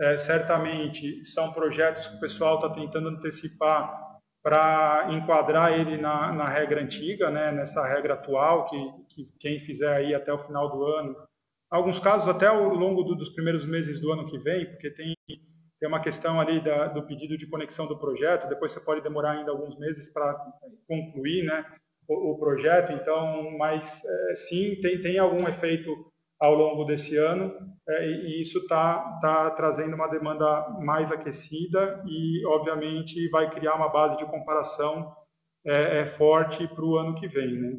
é, 0.00 0.16
certamente, 0.16 1.24
são 1.24 1.52
projetos 1.52 2.06
que 2.06 2.16
o 2.16 2.20
pessoal 2.20 2.56
está 2.56 2.70
tentando 2.70 3.08
antecipar 3.08 4.10
para 4.42 5.08
enquadrar 5.10 5.78
ele 5.78 5.98
na, 5.98 6.32
na, 6.32 6.48
regra 6.48 6.80
antiga, 6.80 7.30
né, 7.30 7.52
nessa 7.52 7.86
regra 7.86 8.14
atual, 8.14 8.66
que, 8.66 8.76
que, 9.10 9.30
quem 9.38 9.60
fizer 9.60 9.94
aí 9.94 10.14
até 10.14 10.32
o 10.32 10.38
final 10.46 10.70
do 10.70 10.82
ano, 10.84 11.14
alguns 11.70 12.00
casos 12.00 12.26
até 12.28 12.46
ao 12.46 12.72
longo 12.72 13.02
do, 13.02 13.14
dos 13.14 13.28
primeiros 13.28 13.66
meses 13.66 14.00
do 14.00 14.10
ano 14.10 14.26
que 14.30 14.38
vem, 14.38 14.64
porque 14.64 14.90
tem, 14.90 15.14
tem 15.80 15.88
uma 15.88 16.02
questão 16.02 16.38
ali 16.38 16.62
da, 16.62 16.88
do 16.88 17.02
pedido 17.06 17.38
de 17.38 17.46
conexão 17.46 17.86
do 17.86 17.98
projeto, 17.98 18.48
depois 18.48 18.70
você 18.70 18.80
pode 18.80 19.00
demorar 19.00 19.32
ainda 19.32 19.50
alguns 19.50 19.78
meses 19.78 20.12
para 20.12 20.34
concluir 20.86 21.44
né, 21.44 21.64
o, 22.06 22.32
o, 22.32 22.38
projeto, 22.38 22.92
então, 22.92 23.56
mas 23.56 24.04
é, 24.04 24.34
sim, 24.34 24.76
tem, 24.82 25.00
tem 25.00 25.18
algum 25.18 25.48
efeito 25.48 25.90
ao 26.38 26.54
longo 26.54 26.84
desse 26.84 27.16
ano, 27.16 27.54
é, 27.88 28.06
e 28.06 28.40
isso 28.40 28.58
está 28.58 29.18
tá 29.22 29.50
trazendo 29.52 29.94
uma 29.94 30.08
demanda 30.08 30.68
mais 30.80 31.10
aquecida 31.10 32.02
e, 32.06 32.44
obviamente, 32.46 33.28
vai 33.30 33.50
criar 33.50 33.74
uma 33.74 33.88
base 33.88 34.18
de 34.18 34.26
comparação 34.26 35.14
é 35.62 36.06
forte 36.06 36.66
para 36.68 36.84
o 36.84 36.96
ano 36.96 37.14
que 37.16 37.28
vem. 37.28 37.52
Né? 37.52 37.78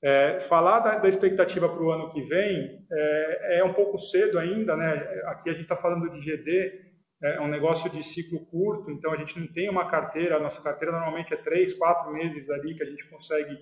É, 0.00 0.40
falar 0.40 0.78
da, 0.80 0.98
da 0.98 1.08
expectativa 1.08 1.68
para 1.68 1.82
o 1.82 1.90
ano 1.90 2.12
que 2.12 2.22
vem 2.22 2.86
é, 2.90 3.58
é, 3.58 3.64
um 3.64 3.72
pouco 3.72 3.98
cedo 3.98 4.38
ainda, 4.38 4.76
né? 4.76 4.92
Aqui 5.26 5.50
a 5.50 5.52
gente 5.52 5.62
está 5.62 5.74
falando 5.74 6.08
de 6.10 6.20
GD, 6.20 6.87
é 7.22 7.40
um 7.40 7.48
negócio 7.48 7.90
de 7.90 8.02
ciclo 8.02 8.46
curto, 8.46 8.90
então 8.90 9.12
a 9.12 9.16
gente 9.16 9.38
não 9.38 9.48
tem 9.48 9.68
uma 9.68 9.90
carteira, 9.90 10.36
a 10.36 10.40
nossa 10.40 10.62
carteira 10.62 10.92
normalmente 10.92 11.34
é 11.34 11.36
três, 11.36 11.72
quatro 11.74 12.12
meses 12.12 12.48
ali 12.50 12.76
que 12.76 12.82
a 12.82 12.86
gente 12.86 13.08
consegue 13.08 13.58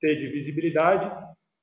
ter 0.00 0.16
de 0.16 0.28
visibilidade. 0.28 1.10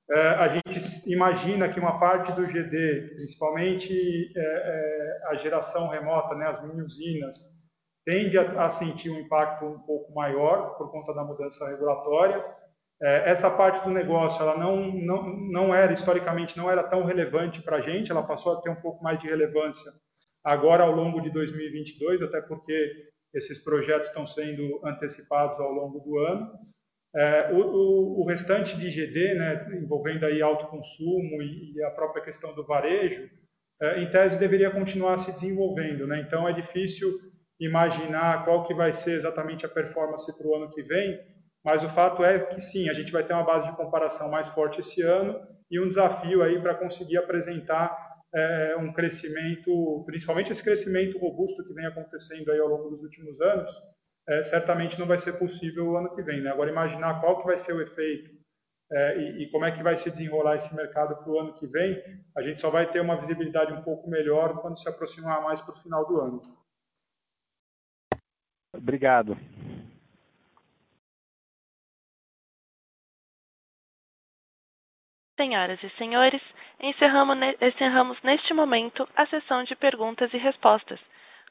É, 0.09 0.19
a 0.19 0.47
gente 0.49 1.09
imagina 1.09 1.69
que 1.69 1.79
uma 1.79 1.99
parte 1.99 2.31
do 2.33 2.45
GD, 2.45 3.13
principalmente 3.15 4.31
é, 4.35 4.41
é, 4.41 5.27
a 5.27 5.35
geração 5.35 5.87
remota, 5.87 6.35
né, 6.35 6.47
as 6.47 6.61
mini 6.63 6.81
usinas, 6.81 7.37
tende 8.05 8.37
a, 8.37 8.65
a, 8.65 8.69
sentir 8.69 9.09
um 9.09 9.19
impacto 9.19 9.65
um 9.65 9.79
pouco 9.79 10.13
maior 10.13 10.77
por 10.77 10.91
conta 10.91 11.13
da 11.13 11.23
mudança 11.23 11.67
regulatória. 11.67 12.43
É, 13.01 13.29
essa 13.29 13.49
parte 13.49 13.83
do 13.83 13.89
negócio, 13.91 14.41
ela 14.41 14.57
não, 14.57 14.91
não, 14.91 15.23
não 15.23 15.75
era, 15.75 15.93
historicamente, 15.93 16.57
não 16.57 16.69
era 16.69 16.83
tão 16.83 17.05
relevante 17.05 17.61
para 17.61 17.77
a 17.77 17.81
gente, 17.81 18.11
ela 18.11 18.23
passou 18.23 18.53
a 18.53 18.61
ter 18.61 18.69
um 18.69 18.81
pouco 18.81 19.03
mais 19.03 19.19
de 19.19 19.27
relevância 19.27 19.91
agora 20.47 20.83
ao 20.83 20.93
longo 20.93 21.19
de 21.19 21.29
2022, 21.29 22.21
até 22.21 22.39
porque 22.39 23.09
esses 23.33 23.59
projetos 23.59 24.07
estão 24.07 24.25
sendo 24.25 24.79
antecipados 24.81 25.59
ao 25.59 25.73
longo 25.73 25.99
do 25.99 26.17
ano. 26.19 26.49
É, 27.13 27.51
o, 27.51 28.21
o, 28.21 28.25
restante 28.25 28.77
de 28.77 28.89
GD, 28.89 29.35
né, 29.35 29.67
envolvendo 29.81 30.25
aí 30.25 30.41
alto 30.41 30.67
consumo 30.67 31.41
e, 31.41 31.73
e 31.75 31.83
a 31.83 31.91
própria 31.91 32.23
questão 32.23 32.55
do 32.55 32.65
varejo, 32.65 33.29
é, 33.81 34.01
em 34.01 34.09
tese 34.09 34.39
deveria 34.39 34.71
continuar 34.71 35.17
se 35.17 35.33
desenvolvendo. 35.33 36.07
Né? 36.07 36.21
Então 36.21 36.47
é 36.47 36.53
difícil 36.53 37.19
imaginar 37.59 38.45
qual 38.45 38.65
que 38.65 38.73
vai 38.73 38.93
ser 38.93 39.15
exatamente 39.15 39.65
a 39.65 39.69
performance 39.69 40.31
para 40.37 40.47
o 40.47 40.55
ano 40.55 40.69
que 40.69 40.81
vem, 40.81 41.19
mas 41.65 41.83
o 41.83 41.89
fato 41.89 42.23
é 42.23 42.39
que 42.39 42.61
sim, 42.61 42.87
a 42.87 42.93
gente 42.93 43.11
vai 43.11 43.25
ter 43.25 43.33
uma 43.33 43.43
base 43.43 43.69
de 43.69 43.75
comparação 43.75 44.29
mais 44.29 44.47
forte 44.47 44.79
esse 44.79 45.01
ano 45.01 45.37
e 45.69 45.77
um 45.77 45.89
desafio 45.89 46.41
aí 46.41 46.61
para 46.61 46.75
conseguir 46.75 47.17
apresentar 47.17 48.06
é, 48.34 48.75
um 48.78 48.91
crescimento, 48.93 50.03
principalmente 50.05 50.51
esse 50.51 50.63
crescimento 50.63 51.17
robusto 51.17 51.63
que 51.65 51.73
vem 51.73 51.86
acontecendo 51.86 52.51
aí 52.51 52.59
ao 52.59 52.67
longo 52.67 52.89
dos 52.89 53.03
últimos 53.03 53.39
anos, 53.41 53.75
é, 54.28 54.43
certamente 54.43 54.99
não 54.99 55.07
vai 55.07 55.17
ser 55.17 55.34
possível 55.34 55.88
o 55.88 55.97
ano 55.97 56.13
que 56.13 56.21
vem. 56.21 56.41
Né? 56.41 56.49
Agora, 56.49 56.69
imaginar 56.69 57.21
qual 57.21 57.39
que 57.39 57.47
vai 57.47 57.57
ser 57.57 57.73
o 57.73 57.82
efeito 57.82 58.38
é, 58.91 59.17
e, 59.17 59.43
e, 59.43 59.51
como 59.51 59.65
é 59.65 59.71
que 59.71 59.84
vai 59.84 59.97
se 59.97 60.09
desenrolar 60.09 60.55
esse 60.55 60.73
mercado 60.75 61.15
para 61.17 61.30
o 61.30 61.39
ano 61.39 61.53
que 61.53 61.67
vem, 61.67 62.01
a 62.38 62.41
gente 62.41 62.61
só 62.61 62.69
vai 62.69 62.89
ter 62.89 63.01
uma 63.01 63.19
visibilidade 63.19 63.73
um 63.73 63.82
pouco 63.84 64.09
melhor 64.09 64.61
quando 64.61 64.80
se 64.80 64.88
aproximar 64.88 65.41
mais 65.41 65.61
para 65.61 65.73
o 65.73 65.82
final 65.82 66.05
do 66.07 66.21
ano. 66.21 66.41
Obrigado. 68.73 69.36
Senhoras 75.38 75.80
e 75.84 75.89
senhores, 75.97 76.41
encerramos, 76.80 77.38
encerramos 77.61 78.17
neste 78.23 78.53
momento 78.53 79.07
a 79.15 79.25
sessão 79.28 79.63
de 79.63 79.75
perguntas 79.75 80.34
e 80.34 80.38
respostas. 80.38 80.99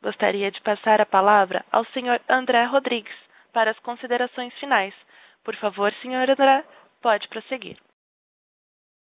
Gostaria 0.03 0.51
de 0.51 0.61
passar 0.61 1.01
a 1.01 1.07
palavra 1.07 1.65
ao 1.73 1.85
Sr. 1.87 2.21
André 2.29 2.65
Rodrigues 2.65 3.17
para 3.53 3.71
as 3.71 3.79
considerações 3.81 4.53
finais. 4.59 4.95
Por 5.43 5.57
favor, 5.57 5.93
Sr. 6.03 6.31
André, 6.31 6.65
pode 7.01 7.29
prosseguir. 7.29 7.77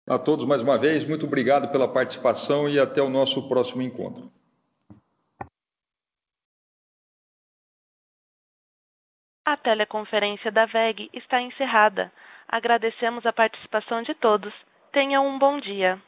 A 0.09 0.19
todos, 0.19 0.45
mais 0.45 0.63
uma 0.63 0.77
vez, 0.77 1.07
muito 1.07 1.27
obrigado 1.27 1.71
pela 1.71 1.87
participação 1.87 2.69
e 2.69 2.79
até 2.79 3.01
o 3.01 3.09
nosso 3.09 3.49
próximo 3.49 3.83
encontro. 3.83 4.31
A 9.45 9.57
teleconferência 9.57 10.51
da 10.51 10.67
VEG 10.67 11.11
está 11.13 11.41
encerrada. 11.41 12.13
Agradecemos 12.49 13.25
a 13.27 13.33
participação 13.33 14.03
de 14.03 14.15
todos. 14.15 14.53
Tenham 14.93 15.27
um 15.27 15.39
bom 15.39 15.59
dia. 15.59 15.99